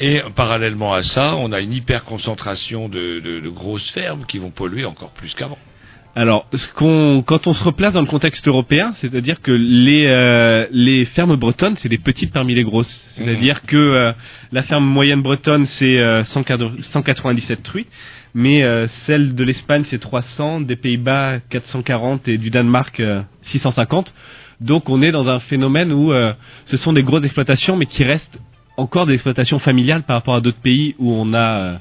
[0.00, 4.50] Et parallèlement à ça, on a une hyper-concentration de, de- de grosses fermes qui vont
[4.50, 5.58] polluer encore plus qu'avant.
[6.16, 10.64] Alors, ce qu'on, quand on se replace dans le contexte européen, c'est-à-dire que les, euh,
[10.70, 13.06] les fermes bretonnes, c'est les petites parmi les grosses.
[13.10, 14.12] C'est-à-dire que euh,
[14.52, 17.86] la ferme moyenne bretonne, c'est euh, 104 197 truies,
[18.34, 24.12] mais euh, celle de l'Espagne, c'est 300, des Pays-Bas, 440 et du Danemark, euh, 650.
[24.60, 26.32] Donc, on est dans un phénomène où euh,
[26.64, 28.40] ce sont des grosses exploitations, mais qui restent
[28.76, 31.76] encore des exploitations familiales par rapport à d'autres pays où on a, euh,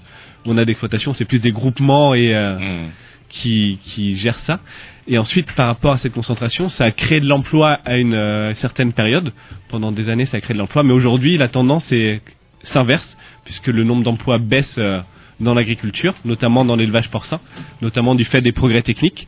[0.46, 2.88] où on a d'exploitations, c'est plus des groupements et euh,
[3.30, 4.60] qui, qui gèrent ça.
[5.08, 8.54] Et ensuite, par rapport à cette concentration, ça a créé de l'emploi à une euh,
[8.54, 9.34] certaine période.
[9.68, 10.84] Pendant des années, ça a créé de l'emploi.
[10.84, 12.22] Mais aujourd'hui, la tendance est
[12.62, 15.02] s'inverse, puisque le nombre d'emplois baisse euh,
[15.40, 17.40] dans l'agriculture, notamment dans l'élevage porcin,
[17.82, 19.28] notamment du fait des progrès techniques.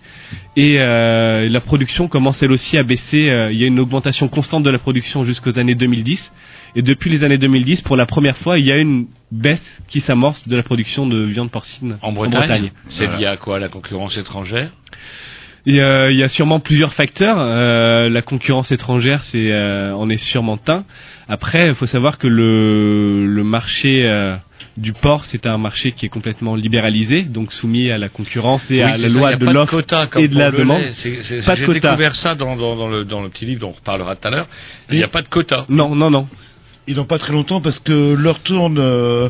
[0.56, 3.30] Et euh, la production commence elle aussi à baisser.
[3.30, 6.32] euh, il y a une augmentation constante de la production jusqu'aux années 2010.
[6.76, 10.00] Et depuis les années 2010, pour la première fois, il y a une baisse qui
[10.02, 14.18] s'amorce de la production de viande porcine En Bretagne, c'est lié à quoi La concurrence
[14.18, 14.72] étrangère?
[15.68, 17.38] Euh, il y a sûrement plusieurs facteurs.
[17.40, 20.84] Euh, la concurrence étrangère, c'est euh, en est sûrement un.
[21.28, 24.36] Après, il faut savoir que le, le marché euh,
[24.78, 28.76] du porc, c'est un marché qui est complètement libéralisé, donc soumis à la concurrence et
[28.76, 29.84] Oui, à la loi de l'offre
[30.18, 30.82] et de la demande.
[30.94, 34.28] J'ai découvert ça dans, dans, dans le, dans le petit livre dont on reparlera tout
[34.28, 34.48] à l'heure.
[34.92, 35.66] Il n'y a pas de quota.
[35.70, 36.28] Non, non, non.
[36.88, 38.78] Et dans pas très longtemps parce que leur tourne.
[38.78, 39.28] euh,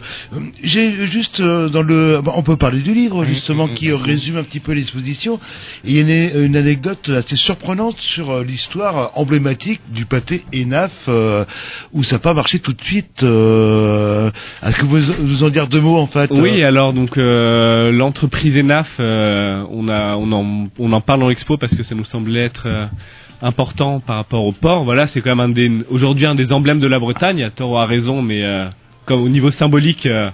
[0.62, 2.20] J'ai juste euh, dans le.
[2.22, 5.40] bah, on peut parler du livre justement qui euh, résume un petit peu l'exposition.
[5.86, 10.92] Il y a une, une anecdote assez surprenante sur euh, l'histoire emblématique du pâté Enaf
[11.08, 11.46] euh,
[11.94, 13.24] où ça n'a pas marché tout de suite.
[13.24, 17.90] euh, Est-ce que vous vous en dire deux mots en fait Oui, alors donc euh,
[17.92, 21.96] l'entreprise Enaf, euh, on a, on en, on en parle dans l'expo parce que ça
[21.96, 22.86] nous semblait être euh,
[23.42, 24.84] important par rapport au port.
[24.84, 27.44] Voilà, c'est quand même un des, aujourd'hui un des emblèmes de la Bretagne.
[27.44, 28.66] À tort ou à raison, mais euh,
[29.06, 30.30] comme au niveau symbolique, euh,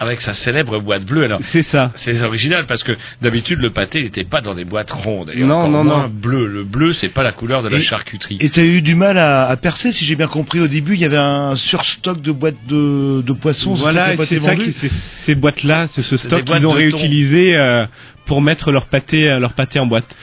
[0.00, 1.22] Avec sa célèbre boîte bleue.
[1.24, 1.92] Alors, c'est ça.
[1.94, 2.92] c'est original parce que
[3.22, 5.30] d'habitude le pâté n'était pas dans des boîtes rondes.
[5.32, 6.08] Et Non, non, moins non.
[6.12, 6.46] bleu.
[6.46, 8.38] Le bleu, c'est pas la couleur de la Et- charcuterie.
[8.40, 10.58] Et tu as eu du mal à, à percer, si j'ai bien compris.
[10.58, 13.74] Au début, il y avait un surstock de boîtes de, de poissons.
[13.74, 17.84] Voilà, et c'est ça, qui, c'est ces boîtes-là, c'est ce stock qu'ils ont réutilisé euh,
[18.24, 20.16] pour mettre leur pâté, euh, leur pâté en boîte.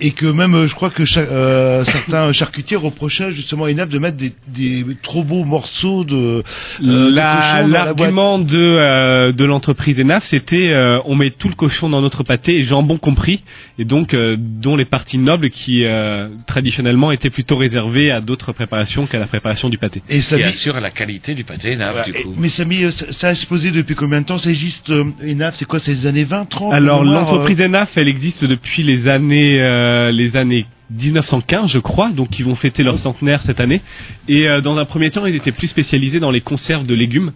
[0.00, 3.98] Et que même, euh, je crois que euh, certains charcutiers reprochaient justement à Enaf de
[3.98, 6.42] mettre des, des trop beaux morceaux de,
[6.84, 7.62] euh, La-.
[7.66, 12.22] L'argument de, euh, de l'entreprise Enaf, c'était euh, on met tout le cochon dans notre
[12.22, 13.42] pâté, et jambon compris,
[13.78, 18.52] et donc euh, dont les parties nobles qui euh, traditionnellement étaient plutôt réservées à d'autres
[18.52, 20.02] préparations qu'à la préparation du pâté.
[20.08, 22.04] Et ça qui assure la qualité du pâté Enaf, Voilà.
[22.06, 22.34] du Et- coup.
[22.38, 25.56] mais ça, euh, ça, ça a explosé depuis combien de temps C'est juste euh, Enaf,
[25.56, 29.08] c'est quoi C'est les années 20, 30 Alors l'entreprise euh, Enaf, elle existe depuis les
[29.08, 29.58] années
[29.88, 33.80] euh, les années 1915, je crois, donc ils vont fêter leur centenaire cette année.
[34.28, 37.32] Et euh, dans un premier temps, ils étaient plus spécialisés dans les conserves de légumes.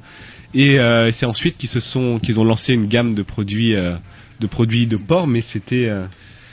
[0.55, 4.47] Et euh, c'est ensuite qu'ils se sont, qu'ils ont lancé une gamme de produits, de
[4.47, 5.89] produits de porc, mais c'était,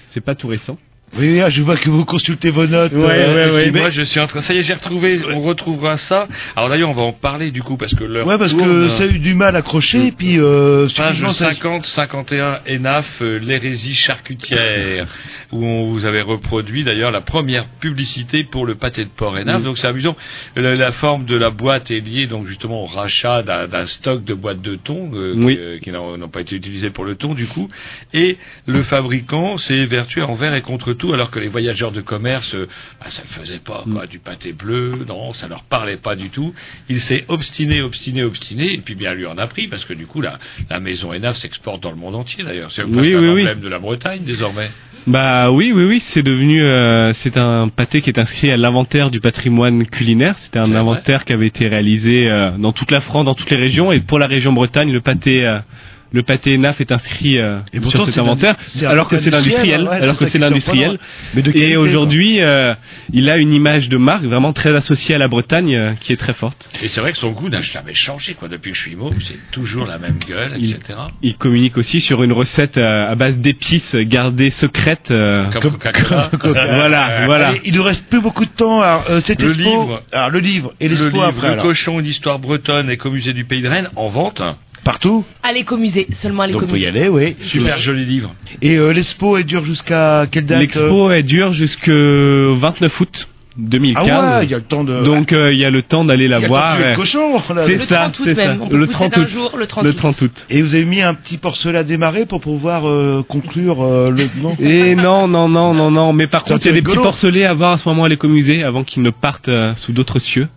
[0.07, 0.77] c'est pas tout récent.
[1.17, 2.93] Oui, ah, je vois que vous consultez vos notes.
[2.93, 3.71] Ouais, euh, ouais, ouais.
[3.71, 4.41] puis moi, je suis en train.
[4.41, 5.19] Ça y est, j'ai retrouvé.
[5.33, 6.27] On retrouvera ça.
[6.55, 8.63] Alors d'ailleurs, on va en parler du coup parce que l'heure Ouais, parce tourne.
[8.63, 11.85] que ça a eu du mal à accrocher, et puis euh, Page subitement, ça- 50,
[11.85, 15.07] 51, ENAF, euh, l'hérésie charcutière,
[15.51, 19.61] où on vous avait reproduit d'ailleurs la première publicité pour le pâté de porc ENAF.
[19.61, 19.63] Mm.
[19.63, 20.15] Donc c'est amusant.
[20.55, 24.33] La, la forme de la boîte est liée donc justement au rachat d'un stock de
[24.33, 25.57] boîtes de thon euh, Oui.
[25.59, 27.67] euh, qui n'ont pas été utilisées pour le thon du coup.
[28.13, 28.37] Et
[28.67, 32.67] le fabricant s'est évertué envers et contre tout, alors que les voyageurs de commerce, euh,
[32.99, 36.29] bah, ça ne faisait pas quoi, du pâté bleu, non, ça leur parlait pas du
[36.29, 36.53] tout.
[36.89, 40.05] Il s'est obstiné, obstiné, obstiné, et puis bien lui en a pris, parce que du
[40.05, 40.37] coup la,
[40.69, 42.71] la maison ENAF s'exporte dans le monde entier d'ailleurs.
[42.71, 43.61] C'est Oui, presque oui, un oui.
[43.61, 44.69] de la Bretagne désormais.
[45.07, 49.09] Bah oui, oui, oui, c'est devenu, euh, c'est un pâté qui est inscrit à l'inventaire
[49.09, 50.37] du patrimoine culinaire.
[50.37, 53.57] C'était un inventaire qui avait été réalisé euh, dans toute la France, dans toutes les
[53.57, 55.45] régions, et pour la région Bretagne, le pâté.
[55.45, 55.59] euh,
[56.11, 58.55] le pâté NAF est inscrit euh, Et pourtant, sur cet inventaire,
[58.87, 60.97] alors que c'est l'industriel, ouais, alors que c'est l'industriel.
[61.53, 62.73] Et aujourd'hui, euh,
[63.13, 66.17] il a une image de marque vraiment très associée à la Bretagne, euh, qui est
[66.17, 66.69] très forte.
[66.83, 68.47] Et c'est vrai que son goût n'a jamais changé quoi.
[68.47, 70.97] Depuis que je suis môme, c'est toujours la même gueule, Il- etc.
[71.21, 75.11] Il communique aussi sur une recette euh, à base d'épices gardées secrètes.
[75.11, 76.29] euh, Comme Coca-Cola.
[76.41, 77.47] voilà, voilà.
[77.49, 78.81] Allez, il nous reste plus beaucoup de temps.
[78.81, 80.03] Alors, euh, cette Le expo- livre.
[80.11, 81.47] alors, le livre et le l'expo livre après.
[81.47, 81.65] Le alors.
[81.65, 84.41] cochon, une histoire bretonne et qu'au musée du Pays de Rennes en vente.
[84.83, 85.23] Partout.
[85.43, 86.87] À l'écomusée, seulement à Donc, faut y l'écomusée.
[86.87, 87.35] aller, oui.
[87.41, 88.33] Super joli livre.
[88.61, 93.27] Et euh, l'expo, elle dure jusqu'à quelle date euh L'expo elle dure jusqu'au 29 août
[93.57, 94.07] 2015.
[94.09, 95.03] Ah ouais, il y a le temps de.
[95.03, 96.77] Donc euh, il y a le temps d'aller la Il y a le voir.
[96.79, 96.93] euh.
[97.65, 98.53] C'est Le ça, 30 août c'est ça.
[98.53, 99.27] Le pousser 30 d'un août.
[99.27, 99.95] jour, le 30 Le août.
[99.97, 100.45] 30 août.
[100.49, 104.29] Et vous avez mis un petit porcelet à démarrer pour pouvoir euh, conclure euh, le.
[104.41, 104.55] Non.
[104.59, 106.13] Et non, non, non, non, non.
[106.13, 108.05] Mais par Ça, contre, il y a des petits porcelets à voir à ce moment
[108.05, 110.47] à l'écomusée avant qu'ils ne partent euh, sous d'autres cieux.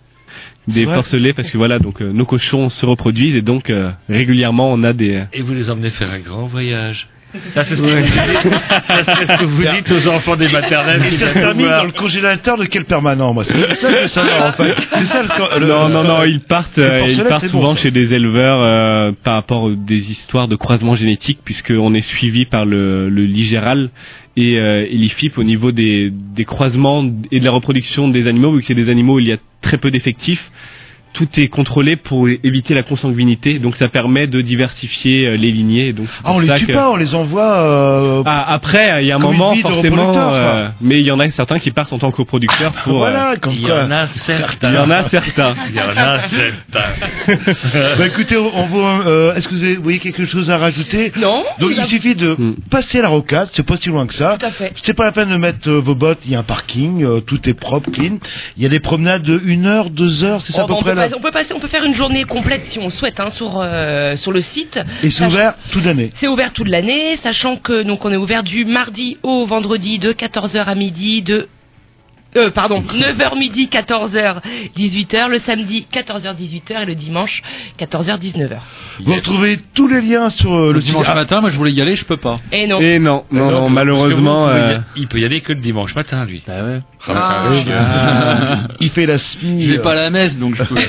[0.69, 4.71] Des porcelets parce que voilà, donc euh, nos cochons se reproduisent et donc euh, régulièrement
[4.73, 5.25] on a des.
[5.33, 7.09] Et vous les emmenez faire un grand voyage.
[7.49, 8.13] Ça, c'est ce que vous dites,
[8.87, 11.03] ça, c'est ce que vous dites aux enfants des maternelles.
[11.07, 14.01] Et ça se termine dans le congélateur de quel permanent Moi, c'est ça que je
[14.03, 14.75] veux savoir en fait.
[14.99, 15.61] C'est ça le.
[15.61, 19.13] le- non, non, non, ils partent, euh, ils partent bon, souvent chez des éleveurs euh,
[19.25, 23.91] par rapport aux des histoires de croisement génétique, puisqu'on est suivi par le, le Ligéral
[24.37, 28.53] et, euh, et l'IFIP au niveau des, des croisements et de la reproduction des animaux,
[28.53, 30.51] vu que c'est des animaux où il y a très peu d'effectifs.
[31.13, 35.93] Tout est contrôlé pour éviter la consanguinité, donc ça permet de diversifier euh, les lignées.
[35.93, 37.53] Donc Ah, on les tue que- pas, on les envoie.
[37.65, 41.21] euh, Ah, après, il y a un Comme moment forcément, euh, mais il y en
[41.21, 42.97] a certains qui partent en tant que coproducteurs pour.
[42.99, 44.71] voilà, euh, comme Il y en a certains.
[44.71, 45.55] Il y en a certains.
[45.69, 46.91] Il y en a certains.
[47.99, 51.13] bah écoutez, on, voit, euh, est-ce que vous, avez- vous voyez quelque chose à rajouter?
[51.21, 51.45] Non.
[51.61, 52.55] Donc vous il suffit de Hmm.
[52.71, 54.37] passer à la rocade, c'est pas si loin que ça.
[54.41, 54.73] Tout à fait.
[54.83, 57.21] C'est pas la peine de mettre euh, vos bottes, il y a un parking, euh,
[57.21, 58.17] tout est propre, clean.
[58.57, 60.73] Il y a des promenades de 1 heure, 2 heures, c'est ça Oh, à peu
[60.75, 62.91] bah, on, près passer- on peut passer, on peut faire une journée complète si on
[62.91, 64.81] souhaite hein, sur euh, sur le site.
[65.03, 66.11] Et c'est ouvert toute l'année.
[66.15, 70.13] C'est ouvert toute l'année, sachant que donc on est ouvert du mardi au vendredi de
[70.13, 71.49] 14h à midi, de
[72.37, 74.41] euh, pardon, 9h midi, 14h,
[74.77, 77.43] 18h, le samedi 14h, 18h et le dimanche
[77.79, 78.59] 14h, 19h.
[79.01, 81.73] Vous retrouvez tous les liens sur euh, le, Le dimanche Ah, matin, moi je voulais
[81.73, 82.37] y aller, je peux pas.
[82.51, 82.81] Et non.
[82.81, 84.47] Et non, non, non, malheureusement.
[84.47, 86.43] Vous, vous euh, Il peut y aller que le dimanche matin, lui.
[86.47, 86.81] Bah ouais.
[87.09, 87.47] Ah.
[87.49, 89.65] ah, il fait la SMI.
[89.65, 89.83] Je vais euh.
[89.83, 90.75] pas à la messe, donc je peux.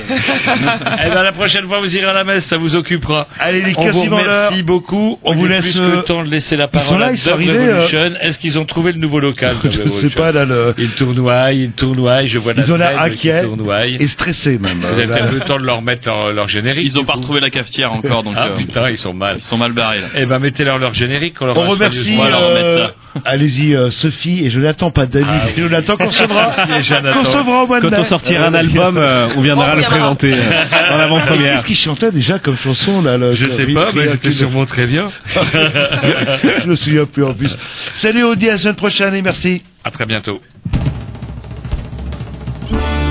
[1.06, 3.28] Eh ben, la prochaine fois, vous irez à la messe, ça vous occupera.
[3.40, 5.18] Allez, les On vous remercie beaucoup.
[5.24, 7.00] On Il vous laisse, plus que euh, le temps de laisser la ils sont parole
[7.00, 8.14] là, à ils sont Dub arrivés, Revolution.
[8.22, 10.76] Est-ce qu'ils ont trouvé le nouveau local Je ne sais pas, là, le...
[10.78, 13.86] Ils tournoient, ils tournoient, je vois Ils ont l'air inquiets tournoie.
[13.88, 14.80] et stressés même.
[14.82, 16.86] Vous avez peut-être le temps de leur mettre leur, leur générique.
[16.86, 19.36] Ils ont pas retrouvé la cafetière encore, donc Ah euh, putain, ils sont mal.
[19.38, 20.08] ils sont mal barrés là.
[20.18, 21.36] Eh ben, mettez-leur leur générique.
[21.42, 22.88] On, leur On remercie, euh,
[23.26, 25.62] allez-y, euh, Sophie, et je n'attends pas David, Ah oui.
[25.64, 25.96] Jonathan
[26.80, 27.12] Jonathan.
[27.12, 29.84] qu'on recevra au mois de Quand on sortira un album, euh, on viendra On le
[29.84, 31.54] présenter en avant-première.
[31.58, 34.88] Qu'est-ce qu'il chantait déjà comme chanson là le- Je sais pas, mais c'était sûrement très
[34.88, 35.08] bien.
[36.64, 37.58] Je me souviens plus en plus.
[37.96, 39.62] Salut, dit à la semaine prochaine et merci.
[39.84, 40.40] À très bientôt.
[42.74, 43.03] Thank.